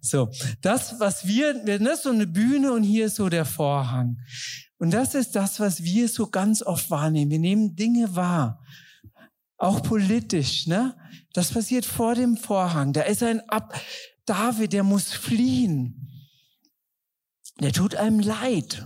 So, 0.00 0.28
das, 0.60 0.98
was 0.98 1.24
wir, 1.24 1.64
das 1.64 1.80
ist 1.80 2.02
so 2.02 2.10
eine 2.10 2.26
Bühne 2.26 2.72
und 2.72 2.82
hier 2.82 3.06
ist 3.06 3.14
so 3.14 3.28
der 3.28 3.44
Vorhang. 3.44 4.18
Und 4.78 4.92
das 4.92 5.14
ist 5.14 5.36
das, 5.36 5.60
was 5.60 5.82
wir 5.82 6.08
so 6.08 6.26
ganz 6.26 6.62
oft 6.62 6.90
wahrnehmen. 6.90 7.30
Wir 7.30 7.38
nehmen 7.38 7.76
Dinge 7.76 8.14
wahr. 8.16 8.62
Auch 9.56 9.82
politisch, 9.82 10.66
ne? 10.66 10.96
Das 11.32 11.52
passiert 11.52 11.84
vor 11.84 12.14
dem 12.14 12.36
Vorhang. 12.36 12.92
Da 12.92 13.02
ist 13.02 13.22
ein 13.22 13.40
Ab, 13.48 13.80
David, 14.26 14.72
der 14.72 14.82
muss 14.82 15.12
fliehen. 15.12 16.10
Der 17.60 17.72
tut 17.72 17.94
einem 17.94 18.20
leid. 18.20 18.84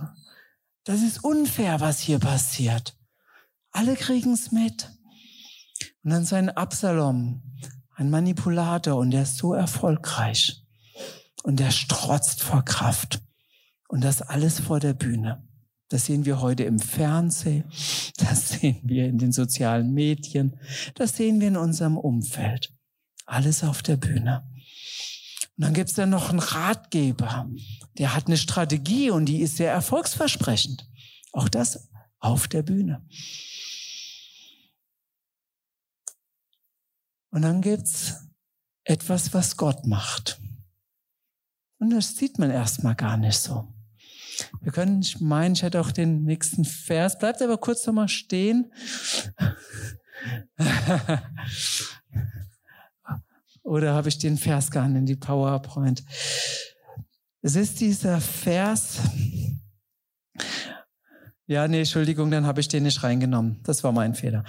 Das 0.83 1.01
ist 1.01 1.23
unfair, 1.23 1.79
was 1.79 1.99
hier 1.99 2.19
passiert. 2.19 2.95
Alle 3.71 3.95
kriegen 3.95 4.33
es 4.33 4.51
mit. 4.51 4.89
Und 6.03 6.11
dann 6.11 6.25
sein 6.25 6.49
Absalom, 6.49 7.43
ein 7.95 8.09
Manipulator, 8.09 8.95
und 8.97 9.11
der 9.11 9.23
ist 9.23 9.37
so 9.37 9.53
erfolgreich. 9.53 10.63
Und 11.43 11.59
der 11.59 11.71
strotzt 11.71 12.41
vor 12.41 12.63
Kraft. 12.63 13.21
Und 13.87 14.03
das 14.03 14.21
alles 14.21 14.59
vor 14.59 14.79
der 14.79 14.93
Bühne. 14.93 15.48
Das 15.89 16.05
sehen 16.05 16.25
wir 16.25 16.39
heute 16.39 16.63
im 16.63 16.79
Fernsehen, 16.79 17.65
das 18.17 18.49
sehen 18.49 18.79
wir 18.83 19.07
in 19.07 19.17
den 19.17 19.31
sozialen 19.31 19.91
Medien, 19.91 20.59
das 20.93 21.17
sehen 21.17 21.39
wir 21.41 21.47
in 21.47 21.57
unserem 21.57 21.97
Umfeld. 21.97 22.71
Alles 23.25 23.63
auf 23.63 23.81
der 23.81 23.97
Bühne. 23.97 24.47
Und 25.57 25.65
dann 25.65 25.73
gibt's 25.73 25.95
da 25.95 26.05
noch 26.05 26.29
einen 26.29 26.39
Ratgeber, 26.39 27.49
der 27.97 28.15
hat 28.15 28.27
eine 28.27 28.37
Strategie 28.37 29.09
und 29.09 29.25
die 29.25 29.41
ist 29.41 29.57
sehr 29.57 29.71
erfolgsversprechend. 29.71 30.87
Auch 31.31 31.49
das 31.49 31.89
auf 32.19 32.47
der 32.47 32.61
Bühne. 32.61 33.05
Und 37.31 37.41
dann 37.41 37.61
gibt's 37.61 38.27
etwas, 38.83 39.33
was 39.33 39.57
Gott 39.57 39.85
macht. 39.85 40.39
Und 41.79 41.91
das 41.91 42.15
sieht 42.15 42.39
man 42.39 42.51
erstmal 42.51 42.95
gar 42.95 43.17
nicht 43.17 43.39
so. 43.39 43.73
Wir 44.61 44.71
können, 44.71 45.01
ich 45.01 45.19
meine, 45.19 45.53
ich 45.53 45.63
hätte 45.63 45.81
auch 45.81 45.91
den 45.91 46.23
nächsten 46.23 46.65
Vers. 46.65 47.17
Bleibt 47.17 47.41
aber 47.41 47.57
kurz 47.57 47.85
nochmal 47.85 48.07
stehen. 48.07 48.71
Oder 53.63 53.93
habe 53.93 54.09
ich 54.09 54.17
den 54.17 54.37
Vers 54.37 54.71
gar 54.71 54.87
nicht 54.87 54.97
in 54.97 55.05
die 55.05 55.15
PowerPoint? 55.15 56.03
Es 57.41 57.55
ist 57.55 57.79
dieser 57.79 58.19
Vers. 58.19 58.97
Ja, 61.45 61.67
nee, 61.67 61.79
Entschuldigung, 61.79 62.31
dann 62.31 62.45
habe 62.45 62.61
ich 62.61 62.67
den 62.67 62.83
nicht 62.83 63.01
reingenommen. 63.03 63.59
Das 63.63 63.83
war 63.83 63.91
mein 63.91 64.13
Fehler. 64.13 64.43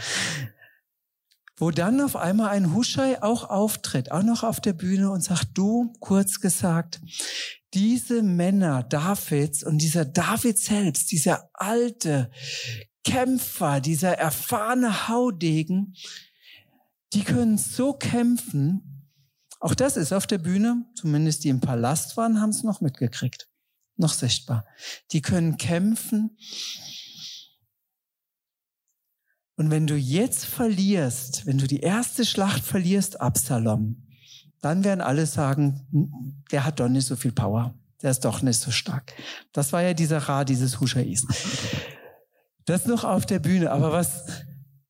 Wo 1.56 1.70
dann 1.70 2.00
auf 2.00 2.16
einmal 2.16 2.50
ein 2.50 2.74
Huschei 2.74 3.22
auch 3.22 3.48
auftritt, 3.48 4.10
auch 4.10 4.22
noch 4.22 4.42
auf 4.42 4.60
der 4.60 4.72
Bühne 4.72 5.10
und 5.10 5.22
sagt, 5.22 5.48
du, 5.54 5.92
kurz 6.00 6.40
gesagt, 6.40 7.00
diese 7.74 8.22
Männer 8.22 8.82
Davids 8.82 9.62
und 9.62 9.78
dieser 9.78 10.04
David 10.04 10.58
selbst, 10.58 11.10
dieser 11.12 11.48
alte 11.54 12.30
Kämpfer, 13.04 13.80
dieser 13.80 14.18
erfahrene 14.18 15.08
Haudegen, 15.08 15.94
die 17.12 17.24
können 17.24 17.58
so 17.58 17.92
kämpfen. 17.92 19.08
Auch 19.60 19.74
das 19.74 19.96
ist 19.96 20.12
auf 20.12 20.26
der 20.26 20.38
Bühne, 20.38 20.86
zumindest 20.94 21.44
die 21.44 21.48
im 21.48 21.60
Palast 21.60 22.16
waren, 22.16 22.40
haben 22.40 22.50
es 22.50 22.62
noch 22.62 22.80
mitgekriegt, 22.80 23.48
noch 23.96 24.12
sichtbar. 24.12 24.66
Die 25.12 25.22
können 25.22 25.56
kämpfen. 25.56 26.36
Und 29.56 29.70
wenn 29.70 29.86
du 29.86 29.96
jetzt 29.96 30.46
verlierst, 30.46 31.44
wenn 31.44 31.58
du 31.58 31.66
die 31.66 31.80
erste 31.80 32.24
Schlacht 32.24 32.64
verlierst, 32.64 33.20
Absalom, 33.20 34.06
dann 34.60 34.84
werden 34.84 35.00
alle 35.00 35.26
sagen, 35.26 36.38
der 36.52 36.64
hat 36.64 36.80
doch 36.80 36.88
nicht 36.88 37.06
so 37.06 37.16
viel 37.16 37.32
Power. 37.32 37.74
Der 38.02 38.10
ist 38.10 38.24
doch 38.24 38.42
nicht 38.42 38.58
so 38.58 38.70
stark. 38.70 39.12
Das 39.52 39.72
war 39.72 39.82
ja 39.82 39.94
dieser 39.94 40.18
Rat 40.18 40.48
dieses 40.48 40.80
Huschais. 40.80 41.26
Das 42.64 42.86
noch 42.86 43.04
auf 43.04 43.26
der 43.26 43.38
Bühne. 43.38 43.70
Aber 43.70 43.92
was 43.92 44.24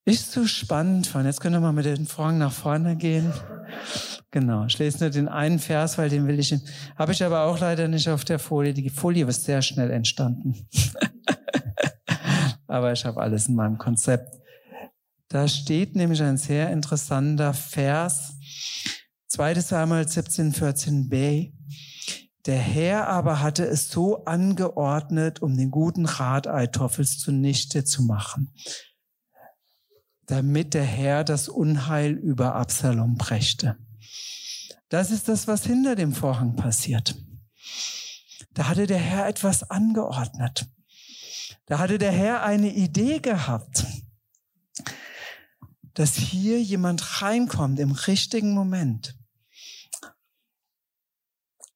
ich 0.05 0.21
so 0.21 0.47
spannend 0.47 1.07
fand, 1.07 1.27
jetzt 1.27 1.41
können 1.41 1.57
wir 1.57 1.61
mal 1.61 1.73
mit 1.73 1.85
den 1.85 2.07
Vorhang 2.07 2.39
nach 2.39 2.53
vorne 2.53 2.97
gehen. 2.97 3.33
Genau, 4.31 4.65
ich 4.67 4.79
lese 4.79 5.01
nur 5.01 5.11
den 5.11 5.29
einen 5.29 5.59
Vers, 5.59 5.99
weil 5.99 6.09
den 6.09 6.27
will 6.27 6.39
ich, 6.39 6.55
habe 6.97 7.13
ich 7.13 7.23
aber 7.25 7.43
auch 7.43 7.59
leider 7.59 7.89
nicht 7.89 8.09
auf 8.09 8.25
der 8.25 8.39
Folie. 8.39 8.73
Die 8.73 8.91
Folie 8.91 9.27
ist 9.27 9.45
sehr 9.45 9.61
schnell 9.61 9.91
entstanden. 9.91 10.69
aber 12.67 12.93
ich 12.93 13.05
habe 13.05 13.21
alles 13.21 13.49
in 13.49 13.57
meinem 13.57 13.79
Konzept. 13.79 14.37
Da 15.29 15.47
steht 15.47 15.97
nämlich 15.97 16.23
ein 16.23 16.37
sehr 16.37 16.71
interessanter 16.71 17.55
Vers, 17.55 18.35
2. 19.31 19.61
Samuel 19.61 20.09
17, 20.09 20.53
14b. 20.53 21.53
Der 22.47 22.59
Herr 22.59 23.07
aber 23.07 23.41
hatte 23.41 23.65
es 23.65 23.89
so 23.89 24.25
angeordnet, 24.25 25.41
um 25.41 25.57
den 25.57 25.71
guten 25.71 26.05
Rat 26.05 26.49
Eitoffels 26.49 27.21
zunichte 27.21 27.85
zu 27.85 28.03
machen, 28.03 28.53
damit 30.27 30.75
der 30.75 30.85
Herr 30.85 31.23
das 31.23 31.49
Unheil 31.49 32.15
über 32.15 32.57
Absalom 32.57 33.15
brächte. 33.15 33.77
Das 34.89 35.13
ist 35.13 35.29
das, 35.29 35.47
was 35.47 35.65
hinter 35.65 35.95
dem 35.95 36.13
Vorhang 36.13 36.57
passiert. 36.57 37.15
Da 38.55 38.67
hatte 38.67 38.89
der 38.89 38.99
Herr 38.99 39.29
etwas 39.29 39.71
angeordnet. 39.71 40.67
Da 41.67 41.79
hatte 41.79 41.99
der 41.99 42.11
Herr 42.11 42.43
eine 42.43 42.75
Idee 42.75 43.21
gehabt, 43.21 43.87
dass 45.95 46.17
hier 46.17 46.61
jemand 46.61 47.23
reinkommt 47.23 47.79
im 47.79 47.93
richtigen 47.93 48.55
Moment 48.55 49.20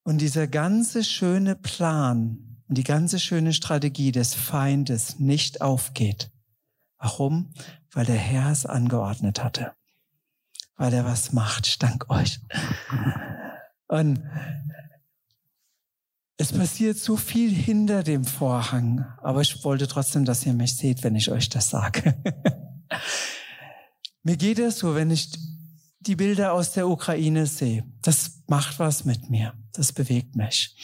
Und 0.05 0.21
dieser 0.21 0.47
ganze 0.47 1.03
schöne 1.03 1.57
Plan 1.57 2.61
und 2.69 2.79
die 2.79 2.85
ganze 2.85 3.19
schöne 3.19 3.53
Strategie 3.53 4.13
des 4.13 4.35
Feindes 4.35 5.19
nicht 5.19 5.63
aufgeht. 5.63 6.31
Warum? 6.99 7.53
Weil 7.91 8.07
der 8.07 8.17
Herr 8.17 8.53
es 8.53 8.67
angeordnet 8.67 9.43
hatte. 9.43 9.73
Weil 10.77 10.93
er 10.93 11.05
was 11.05 11.33
macht. 11.33 11.67
Ich 11.67 11.79
danke 11.79 12.11
euch. 12.11 12.41
Und 13.89 14.23
es 16.37 16.53
passiert 16.53 16.99
so 16.99 17.17
viel 17.17 17.51
hinter 17.51 18.03
dem 18.03 18.25
Vorhang, 18.25 19.07
aber 19.23 19.41
ich 19.41 19.65
wollte 19.65 19.87
trotzdem, 19.87 20.25
dass 20.25 20.45
ihr 20.45 20.53
mich 20.53 20.77
seht, 20.77 21.05
wenn 21.05 21.15
ich 21.15 21.31
euch 21.31 21.49
das 21.49 21.71
sage. 21.71 22.15
Mir 24.23 24.37
geht 24.37 24.59
es 24.59 24.79
so, 24.79 24.95
wenn 24.95 25.11
ich 25.11 25.31
die 26.01 26.17
Bilder 26.17 26.53
aus 26.53 26.73
der 26.73 26.89
Ukraine 26.89 27.47
sehe. 27.47 27.85
Das 28.03 28.43
macht 28.47 28.79
was 28.79 29.05
mit 29.05 29.31
mir. 29.31 29.55
Das 29.75 29.93
bewegt 29.93 30.37
mich. 30.37 30.75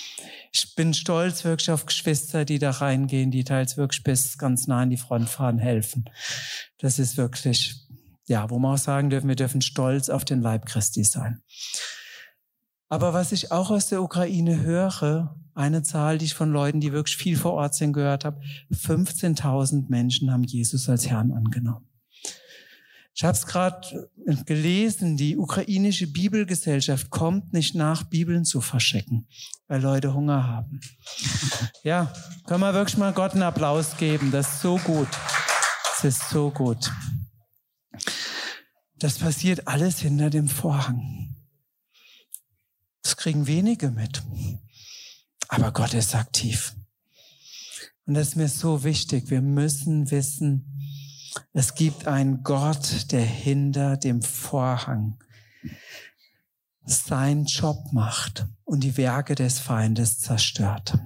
Ich 0.52 0.74
bin 0.74 0.92
stolz 0.94 1.44
wirklich 1.44 1.70
auf 1.70 1.86
Geschwister, 1.86 2.44
die 2.44 2.58
da 2.58 2.70
reingehen, 2.72 3.30
die 3.30 3.44
teils 3.44 3.76
wirklich 3.76 4.02
bis 4.02 4.36
ganz 4.36 4.66
nah 4.66 4.80
an 4.80 4.90
die 4.90 4.96
Front 4.96 5.28
fahren, 5.28 5.58
helfen. 5.58 6.10
Das 6.78 6.98
ist 6.98 7.16
wirklich, 7.16 7.76
ja, 8.26 8.50
wo 8.50 8.58
man 8.58 8.74
auch 8.74 8.78
sagen 8.78 9.08
dürfen, 9.08 9.28
wir 9.28 9.36
dürfen 9.36 9.62
stolz 9.62 10.10
auf 10.10 10.24
den 10.24 10.40
Leib 10.40 10.66
Christi 10.66 11.04
sein. 11.04 11.40
Aber 12.88 13.14
was 13.14 13.30
ich 13.30 13.52
auch 13.52 13.70
aus 13.70 13.86
der 13.88 14.02
Ukraine 14.02 14.62
höre, 14.62 15.36
eine 15.54 15.84
Zahl, 15.84 16.18
die 16.18 16.24
ich 16.24 16.34
von 16.34 16.50
Leuten, 16.50 16.80
die 16.80 16.92
wirklich 16.92 17.16
viel 17.16 17.36
vor 17.36 17.52
Ort 17.52 17.76
sind, 17.76 17.92
gehört 17.92 18.24
habe, 18.24 18.40
15.000 18.72 19.88
Menschen 19.88 20.32
haben 20.32 20.42
Jesus 20.42 20.88
als 20.88 21.08
Herrn 21.08 21.30
angenommen. 21.30 21.89
Ich 23.20 23.24
habe 23.24 23.36
es 23.36 23.44
gerade 23.44 24.10
gelesen, 24.46 25.18
die 25.18 25.36
ukrainische 25.36 26.06
Bibelgesellschaft 26.06 27.10
kommt 27.10 27.52
nicht 27.52 27.74
nach, 27.74 28.04
Bibeln 28.04 28.46
zu 28.46 28.62
verschicken, 28.62 29.28
weil 29.68 29.82
Leute 29.82 30.14
Hunger 30.14 30.46
haben. 30.46 30.80
Ja, 31.84 32.10
können 32.46 32.60
wir 32.60 32.72
wirklich 32.72 32.96
mal 32.96 33.12
Gott 33.12 33.32
einen 33.32 33.42
Applaus 33.42 33.98
geben. 33.98 34.30
Das 34.30 34.54
ist 34.54 34.62
so 34.62 34.78
gut. 34.78 35.08
Das 35.84 36.04
ist 36.04 36.30
so 36.30 36.50
gut. 36.50 36.90
Das 38.98 39.18
passiert 39.18 39.68
alles 39.68 39.98
hinter 39.98 40.30
dem 40.30 40.48
Vorhang. 40.48 41.36
Das 43.02 43.18
kriegen 43.18 43.46
wenige 43.46 43.90
mit. 43.90 44.22
Aber 45.48 45.72
Gott 45.72 45.92
ist 45.92 46.14
aktiv. 46.14 46.74
Und 48.06 48.14
das 48.14 48.28
ist 48.28 48.36
mir 48.36 48.48
so 48.48 48.82
wichtig. 48.82 49.28
Wir 49.28 49.42
müssen 49.42 50.10
wissen, 50.10 50.69
es 51.52 51.74
gibt 51.74 52.06
einen 52.06 52.42
Gott, 52.42 53.12
der 53.12 53.24
hinter 53.24 53.96
dem 53.96 54.22
Vorhang 54.22 55.18
seinen 56.84 57.44
Job 57.44 57.92
macht 57.92 58.46
und 58.64 58.80
die 58.80 58.96
Werke 58.96 59.34
des 59.34 59.58
Feindes 59.58 60.18
zerstört. 60.18 60.98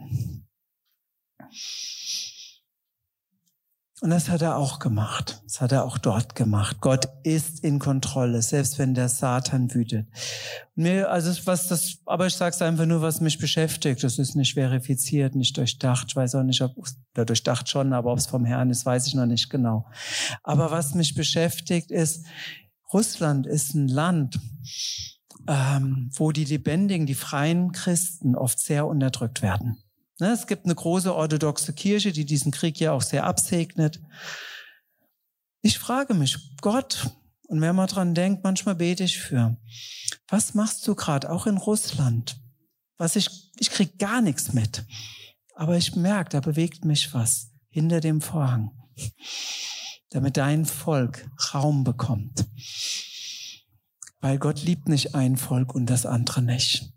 Und 4.01 4.11
das 4.11 4.29
hat 4.29 4.43
er 4.43 4.57
auch 4.57 4.81
gemacht. 4.81 5.41
Das 5.45 5.61
hat 5.61 5.71
er 5.71 5.85
auch 5.85 5.99
dort 5.99 6.35
gemacht. 6.35 6.79
Gott 6.81 7.09
ist 7.23 7.63
in 7.63 7.79
Kontrolle, 7.79 8.43
selbst 8.43 8.79
wenn 8.79 8.93
der 8.93 9.09
Satan 9.09 9.73
wütet. 9.73 10.09
Mir, 10.75 11.11
also 11.11 11.31
was 11.47 11.69
das, 11.69 11.99
aber 12.05 12.27
ich 12.27 12.35
sage 12.35 12.55
es 12.55 12.61
einfach 12.61 12.87
nur, 12.87 13.03
was 13.03 13.21
mich 13.21 13.39
beschäftigt. 13.39 14.03
Das 14.03 14.19
ist 14.19 14.35
nicht 14.35 14.55
verifiziert, 14.55 15.37
nicht 15.37 15.57
durchdacht. 15.57 16.07
Ich 16.09 16.17
weiß 16.17 16.35
auch 16.35 16.43
nicht, 16.43 16.61
ob 16.61 16.77
oder 17.15 17.25
durchdacht 17.25 17.69
schon, 17.69 17.93
aber 17.93 18.11
ob 18.11 18.19
es 18.19 18.27
vom 18.27 18.45
Herrn 18.45 18.71
ist, 18.71 18.85
weiß 18.85 19.07
ich 19.07 19.15
noch 19.15 19.27
nicht 19.27 19.49
genau. 19.49 19.87
Aber 20.43 20.73
was 20.73 20.95
mich 20.95 21.15
beschäftigt 21.15 21.93
ist, 21.93 22.27
Russland 22.93 23.47
ist 23.47 23.75
ein 23.75 23.87
Land, 23.87 24.41
ähm, 25.47 26.11
wo 26.15 26.33
die 26.33 26.45
lebendigen, 26.45 27.07
die 27.07 27.15
freien 27.15 27.71
Christen 27.71 28.35
oft 28.35 28.59
sehr 28.59 28.87
unterdrückt 28.87 29.41
werden. 29.41 29.84
Ne, 30.25 30.33
es 30.33 30.47
gibt 30.47 30.65
eine 30.65 30.75
große 30.75 31.15
orthodoxe 31.15 31.75
Kirche, 31.75 32.11
die 32.11 32.25
diesen 32.25 32.51
Krieg 32.51 32.81
ja 32.81 32.93
auch 32.93 33.03
sehr 33.03 33.25
absegnet. 33.25 34.01
Ich 35.61 35.79
frage 35.79 36.15
mich, 36.15 36.39
Gott, 36.63 37.11
und 37.43 37.61
wenn 37.61 37.77
man 37.77 37.89
dran 37.89 38.15
denkt, 38.15 38.43
manchmal 38.43 38.77
bete 38.77 39.05
ich 39.05 39.19
für, 39.19 39.59
was 40.29 40.55
machst 40.55 40.89
du 40.89 40.95
gerade, 40.95 41.31
auch 41.31 41.47
in 41.47 41.59
Russland? 41.59 42.41
Was 42.97 43.17
ich, 43.17 43.29
ich 43.59 43.69
krieg 43.69 43.99
gar 43.99 44.23
nichts 44.23 44.55
mit. 44.55 44.87
Aber 45.57 45.77
ich 45.77 45.95
merke, 45.95 46.31
da 46.31 46.41
bewegt 46.41 46.87
mich 46.87 47.13
was 47.13 47.51
hinter 47.69 48.01
dem 48.01 48.23
Vorhang, 48.23 48.71
damit 50.09 50.39
dein 50.39 50.65
Volk 50.65 51.29
Raum 51.53 51.85
bekommt. 51.85 52.47
Weil 54.21 54.39
Gott 54.39 54.63
liebt 54.63 54.89
nicht 54.89 55.15
ein 55.15 55.37
Volk 55.37 55.75
und 55.75 55.85
das 55.85 56.07
andere 56.07 56.41
nicht. 56.41 56.94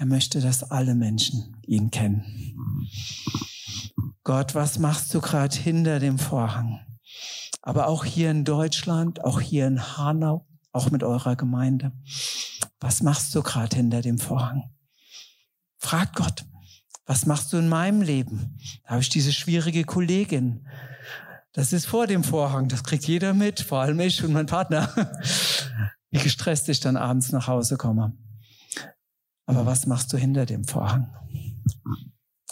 Er 0.00 0.06
möchte, 0.06 0.40
dass 0.40 0.62
alle 0.62 0.94
Menschen 0.94 1.58
ihn 1.66 1.90
kennen. 1.90 2.88
Gott, 4.24 4.54
was 4.54 4.78
machst 4.78 5.12
du 5.12 5.20
gerade 5.20 5.54
hinter 5.54 5.98
dem 5.98 6.18
Vorhang? 6.18 6.80
Aber 7.60 7.86
auch 7.86 8.06
hier 8.06 8.30
in 8.30 8.46
Deutschland, 8.46 9.22
auch 9.22 9.42
hier 9.42 9.66
in 9.66 9.98
Hanau, 9.98 10.46
auch 10.72 10.90
mit 10.90 11.02
eurer 11.02 11.36
Gemeinde. 11.36 11.92
Was 12.80 13.02
machst 13.02 13.34
du 13.34 13.42
gerade 13.42 13.76
hinter 13.76 14.00
dem 14.00 14.16
Vorhang? 14.16 14.70
Frag 15.76 16.14
Gott, 16.14 16.46
was 17.04 17.26
machst 17.26 17.52
du 17.52 17.58
in 17.58 17.68
meinem 17.68 18.00
Leben? 18.00 18.56
Da 18.84 18.92
habe 18.92 19.02
ich 19.02 19.10
diese 19.10 19.34
schwierige 19.34 19.84
Kollegin. 19.84 20.66
Das 21.52 21.74
ist 21.74 21.84
vor 21.84 22.06
dem 22.06 22.24
Vorhang, 22.24 22.68
das 22.68 22.84
kriegt 22.84 23.06
jeder 23.06 23.34
mit, 23.34 23.60
vor 23.60 23.80
allem 23.80 24.00
ich 24.00 24.24
und 24.24 24.32
mein 24.32 24.46
Partner. 24.46 24.88
Wie 26.10 26.20
gestresst 26.20 26.70
ich 26.70 26.80
dann 26.80 26.96
abends 26.96 27.32
nach 27.32 27.48
Hause 27.48 27.76
komme. 27.76 28.16
Aber 29.50 29.66
was 29.66 29.84
machst 29.86 30.12
du 30.12 30.16
hinter 30.16 30.46
dem 30.46 30.62
Vorhang? 30.62 31.12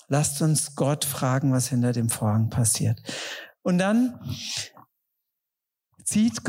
Lasst 0.08 0.42
uns 0.42 0.74
Gott 0.74 1.04
fragen, 1.04 1.52
was 1.52 1.68
hinter 1.68 1.92
dem 1.92 2.08
Vorhang 2.08 2.50
passiert. 2.50 3.00
Und 3.62 3.78
dann 3.78 4.18
zieht 6.02 6.40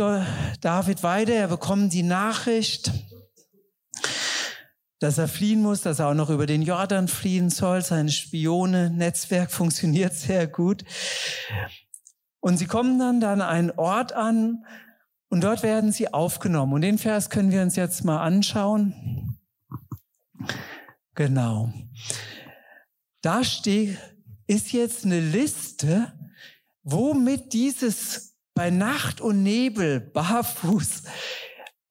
David 0.61 1.03
weiter, 1.03 1.33
er 1.33 1.49
bekommt 1.49 1.93
die 1.93 2.01
Nachricht, 2.01 2.91
dass 4.97 5.19
er 5.19 5.27
fliehen 5.27 5.61
muss, 5.61 5.81
dass 5.81 5.99
er 5.99 6.07
auch 6.07 6.13
noch 6.15 6.31
über 6.31 6.47
den 6.47 6.63
Jordan 6.63 7.07
fliehen 7.07 7.51
soll. 7.51 7.83
Sein 7.83 8.09
Spione-Netzwerk 8.09 9.51
funktioniert 9.51 10.15
sehr 10.15 10.47
gut. 10.47 10.83
Und 12.39 12.57
sie 12.57 12.65
kommen 12.65 12.97
dann 12.97 13.23
an 13.23 13.43
einen 13.43 13.69
Ort 13.69 14.13
an 14.13 14.65
und 15.29 15.43
dort 15.43 15.61
werden 15.61 15.91
sie 15.91 16.11
aufgenommen. 16.11 16.73
Und 16.73 16.81
den 16.81 16.97
Vers 16.97 17.29
können 17.29 17.51
wir 17.51 17.61
uns 17.61 17.75
jetzt 17.75 18.03
mal 18.03 18.23
anschauen. 18.23 19.38
Genau. 21.15 21.73
Da 23.21 23.43
steht, 23.43 23.97
ist 24.47 24.71
jetzt 24.71 25.05
eine 25.05 25.19
Liste, 25.19 26.13
womit 26.83 27.53
dieses 27.53 28.35
bei 28.53 28.69
Nacht 28.69 29.21
und 29.21 29.43
Nebel 29.43 29.99
barfuß, 29.99 31.03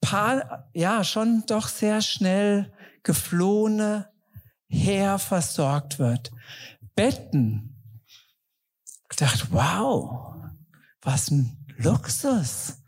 paar, 0.00 0.68
ja, 0.74 1.04
schon 1.04 1.44
doch 1.46 1.68
sehr 1.68 2.00
schnell 2.00 2.72
geflohene 3.02 4.10
Heer 4.66 5.18
versorgt 5.18 5.98
wird. 5.98 6.30
Betten. 6.94 7.74
Ich 9.10 9.16
dachte, 9.16 9.46
wow, 9.50 10.34
was 11.00 11.30
ein 11.30 11.64
Luxus. 11.78 12.82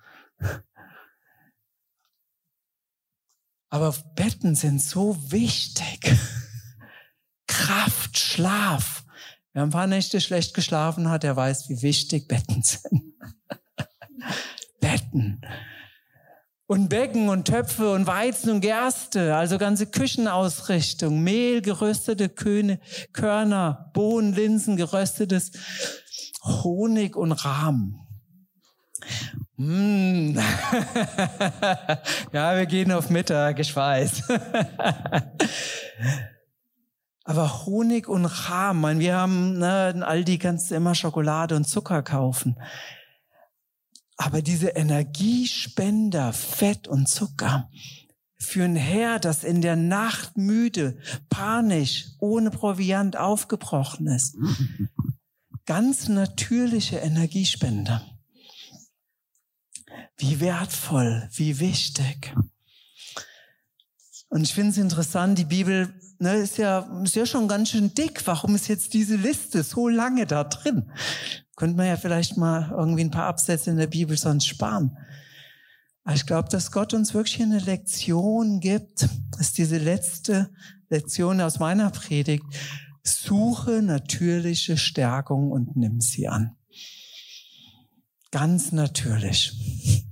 Aber 3.71 3.95
Betten 4.17 4.57
sind 4.57 4.83
so 4.83 5.17
wichtig. 5.31 6.13
Kraft, 7.47 8.19
Schlaf. 8.19 9.05
Wer 9.53 9.63
ein 9.63 9.71
paar 9.71 9.87
Nächte 9.87 10.21
schlecht 10.21 10.55
geschlafen 10.55 11.09
hat, 11.09 11.23
der 11.23 11.37
weiß, 11.37 11.69
wie 11.69 11.83
wichtig 11.83 12.29
Betten 12.29 12.63
sind. 12.63 13.15
Betten. 14.81 15.41
Und 16.67 16.89
Becken 16.89 17.29
und 17.29 17.47
Töpfe 17.47 17.93
und 17.93 18.07
Weizen 18.07 18.51
und 18.51 18.61
Gerste, 18.61 19.35
also 19.35 19.59
ganze 19.59 19.87
Küchenausrichtung, 19.87 21.21
Mehl, 21.21 21.63
geröstete 21.63 22.29
Köne, 22.29 22.79
Körner, 23.13 23.91
Bohnen, 23.93 24.35
Linsen, 24.35 24.77
geröstetes 24.77 25.51
Honig 26.45 27.17
und 27.17 27.33
Rahm. 27.33 28.07
Mm. 29.57 30.37
ja, 32.33 32.57
wir 32.57 32.67
gehen 32.67 32.93
auf 32.93 33.11
Mittag, 33.11 33.59
ich 33.59 33.75
weiß. 33.77 34.23
Aber 37.25 37.67
Honig 37.67 38.09
und 38.09 38.25
Rahm, 38.25 38.99
wir 38.99 39.17
haben, 39.17 39.59
ne, 39.59 39.91
in 39.91 40.03
Aldi 40.03 40.39
kannst 40.39 40.71
du 40.71 40.75
immer 40.75 40.95
Schokolade 40.95 41.55
und 41.55 41.69
Zucker 41.69 42.03
kaufen. 42.03 42.57
Aber 44.17 44.43
diese 44.43 44.69
Energiespender, 44.69 46.33
Fett 46.33 46.89
und 46.89 47.09
Zucker, 47.09 47.69
führen 48.39 48.75
her, 48.75 49.19
dass 49.19 49.45
in 49.45 49.63
der 49.63 49.77
Nacht 49.77 50.37
müde, 50.37 50.99
panisch, 51.29 52.07
ohne 52.19 52.51
Proviant 52.51 53.17
aufgebrochen 53.17 54.07
ist. 54.07 54.37
Ganz 55.67 56.09
natürliche 56.09 56.97
Energiespender. 56.97 58.10
Wie 60.21 60.39
wertvoll, 60.39 61.29
wie 61.33 61.61
wichtig. 61.61 62.35
Und 64.29 64.43
ich 64.43 64.53
finde 64.53 64.71
es 64.71 64.77
interessant, 64.77 65.39
die 65.39 65.47
Bibel 65.47 65.93
ne, 66.19 66.35
ist, 66.35 66.59
ja, 66.59 66.81
ist 67.03 67.17
ja 67.17 67.25
schon 67.25 67.49
ganz 67.49 67.71
schön 67.71 67.95
dick. 67.95 68.27
Warum 68.27 68.55
ist 68.55 68.69
jetzt 68.69 68.93
diese 68.93 69.17
Liste 69.17 69.63
so 69.63 69.89
lange 69.89 70.27
da 70.27 70.45
drin? 70.45 70.93
Könnte 71.57 71.77
man 71.77 71.87
ja 71.87 71.97
vielleicht 71.97 72.37
mal 72.37 72.71
irgendwie 72.71 73.03
ein 73.03 73.11
paar 73.11 73.27
Absätze 73.27 73.71
in 73.71 73.79
der 73.79 73.87
Bibel 73.87 74.17
sonst 74.19 74.47
sparen. 74.47 74.97
Aber 76.05 76.15
ich 76.15 76.27
glaube, 76.27 76.51
dass 76.51 76.71
Gott 76.71 76.93
uns 76.93 77.15
wirklich 77.15 77.41
eine 77.43 77.59
Lektion 77.59 78.61
gibt. 78.61 79.09
Das 79.33 79.41
ist 79.41 79.59
diese 79.59 79.79
letzte 79.79 80.51
Lektion 80.91 81.41
aus 81.41 81.59
meiner 81.59 81.91
Predigt. 81.91 82.45
Suche 83.03 83.81
natürliche 83.81 84.77
Stärkung 84.77 85.51
und 85.51 85.77
nimm 85.77 86.03
sie 86.03 86.29
an. 86.29 86.57
Ganz 88.31 88.71
natürlich. 88.71 90.07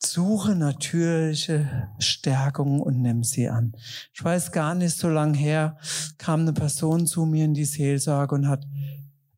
Suche 0.00 0.54
natürliche 0.54 1.88
Stärkung 1.98 2.80
und 2.80 3.02
nimm 3.02 3.24
sie 3.24 3.48
an. 3.48 3.72
Ich 4.14 4.22
weiß 4.22 4.52
gar 4.52 4.74
nicht, 4.74 4.96
so 4.96 5.08
lang 5.08 5.34
her 5.34 5.76
kam 6.18 6.40
eine 6.42 6.52
Person 6.52 7.06
zu 7.06 7.26
mir 7.26 7.44
in 7.44 7.54
die 7.54 7.64
Seelsorge 7.64 8.34
und 8.34 8.48
hat 8.48 8.64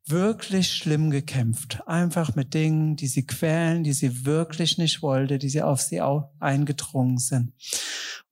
wirklich 0.05 0.73
schlimm 0.73 1.09
gekämpft. 1.09 1.81
Einfach 1.87 2.35
mit 2.35 2.53
Dingen, 2.53 2.95
die 2.95 3.07
sie 3.07 3.25
quälen, 3.25 3.83
die 3.83 3.93
sie 3.93 4.25
wirklich 4.25 4.77
nicht 4.77 5.01
wollte, 5.01 5.39
die 5.39 5.49
sie 5.49 5.63
auf 5.63 5.81
sie 5.81 6.01
eingedrungen 6.39 7.17
sind. 7.17 7.53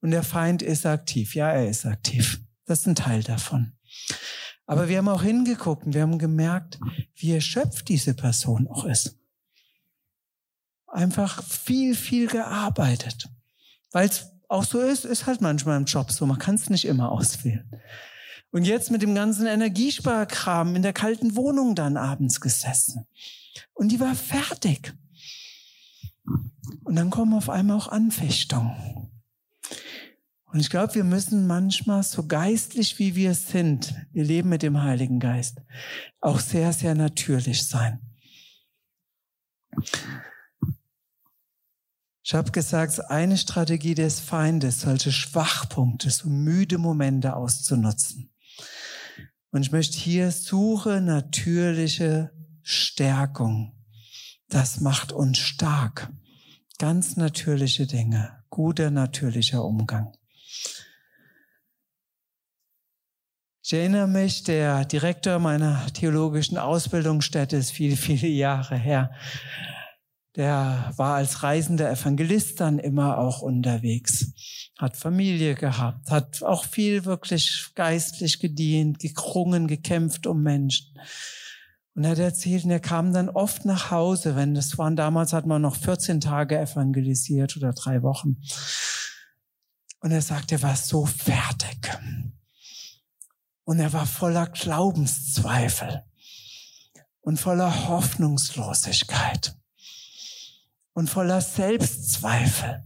Und 0.00 0.12
der 0.12 0.22
Feind 0.22 0.62
ist 0.62 0.86
aktiv. 0.86 1.34
Ja, 1.34 1.50
er 1.50 1.68
ist 1.68 1.84
aktiv. 1.84 2.40
Das 2.64 2.80
ist 2.80 2.86
ein 2.86 2.94
Teil 2.94 3.22
davon. 3.22 3.72
Aber 4.66 4.88
wir 4.88 4.98
haben 4.98 5.08
auch 5.08 5.22
hingeguckt 5.22 5.84
und 5.84 5.94
wir 5.94 6.02
haben 6.02 6.18
gemerkt, 6.18 6.78
wie 7.16 7.32
erschöpft 7.32 7.88
diese 7.88 8.14
Person 8.14 8.68
auch 8.68 8.84
ist. 8.84 9.19
Einfach 10.90 11.42
viel, 11.42 11.94
viel 11.94 12.26
gearbeitet. 12.26 13.28
Weil 13.92 14.08
es 14.08 14.30
auch 14.48 14.64
so 14.64 14.80
ist, 14.80 15.04
ist 15.04 15.26
halt 15.26 15.40
manchmal 15.40 15.76
im 15.76 15.84
Job 15.84 16.10
so. 16.10 16.26
Man 16.26 16.38
kann 16.38 16.56
es 16.56 16.70
nicht 16.70 16.84
immer 16.84 17.12
auswählen. 17.12 17.70
Und 18.50 18.64
jetzt 18.64 18.90
mit 18.90 19.02
dem 19.02 19.14
ganzen 19.14 19.46
Energiesparkram 19.46 20.74
in 20.74 20.82
der 20.82 20.92
kalten 20.92 21.36
Wohnung 21.36 21.76
dann 21.76 21.96
abends 21.96 22.40
gesessen. 22.40 23.06
Und 23.74 23.92
die 23.92 24.00
war 24.00 24.14
fertig. 24.14 24.92
Und 26.82 26.96
dann 26.96 27.10
kommen 27.10 27.34
auf 27.34 27.48
einmal 27.48 27.76
auch 27.76 27.88
Anfechtungen. 27.88 29.10
Und 30.52 30.58
ich 30.58 30.68
glaube, 30.68 30.96
wir 30.96 31.04
müssen 31.04 31.46
manchmal 31.46 32.02
so 32.02 32.26
geistlich, 32.26 32.98
wie 32.98 33.14
wir 33.14 33.34
sind, 33.34 33.94
wir 34.12 34.24
leben 34.24 34.48
mit 34.48 34.62
dem 34.62 34.82
Heiligen 34.82 35.20
Geist, 35.20 35.62
auch 36.20 36.40
sehr, 36.40 36.72
sehr 36.72 36.96
natürlich 36.96 37.68
sein. 37.68 38.00
Ich 42.30 42.34
habe 42.36 42.52
gesagt, 42.52 43.10
eine 43.10 43.36
Strategie 43.36 43.96
des 43.96 44.20
Feindes, 44.20 44.82
solche 44.82 45.10
Schwachpunkte, 45.10 46.10
so 46.10 46.28
müde 46.28 46.78
Momente 46.78 47.34
auszunutzen. 47.34 48.32
Und 49.50 49.62
ich 49.62 49.72
möchte 49.72 49.98
hier 49.98 50.30
suche 50.30 51.00
natürliche 51.00 52.30
Stärkung. 52.62 53.72
Das 54.48 54.80
macht 54.80 55.10
uns 55.10 55.38
stark. 55.38 56.12
Ganz 56.78 57.16
natürliche 57.16 57.88
Dinge. 57.88 58.44
Guter 58.48 58.92
natürlicher 58.92 59.64
Umgang. 59.64 60.16
Ich 63.60 63.72
erinnere 63.72 64.06
mich, 64.06 64.44
der 64.44 64.84
Direktor 64.84 65.40
meiner 65.40 65.84
theologischen 65.94 66.58
Ausbildungsstätte 66.58 67.56
ist 67.56 67.72
viele, 67.72 67.96
viele 67.96 68.28
Jahre 68.28 68.76
her. 68.76 69.10
Der 70.36 70.92
war 70.96 71.16
als 71.16 71.42
reisender 71.42 71.90
Evangelist 71.90 72.60
dann 72.60 72.78
immer 72.78 73.18
auch 73.18 73.42
unterwegs, 73.42 74.32
hat 74.78 74.96
Familie 74.96 75.56
gehabt, 75.56 76.10
hat 76.10 76.42
auch 76.44 76.64
viel 76.64 77.04
wirklich 77.04 77.72
geistlich 77.74 78.38
gedient, 78.38 79.00
gekrungen, 79.00 79.66
gekämpft 79.66 80.28
um 80.28 80.42
Menschen. 80.42 80.96
Und 81.94 82.04
er 82.04 82.12
hat 82.12 82.18
erzählt, 82.18 82.64
und 82.64 82.70
er 82.70 82.80
kam 82.80 83.12
dann 83.12 83.28
oft 83.28 83.64
nach 83.64 83.90
Hause, 83.90 84.36
wenn 84.36 84.54
das 84.54 84.78
waren, 84.78 84.94
damals 84.94 85.32
hat 85.32 85.46
man 85.46 85.62
noch 85.62 85.74
14 85.74 86.20
Tage 86.20 86.58
evangelisiert 86.58 87.56
oder 87.56 87.72
drei 87.72 88.02
Wochen. 88.02 88.36
Und 89.98 90.12
er 90.12 90.22
sagt, 90.22 90.52
er 90.52 90.62
war 90.62 90.76
so 90.76 91.06
fertig. 91.06 91.90
Und 93.64 93.80
er 93.80 93.92
war 93.92 94.06
voller 94.06 94.46
Glaubenszweifel 94.46 96.04
und 97.20 97.38
voller 97.38 97.88
Hoffnungslosigkeit 97.88 99.59
und 100.92 101.08
voller 101.08 101.40
Selbstzweifel. 101.40 102.84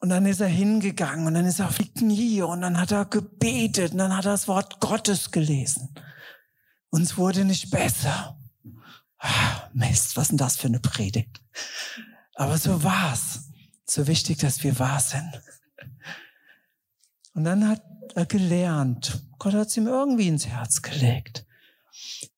Und 0.00 0.10
dann 0.10 0.26
ist 0.26 0.40
er 0.40 0.48
hingegangen 0.48 1.26
und 1.26 1.34
dann 1.34 1.44
ist 1.44 1.58
er 1.58 1.68
auf 1.68 1.78
die 1.78 1.92
Knie 1.92 2.42
und 2.42 2.60
dann 2.60 2.78
hat 2.78 2.92
er 2.92 3.04
gebetet 3.04 3.92
und 3.92 3.98
dann 3.98 4.16
hat 4.16 4.26
er 4.26 4.32
das 4.32 4.46
Wort 4.46 4.80
Gottes 4.80 5.30
gelesen. 5.32 5.94
Und 6.90 7.02
es 7.02 7.16
wurde 7.16 7.44
nicht 7.44 7.70
besser. 7.70 8.38
Ah, 9.18 9.68
Mist, 9.72 10.16
was 10.16 10.28
denn 10.28 10.38
das 10.38 10.56
für 10.56 10.68
eine 10.68 10.80
Predigt? 10.80 11.42
Aber 12.34 12.56
so 12.56 12.84
war's. 12.84 13.50
So 13.84 14.06
wichtig, 14.06 14.38
dass 14.38 14.62
wir 14.62 14.78
wahr 14.78 15.00
sind. 15.00 15.42
Und 17.34 17.44
dann 17.44 17.68
hat 17.68 17.82
er 18.14 18.26
gelernt. 18.26 19.22
Gott 19.38 19.54
hat 19.54 19.68
es 19.68 19.76
ihm 19.76 19.86
irgendwie 19.86 20.28
ins 20.28 20.46
Herz 20.46 20.82
gelegt. 20.82 21.46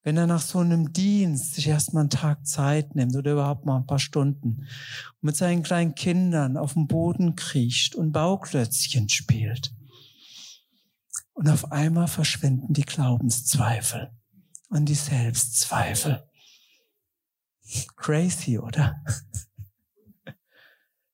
Wenn 0.02 0.16
er 0.16 0.26
nach 0.26 0.42
so 0.42 0.58
einem 0.58 0.92
Dienst 0.92 1.54
sich 1.54 1.68
erstmal 1.68 2.02
einen 2.02 2.10
Tag 2.10 2.46
Zeit 2.46 2.94
nimmt 2.94 3.16
oder 3.16 3.32
überhaupt 3.32 3.66
mal 3.66 3.76
ein 3.76 3.86
paar 3.86 3.98
Stunden 3.98 4.58
und 4.58 5.22
mit 5.22 5.36
seinen 5.36 5.62
kleinen 5.62 5.94
Kindern 5.94 6.56
auf 6.56 6.74
dem 6.74 6.86
Boden 6.86 7.36
kriecht 7.36 7.94
und 7.94 8.12
Bauklötzchen 8.12 9.08
spielt. 9.08 9.74
Und 11.32 11.48
auf 11.48 11.72
einmal 11.72 12.08
verschwinden 12.08 12.74
die 12.74 12.82
Glaubenszweifel 12.82 14.10
und 14.68 14.86
die 14.86 14.94
Selbstzweifel. 14.94 16.22
Crazy, 17.96 18.58
oder? 18.58 19.02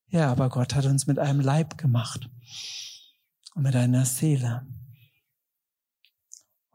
Ja, 0.09 0.31
aber 0.31 0.49
Gott 0.49 0.75
hat 0.75 0.87
uns 0.87 1.07
mit 1.07 1.19
einem 1.19 1.41
Leib 1.41 1.77
gemacht 1.77 2.31
und 3.55 3.65
mit 3.65 3.75
einer 3.75 4.07
Seele. 4.07 4.65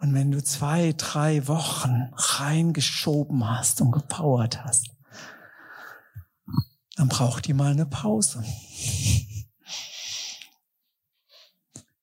Und 0.02 0.16
wenn 0.16 0.32
du 0.32 0.44
zwei, 0.44 0.94
drei 0.94 1.48
Wochen 1.48 2.10
reingeschoben 2.14 3.48
hast 3.48 3.82
und 3.82 3.92
gepowert 3.92 4.64
hast, 4.64 4.90
dann 6.96 7.08
braucht 7.08 7.46
die 7.46 7.54
mal 7.54 7.72
eine 7.72 7.86
Pause. 7.86 8.44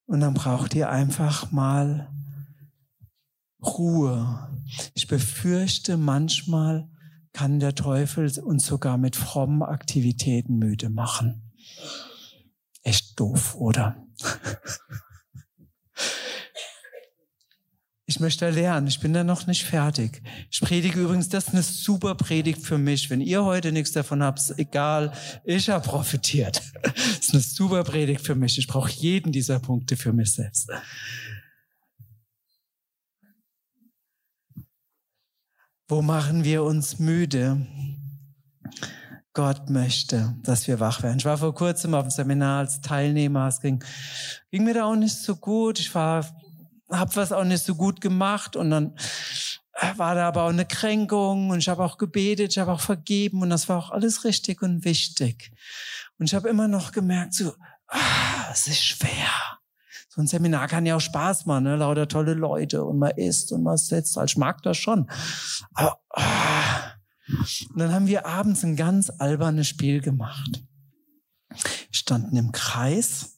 Und 0.06 0.20
dann 0.20 0.32
braucht 0.34 0.76
ihr 0.76 0.90
einfach 0.90 1.50
mal 1.50 2.08
Ruhe. 3.60 4.48
Ich 4.94 5.08
befürchte, 5.08 5.96
manchmal 5.96 6.88
kann 7.32 7.58
der 7.58 7.74
Teufel 7.74 8.30
uns 8.38 8.64
sogar 8.64 8.96
mit 8.96 9.16
frommen 9.16 9.64
Aktivitäten 9.64 10.56
müde 10.56 10.88
machen. 10.88 11.50
Echt 12.84 13.18
doof, 13.18 13.56
oder? 13.56 14.06
Ich 18.10 18.20
möchte 18.20 18.48
lernen. 18.48 18.86
Ich 18.86 19.00
bin 19.00 19.12
da 19.12 19.22
noch 19.22 19.46
nicht 19.46 19.64
fertig. 19.64 20.22
Ich 20.50 20.62
predige 20.62 20.98
übrigens, 20.98 21.28
das 21.28 21.48
ist 21.48 21.52
eine 21.52 21.62
super 21.62 22.14
Predigt 22.14 22.62
für 22.62 22.78
mich. 22.78 23.10
Wenn 23.10 23.20
ihr 23.20 23.44
heute 23.44 23.70
nichts 23.70 23.92
davon 23.92 24.22
habt, 24.22 24.38
ist 24.38 24.58
egal. 24.58 25.12
Ich 25.44 25.68
habe 25.68 25.86
profitiert. 25.86 26.62
Das 26.94 27.28
ist 27.28 27.34
eine 27.34 27.42
super 27.42 27.84
Predigt 27.84 28.22
für 28.22 28.34
mich. 28.34 28.56
Ich 28.56 28.66
brauche 28.66 28.90
jeden 28.90 29.30
dieser 29.30 29.58
Punkte 29.58 29.98
für 29.98 30.14
mich 30.14 30.32
selbst. 30.32 30.70
Wo 35.86 36.00
machen 36.00 36.44
wir 36.44 36.62
uns 36.62 36.98
müde? 36.98 37.66
Gott 39.34 39.68
möchte, 39.68 40.34
dass 40.44 40.66
wir 40.66 40.80
wach 40.80 41.02
werden. 41.02 41.18
Ich 41.18 41.26
war 41.26 41.36
vor 41.36 41.54
kurzem 41.54 41.92
auf 41.92 42.04
dem 42.04 42.10
Seminar 42.10 42.60
als 42.60 42.80
Teilnehmer. 42.80 43.48
Es 43.48 43.60
ging, 43.60 43.84
ging 44.50 44.64
mir 44.64 44.72
da 44.72 44.84
auch 44.84 44.96
nicht 44.96 45.16
so 45.16 45.36
gut. 45.36 45.78
Ich 45.78 45.94
war 45.94 46.24
habe 46.90 47.16
was 47.16 47.32
auch 47.32 47.44
nicht 47.44 47.64
so 47.64 47.74
gut 47.74 48.00
gemacht 48.00 48.56
und 48.56 48.70
dann 48.70 48.94
äh, 49.74 49.96
war 49.96 50.14
da 50.14 50.28
aber 50.28 50.44
auch 50.44 50.50
eine 50.50 50.66
Kränkung 50.66 51.50
und 51.50 51.58
ich 51.58 51.68
habe 51.68 51.84
auch 51.84 51.98
gebetet, 51.98 52.52
ich 52.52 52.58
habe 52.58 52.72
auch 52.72 52.80
vergeben 52.80 53.42
und 53.42 53.50
das 53.50 53.68
war 53.68 53.78
auch 53.78 53.90
alles 53.90 54.24
richtig 54.24 54.62
und 54.62 54.84
wichtig. 54.84 55.52
Und 56.18 56.26
ich 56.26 56.34
habe 56.34 56.48
immer 56.48 56.68
noch 56.68 56.92
gemerkt, 56.92 57.34
so, 57.34 57.52
ah, 57.88 58.50
es 58.52 58.66
ist 58.66 58.82
schwer. 58.82 59.30
So 60.08 60.20
ein 60.20 60.26
Seminar 60.26 60.66
kann 60.68 60.86
ja 60.86 60.96
auch 60.96 61.00
Spaß 61.00 61.46
machen, 61.46 61.64
ne? 61.64 61.76
lauter 61.76 62.08
tolle 62.08 62.34
Leute 62.34 62.82
und 62.84 62.98
man 62.98 63.12
isst 63.12 63.52
und 63.52 63.62
man 63.62 63.76
sitzt. 63.76 64.18
Also 64.18 64.32
ich 64.32 64.36
mag 64.36 64.62
das 64.62 64.76
schon. 64.76 65.08
Aber, 65.74 66.00
ah. 66.10 66.94
Und 67.70 67.78
dann 67.78 67.92
haben 67.92 68.06
wir 68.06 68.26
abends 68.26 68.64
ein 68.64 68.74
ganz 68.74 69.10
albernes 69.10 69.68
Spiel 69.68 70.00
gemacht. 70.00 70.62
Wir 71.50 71.58
standen 71.92 72.36
im 72.36 72.52
Kreis 72.52 73.37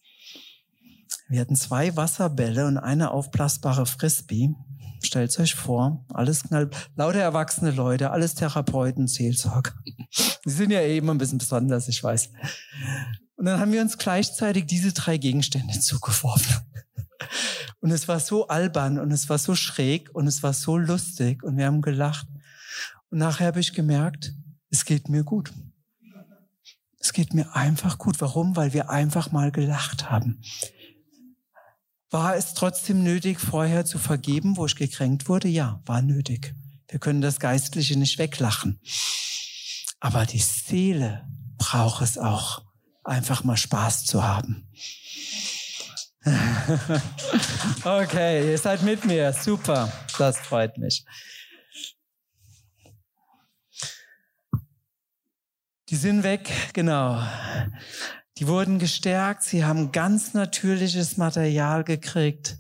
wir 1.31 1.41
hatten 1.41 1.55
zwei 1.55 1.97
Wasserbälle 1.97 2.67
und 2.67 2.77
eine 2.77 3.13
aufblasbare 3.13 3.87
Frisbee. 3.87 4.51
Stellt 5.03 5.39
euch 5.39 5.55
vor, 5.55 6.05
alles 6.13 6.43
knall, 6.43 6.69
lauter 6.97 7.21
erwachsene 7.21 7.71
Leute, 7.71 8.11
alles 8.11 8.35
Therapeuten, 8.35 9.07
Seelsorger. 9.07 9.73
Die 10.45 10.51
sind 10.51 10.73
ja 10.73 10.83
eben 10.83 11.09
ein 11.09 11.19
bisschen 11.19 11.39
besonders, 11.39 11.87
ich 11.87 12.03
weiß. 12.03 12.31
Und 13.37 13.47
dann 13.47 13.61
haben 13.61 13.73
wir 13.73 13.81
uns 13.81 13.97
gleichzeitig 13.97 14.67
diese 14.67 14.93
drei 14.93 15.17
Gegenstände 15.17 15.79
zugeworfen. 15.79 16.57
Und 17.81 17.93
es 17.93 18.09
war 18.09 18.21
so 18.21 18.49
albern 18.49 18.99
und 18.99 19.11
es 19.11 19.31
war 19.31 19.39
so 19.39 19.55
schräg 19.55 20.11
und 20.15 20.27
es 20.27 20.43
war 20.43 20.53
so 20.53 20.77
lustig 20.77 21.43
und 21.43 21.57
wir 21.57 21.65
haben 21.65 21.81
gelacht. 21.81 22.27
Und 23.09 23.19
nachher 23.19 23.47
habe 23.47 23.61
ich 23.61 23.73
gemerkt, 23.73 24.35
es 24.69 24.85
geht 24.85 25.09
mir 25.09 25.25
gut. 25.25 25.51
Es 26.99 27.15
geht 27.15 27.33
mir 27.33 27.57
einfach 27.57 27.97
gut. 27.97 28.21
Warum? 28.21 28.55
Weil 28.55 28.75
wir 28.75 28.91
einfach 28.91 29.33
mal 29.33 29.51
gelacht 29.51 30.11
haben. 30.11 30.43
War 32.11 32.35
es 32.35 32.55
trotzdem 32.55 33.05
nötig, 33.05 33.39
vorher 33.39 33.85
zu 33.85 33.99
vergeben, 33.99 34.57
wo 34.57 34.67
ich 34.67 34.75
gekränkt 34.75 35.29
wurde? 35.29 35.47
Ja, 35.47 35.81
war 35.87 36.03
nötig. 36.03 36.55
Wir 36.89 36.99
können 36.99 37.21
das 37.21 37.39
Geistliche 37.39 37.97
nicht 37.97 38.19
weglachen. 38.19 38.81
Aber 40.01 40.27
die 40.27 40.41
Seele 40.41 41.29
braucht 41.57 42.03
es 42.03 42.19
auch, 42.19 42.65
einfach 43.05 43.45
mal 43.45 43.57
Spaß 43.57 44.07
zu 44.07 44.25
haben. 44.25 44.67
okay, 47.85 48.51
ihr 48.51 48.59
seid 48.59 48.83
mit 48.83 49.05
mir. 49.05 49.33
Super. 49.33 49.93
Das 50.19 50.39
freut 50.39 50.77
mich. 50.79 51.05
Die 55.89 55.97
sind 55.97 56.23
weg, 56.25 56.51
genau. 56.73 57.23
Die 58.41 58.49
wurden 58.49 58.79
gestärkt, 58.79 59.43
sie 59.43 59.67
haben 59.67 59.93
ganz 59.93 60.33
natürliches 60.33 61.19
Material 61.19 61.85
gekriegt. 61.85 62.57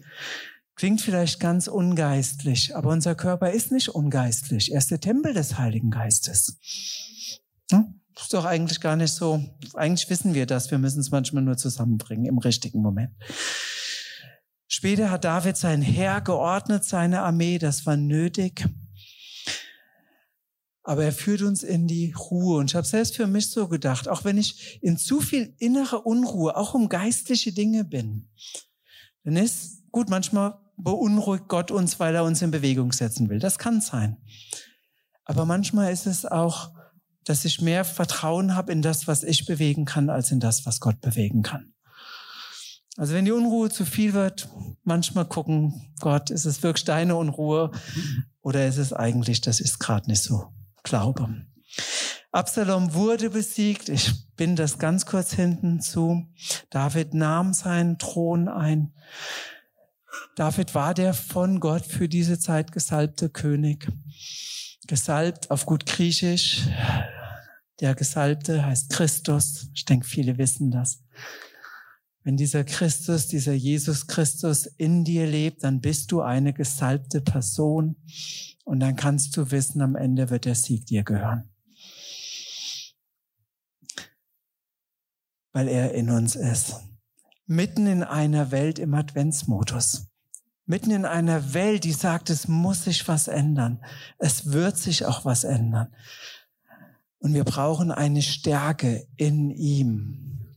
Klingt 0.76 1.01
vielleicht 1.01 1.41
ganz 1.41 1.68
ungeistlich, 1.68 2.76
aber 2.76 2.91
unser 2.91 3.14
Körper 3.14 3.51
ist 3.51 3.72
nicht 3.72 3.89
ungeistlich. 3.89 4.72
Er 4.72 4.78
ist 4.78 4.91
der 4.91 5.01
Tempel 5.01 5.33
des 5.33 5.57
Heiligen 5.57 5.91
Geistes. 5.91 6.59
Hm? 7.70 8.01
ist 8.18 8.35
doch 8.35 8.45
eigentlich 8.45 8.83
gar 8.83 8.97
nicht 8.97 9.14
so. 9.14 9.43
Eigentlich 9.72 10.11
wissen 10.11 10.35
wir 10.35 10.45
das. 10.45 10.70
Wir 10.70 10.76
müssen 10.76 11.01
es 11.01 11.11
manchmal 11.11 11.43
nur 11.43 11.57
zusammenbringen 11.57 12.26
im 12.26 12.37
richtigen 12.37 12.83
Moment. 12.83 13.12
Später 14.68 15.11
hat 15.11 15.24
David 15.24 15.57
sein 15.57 15.81
Heer 15.81 16.20
geordnet, 16.20 16.85
seine 16.85 17.22
Armee. 17.22 17.59
Das 17.59 17.87
war 17.87 17.97
nötig. 17.97 18.66
Aber 20.91 21.05
er 21.05 21.12
führt 21.12 21.43
uns 21.43 21.62
in 21.62 21.86
die 21.86 22.12
Ruhe. 22.18 22.59
Und 22.59 22.72
ich 22.72 22.74
habe 22.74 22.84
selbst 22.84 23.14
für 23.14 23.28
mich 23.28 23.49
so 23.53 23.68
gedacht, 23.68 24.09
auch 24.09 24.24
wenn 24.24 24.36
ich 24.36 24.80
in 24.82 24.97
zu 24.97 25.20
viel 25.20 25.55
innere 25.59 26.01
Unruhe, 26.01 26.57
auch 26.57 26.74
um 26.74 26.88
geistliche 26.88 27.53
Dinge 27.53 27.84
bin, 27.84 28.28
dann 29.22 29.36
ist 29.36 29.84
gut, 29.93 30.11
manchmal 30.11 30.59
beunruhigt 30.76 31.47
Gott 31.47 31.70
uns, 31.70 32.01
weil 32.01 32.16
er 32.16 32.24
uns 32.24 32.43
in 32.43 32.51
Bewegung 32.51 32.91
setzen 32.91 33.28
will. 33.28 33.38
Das 33.38 33.57
kann 33.57 33.80
sein. 33.80 34.16
Aber 35.24 35.45
manchmal 35.45 35.93
ist 35.93 36.07
es 36.07 36.26
auch, 36.26 36.72
dass 37.22 37.45
ich 37.45 37.61
mehr 37.61 37.84
Vertrauen 37.84 38.57
habe 38.57 38.72
in 38.72 38.82
das, 38.82 39.07
was 39.07 39.22
ich 39.22 39.47
bewegen 39.47 39.84
kann, 39.84 40.11
als 40.11 40.32
in 40.32 40.41
das, 40.41 40.66
was 40.66 40.80
Gott 40.80 41.01
bewegen 41.01 41.43
kann. 41.43 41.72
Also 42.97 43.14
wenn 43.14 43.26
die 43.26 43.30
Unruhe 43.30 43.70
zu 43.70 43.84
viel 43.84 44.12
wird, 44.12 44.49
manchmal 44.82 45.26
gucken, 45.26 45.95
Gott, 46.01 46.30
ist 46.30 46.47
es 46.47 46.64
wirklich 46.64 46.84
deine 46.84 47.14
Unruhe 47.14 47.70
oder 48.43 48.66
ist 48.66 48.78
es 48.78 48.93
eigentlich, 48.93 49.41
das 49.41 49.61
ist 49.61 49.78
gerade 49.78 50.11
nicht 50.11 50.24
so 50.24 50.53
Glaube. 50.83 51.47
Absalom 52.33 52.95
wurde 52.95 53.31
besiegt. 53.31 53.89
Ich 53.89 54.12
bin 54.37 54.57
das 54.57 54.78
ganz 54.78 55.05
kurz 55.05 55.33
hinten 55.33 55.81
zu. 55.81 56.26
David 56.70 57.12
nahm 57.14 57.53
seinen 57.53 57.99
Thron 57.99 58.49
ein. 58.49 58.95
David 60.37 60.74
war 60.74 60.95
der 60.95 61.12
von 61.12 61.61
Gott 61.61 61.85
für 61.85 62.09
diese 62.09 62.39
Zeit 62.39 62.72
gesalbte 62.72 63.31
König. 63.31 63.89
Gesalbt 64.87 65.51
auf 65.51 65.66
gut 65.66 65.87
Griechisch. 65.87 66.62
Der 67.81 67.95
Gesalbte 67.95 68.64
heißt 68.64 68.91
Christus. 68.91 69.68
Ich 69.74 69.85
denke, 69.85 70.07
viele 70.07 70.39
wissen 70.39 70.70
das. 70.70 71.03
Wenn 72.23 72.37
dieser 72.37 72.64
Christus, 72.64 73.29
dieser 73.29 73.55
Jesus 73.55 74.07
Christus 74.07 74.66
in 74.66 75.05
dir 75.05 75.27
lebt, 75.27 75.64
dann 75.64 75.81
bist 75.81 76.12
du 76.12 76.21
eine 76.21 76.53
gesalbte 76.53 77.21
Person 77.21 77.97
und 78.64 78.81
dann 78.81 78.97
kannst 78.97 79.37
du 79.37 79.51
wissen, 79.51 79.81
am 79.81 79.97
Ende 79.97 80.29
wird 80.29 80.45
der 80.45 80.55
Sieg 80.55 80.87
dir 80.87 81.03
gehören. 81.03 81.49
Weil 85.53 85.68
er 85.68 85.95
in 85.95 86.11
uns 86.11 86.37
ist. 86.37 86.77
Mitten 87.47 87.87
in 87.87 88.03
einer 88.03 88.51
Welt 88.51 88.79
im 88.79 88.95
Adventsmodus. 88.95 90.07
Mitten 90.66 90.93
in 90.93 91.05
einer 91.05 91.53
Welt, 91.53 91.83
die 91.83 91.93
sagt, 91.93 92.31
es 92.31 92.47
muss 92.47 92.85
sich 92.85 93.09
was 93.09 93.27
ändern. 93.27 93.83
Es 94.18 94.53
wird 94.53 94.77
sich 94.77 95.05
auch 95.05 95.25
was 95.25 95.43
ändern. 95.43 95.93
Und 97.18 97.35
wir 97.35 97.45
brauchen 97.45 97.91
eine 97.91 98.23
Stärke 98.23 99.09
in 99.16 99.51
ihm. 99.51 100.57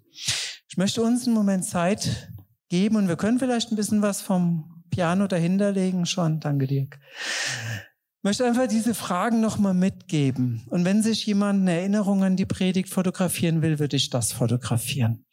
Ich 0.74 0.78
möchte 0.78 1.04
uns 1.04 1.28
einen 1.28 1.36
Moment 1.36 1.66
Zeit 1.66 2.34
geben 2.68 2.96
und 2.96 3.08
wir 3.08 3.16
können 3.16 3.38
vielleicht 3.38 3.72
ein 3.72 3.76
bisschen 3.76 4.02
was 4.02 4.22
vom 4.22 4.84
Piano 4.90 5.28
dahinter 5.28 5.72
legen 5.72 6.08
schon. 6.08 6.40
Danke, 6.40 6.66
Dirk. 6.66 7.00
Ich 7.20 8.24
möchte 8.24 8.44
einfach 8.44 8.66
diese 8.66 8.96
Fragen 8.96 9.40
nochmal 9.40 9.76
mitgeben. 9.76 10.66
Und 10.72 10.84
wenn 10.84 11.04
sich 11.04 11.28
jemand 11.28 11.62
eine 11.62 11.74
Erinnerung 11.74 12.24
an 12.24 12.38
die 12.38 12.48
Predigt 12.48 12.90
fotografieren 12.90 13.62
will, 13.62 13.78
würde 13.78 13.98
ich 13.98 14.10
das 14.10 14.32
fotografieren. 14.32 15.28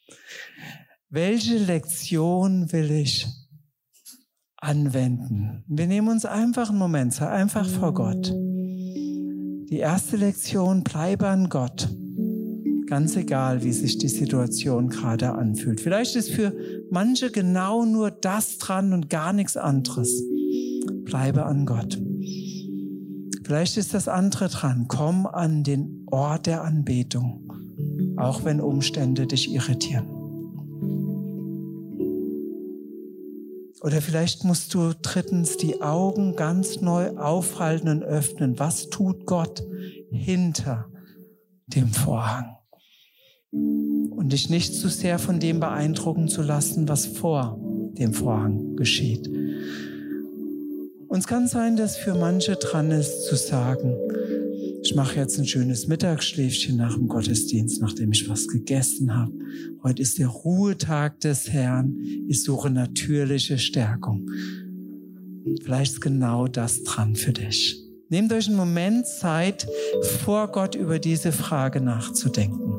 Welche 1.09 1.57
Lektion 1.57 2.71
will 2.71 2.91
ich 2.91 3.25
anwenden? 4.57 5.63
Wir 5.67 5.87
nehmen 5.87 6.09
uns 6.09 6.25
einfach 6.25 6.69
einen 6.69 6.77
Moment, 6.77 7.19
einfach 7.19 7.67
vor 7.67 7.95
Gott. 7.95 8.29
Die 8.29 9.79
erste 9.79 10.17
Lektion, 10.17 10.83
bleibe 10.83 11.27
an 11.29 11.49
Gott. 11.49 11.89
Ganz 12.91 13.15
egal, 13.15 13.63
wie 13.63 13.71
sich 13.71 13.99
die 13.99 14.09
Situation 14.09 14.89
gerade 14.89 15.31
anfühlt. 15.31 15.79
Vielleicht 15.79 16.17
ist 16.17 16.29
für 16.29 16.53
manche 16.89 17.31
genau 17.31 17.85
nur 17.85 18.11
das 18.11 18.57
dran 18.57 18.91
und 18.91 19.09
gar 19.09 19.31
nichts 19.31 19.55
anderes. 19.55 20.21
Bleibe 21.05 21.45
an 21.45 21.65
Gott. 21.65 21.97
Vielleicht 23.45 23.77
ist 23.77 23.93
das 23.93 24.09
andere 24.09 24.49
dran. 24.49 24.87
Komm 24.89 25.25
an 25.25 25.63
den 25.63 26.05
Ort 26.11 26.47
der 26.47 26.65
Anbetung, 26.65 27.49
auch 28.17 28.43
wenn 28.43 28.59
Umstände 28.59 29.25
dich 29.25 29.53
irritieren. 29.53 30.07
Oder 33.83 34.01
vielleicht 34.01 34.43
musst 34.43 34.73
du 34.73 34.91
drittens 35.01 35.55
die 35.55 35.81
Augen 35.81 36.35
ganz 36.35 36.81
neu 36.81 37.15
aufhalten 37.15 37.87
und 37.87 38.03
öffnen. 38.03 38.59
Was 38.59 38.89
tut 38.89 39.25
Gott 39.25 39.63
hinter 40.09 40.89
dem 41.67 41.87
Vorhang? 41.87 42.57
Und 43.51 44.31
dich 44.31 44.49
nicht 44.49 44.73
zu 44.73 44.87
sehr 44.87 45.19
von 45.19 45.39
dem 45.39 45.59
beeindrucken 45.59 46.27
zu 46.27 46.41
lassen, 46.41 46.87
was 46.87 47.05
vor 47.05 47.59
dem 47.97 48.13
Vorhang 48.13 48.75
geschieht. 48.75 49.27
Und 51.07 51.19
es 51.19 51.27
kann 51.27 51.47
sein, 51.47 51.75
dass 51.75 51.97
für 51.97 52.15
manche 52.15 52.55
dran 52.55 52.89
ist 52.91 53.25
zu 53.25 53.35
sagen, 53.35 53.95
ich 54.83 54.95
mache 54.95 55.17
jetzt 55.17 55.37
ein 55.37 55.45
schönes 55.45 55.87
Mittagsschläfchen 55.87 56.77
nach 56.77 56.95
dem 56.95 57.07
Gottesdienst, 57.07 57.81
nachdem 57.81 58.11
ich 58.13 58.27
was 58.29 58.47
gegessen 58.47 59.15
habe. 59.15 59.33
Heute 59.83 60.01
ist 60.01 60.17
der 60.17 60.27
Ruhetag 60.27 61.19
des 61.19 61.51
Herrn. 61.51 61.97
Ich 62.27 62.43
suche 62.43 62.69
natürliche 62.69 63.59
Stärkung. 63.59 64.27
Vielleicht 65.61 65.93
ist 65.93 66.01
genau 66.01 66.47
das 66.47 66.83
dran 66.83 67.15
für 67.15 67.33
dich. 67.33 67.83
Nehmt 68.09 68.33
euch 68.33 68.47
einen 68.47 68.57
Moment 68.57 69.05
Zeit, 69.05 69.67
vor 70.23 70.47
Gott 70.47 70.75
über 70.75 70.97
diese 70.99 71.31
Frage 71.31 71.79
nachzudenken. 71.79 72.70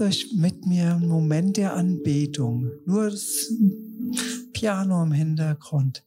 Euch 0.00 0.32
mit 0.34 0.66
mir 0.66 0.94
einen 0.94 1.08
Moment 1.08 1.56
der 1.56 1.74
Anbetung. 1.74 2.70
Nur 2.86 3.10
das 3.10 3.50
Piano 4.52 5.02
im 5.02 5.12
Hintergrund. 5.12 6.04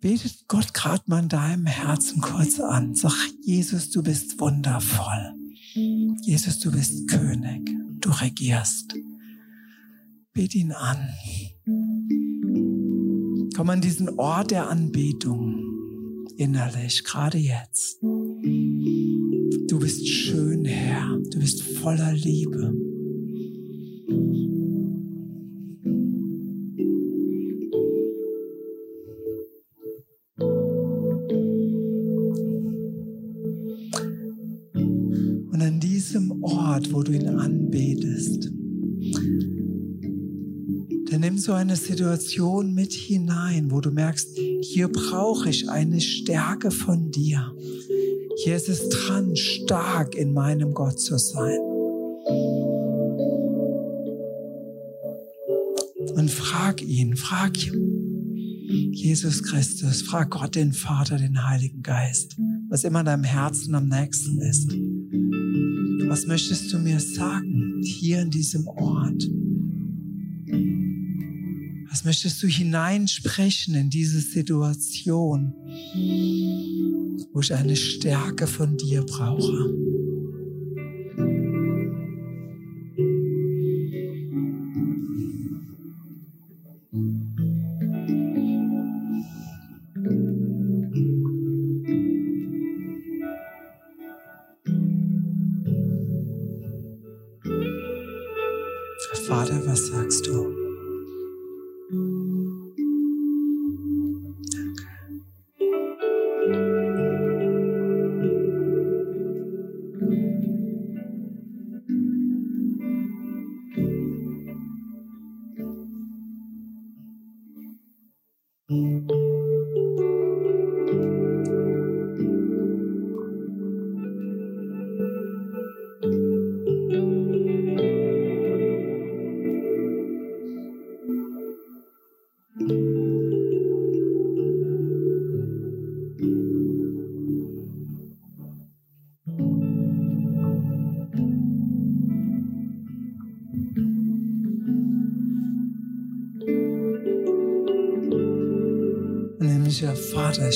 Betet 0.00 0.46
Gott 0.48 0.74
gerade 0.74 1.02
mal 1.06 1.22
in 1.22 1.28
deinem 1.28 1.66
Herzen 1.66 2.20
kurz 2.20 2.60
an. 2.60 2.94
Sag, 2.94 3.16
Jesus, 3.42 3.90
du 3.90 4.02
bist 4.02 4.38
wundervoll. 4.40 5.34
Jesus, 6.22 6.60
du 6.60 6.70
bist 6.70 7.08
König. 7.08 7.70
Du 8.00 8.10
regierst. 8.10 8.94
Bet 10.32 10.54
ihn 10.54 10.72
an. 10.72 11.08
Komm 13.56 13.70
an 13.70 13.80
diesen 13.80 14.08
Ort 14.18 14.52
der 14.52 14.68
Anbetung 14.68 15.68
innerlich, 16.36 17.02
gerade 17.02 17.38
jetzt. 17.38 17.98
Du 18.02 19.78
bist 19.80 20.08
schön, 20.08 20.64
Herr. 20.64 21.07
Du 21.30 21.38
bist 21.40 21.62
voller 21.62 22.12
Liebe. 22.14 22.72
Und 35.52 35.62
an 35.62 35.80
diesem 35.80 36.42
Ort, 36.42 36.92
wo 36.92 37.02
du 37.02 37.12
ihn 37.12 37.28
anbetest, 37.28 38.50
dann 41.10 41.20
nimm 41.20 41.38
so 41.38 41.52
eine 41.52 41.76
Situation 41.76 42.74
mit 42.74 42.92
hinein, 42.92 43.70
wo 43.70 43.80
du 43.80 43.90
merkst, 43.90 44.38
hier 44.62 44.88
brauche 44.88 45.50
ich 45.50 45.68
eine 45.68 46.00
Stärke 46.00 46.70
von 46.70 47.10
dir. 47.10 47.54
Hier 48.44 48.54
ist 48.54 48.68
es 48.68 48.88
dran, 48.88 49.34
stark 49.34 50.14
in 50.14 50.32
meinem 50.32 50.72
Gott 50.72 51.00
zu 51.00 51.18
sein. 51.18 51.58
Und 56.14 56.30
frag 56.30 56.80
ihn, 56.80 57.16
frag 57.16 57.56
Jesus 57.56 59.42
Christus, 59.42 60.02
frag 60.02 60.30
Gott 60.30 60.54
den 60.54 60.72
Vater, 60.72 61.16
den 61.16 61.48
Heiligen 61.48 61.82
Geist, 61.82 62.36
was 62.68 62.84
immer 62.84 63.02
deinem 63.02 63.24
Herzen 63.24 63.74
am 63.74 63.88
nächsten 63.88 64.40
ist. 64.40 64.72
Was 66.08 66.26
möchtest 66.26 66.72
du 66.72 66.78
mir 66.78 67.00
sagen 67.00 67.82
hier 67.82 68.22
in 68.22 68.30
diesem 68.30 68.68
Ort? 68.68 69.28
Was 71.90 72.04
möchtest 72.04 72.40
du 72.42 72.46
hineinsprechen 72.46 73.74
in 73.74 73.90
diese 73.90 74.20
Situation, 74.20 75.54
wo 77.32 77.40
ich 77.40 77.52
eine 77.54 77.76
Stärke 77.76 78.46
von 78.46 78.76
dir 78.76 79.04
brauche? 79.04 79.87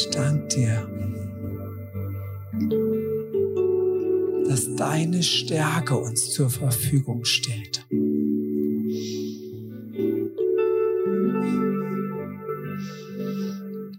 Ich 0.02 0.10
danke 0.10 0.48
dir, 0.48 0.88
dass 4.48 4.74
deine 4.74 5.22
Stärke 5.22 5.96
uns 5.96 6.30
zur 6.32 6.50
Verfügung 6.50 7.24
steht. 7.24 7.86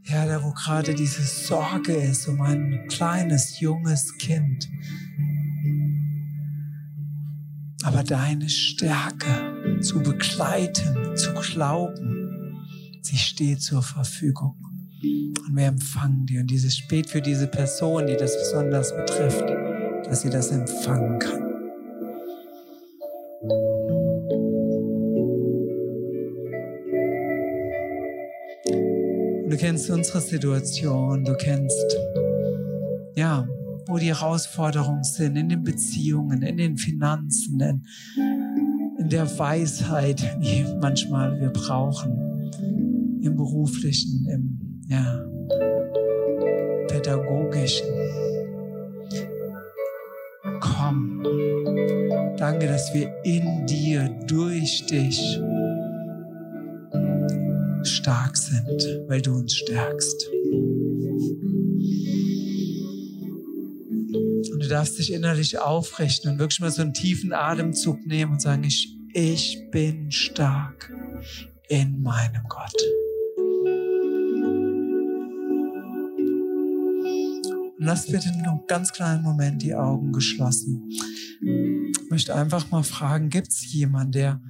Ja, 0.04 0.26
da 0.26 0.43
wo 0.43 0.51
gerade 0.51 0.93
diese 0.93 1.24
Sorge 1.24 1.93
ist 1.93 2.28
um 2.28 2.41
ein 2.41 2.86
kleines, 2.89 3.62
junges 3.62 4.18
Kind. 4.18 4.70
Aber 7.84 8.04
deine 8.04 8.49
Stärke 8.49 9.80
zu 9.82 10.01
begleiten, 10.01 11.16
zu 11.16 11.34
glauben, 11.34 12.58
sie 13.01 13.18
steht 13.18 13.62
zur 13.62 13.82
Verfügung. 13.82 14.72
Und 15.04 15.56
wir 15.56 15.68
empfangen 15.68 16.26
die. 16.26 16.38
Und 16.38 16.47
dieses 16.47 16.78
spät 16.78 17.10
für 17.10 17.22
diese 17.22 17.47
Person, 17.47 18.08
die 18.08 18.16
das 18.16 18.38
besonders 18.38 18.95
betrifft, 18.95 19.43
dass 20.06 20.22
sie 20.22 20.30
das 20.30 20.51
empfangen 20.51 21.20
kann. 21.20 21.43
Du 29.49 29.58
kennst 29.58 29.89
unsere 29.89 30.22
Situation, 30.22 31.26
du 31.26 31.36
kennst, 31.36 31.97
ja, 33.16 33.47
wo 33.88 33.97
die 33.97 34.08
Herausforderungen 34.08 35.04
sind, 35.04 35.36
in 35.36 35.49
den 35.49 35.64
Beziehungen, 35.64 36.41
in 36.41 36.58
den 36.58 36.78
Finanzen, 36.78 37.60
in, 37.60 37.86
in 38.97 39.10
der 39.10 39.38
Weisheit, 39.38 40.38
die 40.41 40.66
manchmal 40.82 41.39
wir 41.39 41.49
brauchen, 41.49 42.51
im 43.22 43.36
beruflichen, 43.36 44.28
im 44.30 44.53
ja, 44.89 45.25
pädagogischen. 46.88 47.88
Komm. 50.59 51.23
Danke, 52.38 52.67
dass 52.67 52.93
wir 52.93 53.13
in 53.23 53.65
dir, 53.65 54.09
durch 54.27 54.86
dich 54.86 55.39
stark 57.84 58.36
sind, 58.38 59.01
weil 59.07 59.21
du 59.21 59.34
uns 59.36 59.55
stärkst. 59.55 60.29
Und 64.51 64.59
du 64.59 64.67
darfst 64.67 64.99
dich 64.99 65.13
innerlich 65.13 65.59
aufrichten 65.59 66.31
und 66.31 66.39
wirklich 66.39 66.59
mal 66.59 66.71
so 66.71 66.81
einen 66.81 66.93
tiefen 66.93 67.34
Atemzug 67.34 68.05
nehmen 68.05 68.34
und 68.34 68.41
sagen, 68.41 68.63
ich, 68.63 68.97
ich 69.13 69.69
bin 69.71 70.11
stark 70.11 70.91
in 71.69 72.01
meinem 72.01 72.43
Gott. 72.49 72.75
Und 77.84 77.88
lass 77.88 78.07
bitte 78.07 78.29
noch 78.29 78.51
einen 78.53 78.67
ganz 78.67 78.93
kleinen 78.93 79.23
Moment 79.23 79.61
die 79.61 79.75
Augen 79.75 80.13
geschlossen. 80.13 80.89
Ich 81.41 82.09
möchte 82.09 82.34
einfach 82.34 82.71
mal 82.71 82.81
fragen, 82.81 83.27
gibt 83.27 83.49
es 83.49 83.73
jemanden, 83.73 84.13
der, 84.13 84.41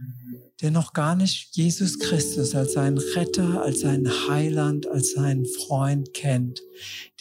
der 0.62 0.70
noch 0.70 0.94
gar 0.94 1.16
nicht 1.16 1.56
Jesus 1.56 1.98
Christus 1.98 2.54
als 2.54 2.74
seinen 2.74 3.00
Retter, 3.00 3.64
als 3.64 3.80
seinen 3.80 4.08
Heiland, 4.30 4.88
als 4.88 5.14
seinen 5.14 5.48
Freund 5.48 6.14
kennt, 6.14 6.62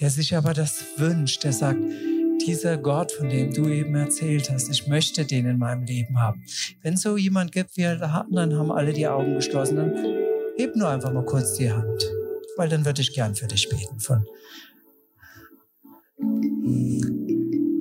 der 0.00 0.10
sich 0.10 0.36
aber 0.36 0.52
das 0.52 0.84
wünscht, 0.98 1.44
der 1.44 1.54
sagt, 1.54 1.80
dieser 2.46 2.76
Gott, 2.76 3.10
von 3.12 3.30
dem 3.30 3.54
du 3.54 3.70
eben 3.70 3.94
erzählt 3.94 4.50
hast, 4.50 4.68
ich 4.68 4.86
möchte 4.86 5.24
den 5.24 5.46
in 5.46 5.56
meinem 5.56 5.84
Leben 5.84 6.20
haben. 6.20 6.44
Wenn 6.82 6.98
so 6.98 7.16
jemand 7.16 7.52
gibt, 7.52 7.74
wie 7.78 7.84
wir 7.84 8.12
hatten, 8.12 8.34
dann 8.34 8.54
haben 8.54 8.70
alle 8.70 8.92
die 8.92 9.08
Augen 9.08 9.36
geschlossen, 9.36 9.76
dann 9.76 9.94
heb 10.58 10.76
nur 10.76 10.90
einfach 10.90 11.10
mal 11.10 11.24
kurz 11.24 11.54
die 11.54 11.72
Hand, 11.72 12.04
weil 12.58 12.68
dann 12.68 12.84
würde 12.84 13.00
ich 13.00 13.14
gern 13.14 13.34
für 13.34 13.46
dich 13.46 13.66
beten. 13.70 13.98
Von 13.98 14.26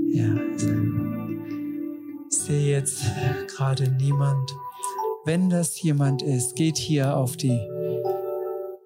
ja, 0.09 0.35
ich 2.29 2.37
sehe 2.37 2.71
jetzt 2.71 3.03
gerade 3.47 3.91
niemand. 3.99 4.51
Wenn 5.25 5.49
das 5.49 5.81
jemand 5.81 6.23
ist, 6.23 6.55
geht 6.55 6.77
hier 6.77 7.15
auf 7.15 7.37
die, 7.37 7.59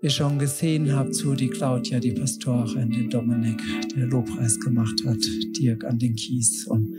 ihr 0.02 0.10
schon 0.10 0.38
gesehen 0.38 0.94
habt, 0.94 1.16
zu 1.16 1.34
die 1.34 1.50
Claudia, 1.50 2.00
die 2.00 2.12
Pastorin, 2.12 2.92
den 2.92 3.10
Dominik, 3.10 3.62
der 3.96 4.08
Lobpreis 4.08 4.60
gemacht 4.60 5.02
hat, 5.06 5.24
Dirk 5.58 5.86
an 5.86 5.98
den 5.98 6.16
Kies 6.16 6.68
und 6.68 6.96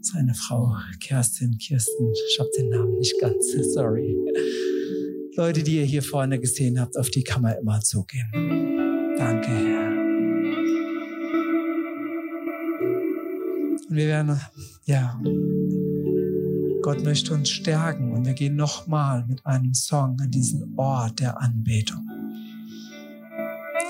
seine 0.00 0.34
Frau 0.34 0.74
Kerstin, 1.00 1.56
Kirsten, 1.58 2.12
ich 2.30 2.40
habe 2.40 2.48
den 2.56 2.70
Namen 2.70 2.98
nicht 2.98 3.20
ganz, 3.20 3.52
sorry. 3.74 4.16
Leute, 5.36 5.62
die 5.62 5.76
ihr 5.76 5.84
hier 5.84 6.02
vorne 6.02 6.38
gesehen 6.38 6.78
habt, 6.80 6.98
auf 6.98 7.08
die 7.10 7.24
kann 7.24 7.42
man 7.42 7.56
immer 7.58 7.80
zugehen. 7.80 8.28
Danke, 9.16 9.50
Und 13.92 13.98
wir 13.98 14.06
werden, 14.06 14.40
ja, 14.86 15.20
Gott 16.80 17.04
möchte 17.04 17.34
uns 17.34 17.50
stärken 17.50 18.12
und 18.12 18.24
wir 18.24 18.32
gehen 18.32 18.56
nochmal 18.56 19.22
mit 19.28 19.44
einem 19.44 19.74
Song 19.74 20.16
an 20.18 20.30
diesen 20.30 20.72
Ort 20.78 21.20
der 21.20 21.38
Anbetung. 21.38 22.00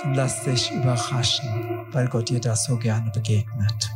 und 0.03 0.15
lass 0.15 0.43
dich 0.43 0.73
überraschen, 0.73 1.87
weil 1.93 2.09
Gott 2.09 2.31
dir 2.31 2.41
das 2.41 2.65
so 2.65 2.77
gerne 2.79 3.13
begegnet. 3.13 3.91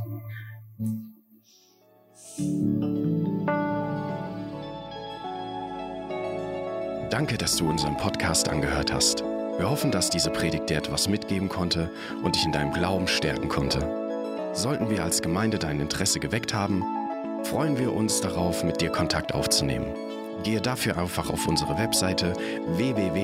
Danke, 7.10 7.36
dass 7.36 7.56
du 7.56 7.68
unseren 7.68 7.96
Podcast 7.96 8.48
angehört 8.48 8.92
hast. 8.92 9.24
Wir 9.58 9.68
hoffen, 9.68 9.90
dass 9.90 10.08
diese 10.08 10.30
Predigt 10.30 10.70
dir 10.70 10.76
etwas 10.76 11.08
mitgeben 11.08 11.48
konnte 11.48 11.90
und 12.22 12.36
dich 12.36 12.44
in 12.44 12.52
deinem 12.52 12.72
Glauben 12.72 13.08
stärken 13.08 13.48
konnte. 13.48 14.05
Sollten 14.56 14.88
wir 14.88 15.04
als 15.04 15.20
Gemeinde 15.20 15.58
dein 15.58 15.80
Interesse 15.80 16.18
geweckt 16.18 16.54
haben, 16.54 16.82
freuen 17.44 17.78
wir 17.78 17.92
uns 17.92 18.22
darauf, 18.22 18.64
mit 18.64 18.80
dir 18.80 18.88
Kontakt 18.88 19.34
aufzunehmen. 19.34 19.92
Gehe 20.44 20.62
dafür 20.62 20.96
einfach 20.96 21.28
auf 21.28 21.46
unsere 21.46 21.76
Webseite 21.76 22.32
www.fcghu.de. 22.66 23.16